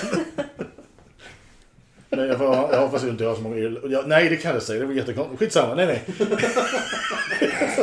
Nej, 2.09 2.27
jag, 2.27 2.37
får, 2.37 2.45
jag 2.47 2.79
hoppas 2.81 3.03
inte 3.03 3.23
jag 3.23 3.31
har 3.31 3.35
så 3.35 3.41
många 3.43 3.55
irl- 3.55 3.91
ja, 3.91 4.03
Nej, 4.05 4.29
det 4.29 4.35
kan 4.35 4.53
jag 4.53 4.61
säga. 4.63 4.79
Det 4.79 4.85
var 4.85 4.93
jättekonstigt. 4.93 5.39
Skitsamma. 5.39 5.75
Nej, 5.75 5.85
nej. 5.85 6.03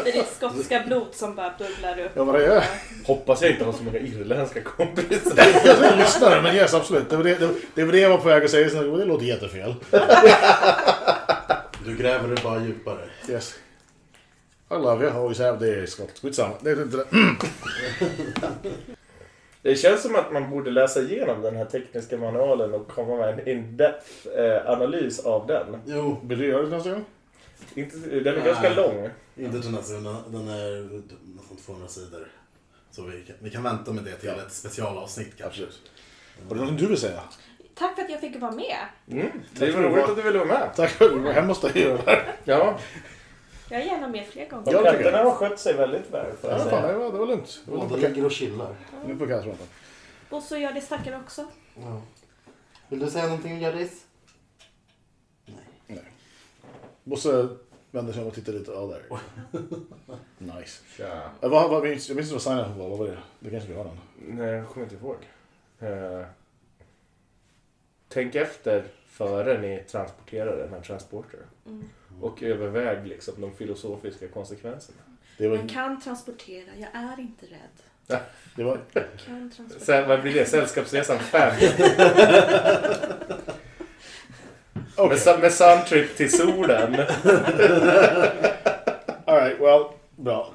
Det 0.05 0.09
är 0.11 0.13
ditt 0.13 0.33
skotska 0.37 0.83
blod 0.87 1.07
som 1.13 1.35
bara 1.35 1.55
bubblar 1.59 2.01
upp. 2.05 2.11
Ja, 2.15 2.25
vad 2.25 2.35
det 2.35 2.47
är. 2.47 2.65
Hoppas 3.07 3.43
jag 3.43 3.51
inte 3.51 3.65
har 3.65 3.73
så 3.73 3.83
många 3.83 3.99
irländska 3.99 4.63
kompisar. 4.63 5.33
Jag 5.65 5.99
lyssnade, 5.99 6.43
men 6.43 6.57
yes, 6.57 6.75
absolut. 6.75 7.11
Det 7.11 7.17
var 7.17 7.25
det, 7.25 7.35
det, 7.35 7.47
var- 7.47 7.55
det 7.75 7.85
var 7.85 7.93
det 7.93 7.99
jag 8.01 8.11
var 8.11 8.19
på 8.19 8.29
väg 8.29 8.45
att 8.45 8.51
säga. 8.51 8.69
Det 8.83 9.05
låter 9.05 9.25
jättefel. 9.27 9.75
Du 11.85 11.97
gräver 11.97 12.28
det 12.28 12.43
bara 12.43 12.64
djupare. 12.64 13.09
Yes. 13.28 13.55
I 14.70 14.74
love 14.74 15.05
you. 15.05 15.16
Always 15.16 15.39
have. 15.39 15.59
Det 15.66 15.74
är 15.74 15.87
skott. 15.87 16.18
Skitsamma. 16.22 16.55
Det 16.61 16.70
är 16.70 16.83
inte 16.83 16.97
det. 16.97 17.07
Det 19.62 19.76
känns 19.76 20.03
som 20.03 20.16
att 20.16 20.33
man 20.33 20.51
borde 20.51 20.70
läsa 20.70 21.01
igenom 21.01 21.43
den 21.43 21.57
här 21.57 21.64
tekniska 21.64 22.16
manualen 22.16 22.74
och 22.74 22.89
komma 22.89 23.16
med 23.16 23.39
en 23.39 23.49
in-depth 23.49 24.28
eh, 24.39 24.70
analys 24.70 25.18
av 25.20 25.47
den. 25.47 25.80
Jo, 25.87 26.20
Vill 26.24 26.39
du 26.39 26.47
göra 26.47 26.62
det 26.62 26.76
nästa 26.76 26.91
gång? 26.91 27.05
Inte, 27.74 27.97
den 27.97 28.37
är 28.37 28.45
ganska 28.45 28.68
Nej. 28.68 28.76
lång. 28.76 29.09
Inte 29.37 29.61
till 29.61 29.70
nästa, 29.70 29.93
den 29.93 30.05
den 30.28 30.49
är 30.49 31.01
nästan 31.37 31.57
200 31.66 31.89
sidor. 31.89 32.28
Så 32.91 33.03
vi 33.03 33.22
kan, 33.22 33.37
vi 33.39 33.51
kan 33.51 33.62
vänta 33.62 33.93
med 33.93 34.05
det 34.05 34.16
till 34.16 34.28
ett 34.28 34.53
specialavsnitt 34.53 35.33
kanske. 35.39 35.47
Absolut. 35.47 35.91
Var 36.49 36.55
det 36.55 36.61
någonting 36.61 36.87
du 36.87 36.87
vill 36.87 37.01
säga? 37.01 37.20
Tack 37.75 37.95
för 37.95 38.03
att 38.03 38.11
jag 38.11 38.20
fick 38.20 38.41
vara 38.41 38.53
med. 38.53 38.79
Mm. 39.11 39.31
Det 39.53 39.70
var 39.70 39.83
roligt 39.83 40.05
att 40.05 40.16
du 40.16 40.23
ville 40.23 40.39
vara 40.39 40.49
med. 40.49 40.70
Tack 40.77 40.91
för 40.91 41.05
att 41.05 41.11
du 41.12 41.18
var 41.18 41.33
hemma 41.33 41.49
hos 41.49 41.61
dig 41.61 41.93
och. 41.93 42.01
Ja, 42.45 42.79
Jag 43.70 43.81
är 43.81 43.85
gärna 43.85 44.09
med 44.09 44.27
fler 44.27 44.49
gånger. 44.49 44.73
Ja, 44.73 44.83
katterna 44.83 45.18
har 45.18 45.31
skött 45.31 45.59
sig 45.59 45.75
väldigt 45.75 46.11
väl. 46.11 46.27
Ja, 46.43 46.59
fan, 46.59 46.89
det 46.89 46.93
var, 46.93 47.12
det 47.12 47.18
var 47.18 47.27
lugnt. 47.27 47.62
Båda 47.66 47.97
ligger 47.97 48.25
och 48.25 48.33
chillar. 48.33 48.75
Nu 49.07 49.16
på. 49.16 49.57
Bosse 50.31 50.55
och 50.55 50.61
Hjördis 50.61 50.89
tackar 50.89 51.20
också. 51.25 51.47
Ja. 51.75 52.03
Vill 52.89 52.99
du 52.99 53.11
säga 53.11 53.27
någonting 53.27 53.61
Hjördis? 53.61 54.05
Bosse 57.05 57.49
vände 57.91 58.12
sig 58.12 58.23
om 58.23 58.29
och 58.29 58.35
tittade 58.35 58.59
lite. 58.59 58.70
Ja, 58.70 58.81
där. 58.81 59.03
Nice. 60.59 60.83
Tja. 60.97 61.31
Vad, 61.41 61.70
vad, 61.70 61.83
minns, 61.83 62.09
jag 62.09 62.16
minns 62.16 62.33
inte 62.33 62.35
vad 62.35 62.43
signen 62.43 62.79
var. 62.79 62.89
Vad 62.89 62.99
var 62.99 63.07
det? 63.07 63.18
Det 63.41 63.51
kanske 63.51 63.68
vi 63.68 63.75
har 63.75 63.85
den. 63.85 63.99
Nej, 64.16 64.47
jag 64.51 64.68
kommer 64.68 64.87
inte 64.87 64.97
ihåg. 64.97 65.16
Eh, 65.81 66.27
tänk 68.13 68.35
efter 68.35 68.85
före 69.07 69.61
ni 69.61 69.85
transporterar 69.91 70.57
den 70.57 70.71
här 70.71 70.81
transporter. 70.81 71.41
Mm. 71.67 71.85
Och 72.21 72.43
överväg 72.43 73.07
liksom 73.07 73.35
de 73.41 73.53
filosofiska 73.53 74.29
konsekvenserna. 74.29 74.99
Det 75.39 75.49
var... 75.49 75.57
Jag 75.57 75.69
kan 75.71 76.01
transportera, 76.01 76.69
jag 76.79 76.89
är 76.95 77.21
inte 77.21 77.47
rädd. 77.47 77.83
Det 78.57 78.63
var 78.63 78.79
Jag 78.93 79.05
kan 79.27 79.51
transportera. 79.51 79.85
Sen, 79.85 80.09
vad 80.09 80.23
blir 80.23 80.35
det? 80.35 80.47
Sällskapsresan 80.47 81.19
5. 81.19 81.53
Okej. 84.97 85.19
Med, 85.27 85.41
med 85.41 85.53
suntrip 85.53 86.17
till 86.17 86.33
solen. 86.33 86.95
Alright, 89.25 89.61
well. 89.61 89.85
Bra. 90.17 90.53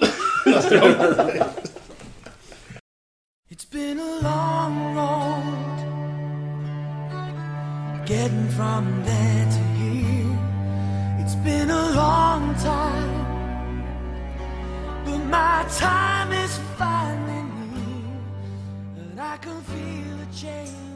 It's 3.50 3.64
been 3.70 4.00
a 4.00 4.20
long 4.22 4.87
getting 8.08 8.48
from 8.48 9.04
there 9.04 9.44
to 9.44 9.62
here. 9.76 10.38
It's 11.20 11.34
been 11.34 11.68
a 11.68 11.90
long 11.90 12.54
time, 12.54 13.84
but 15.04 15.18
my 15.26 15.66
time 15.76 16.32
is 16.32 16.58
finally 16.78 17.42
near, 17.74 18.16
and 18.96 19.20
I 19.20 19.36
can 19.36 19.60
feel 19.60 20.16
the 20.16 20.34
change. 20.34 20.87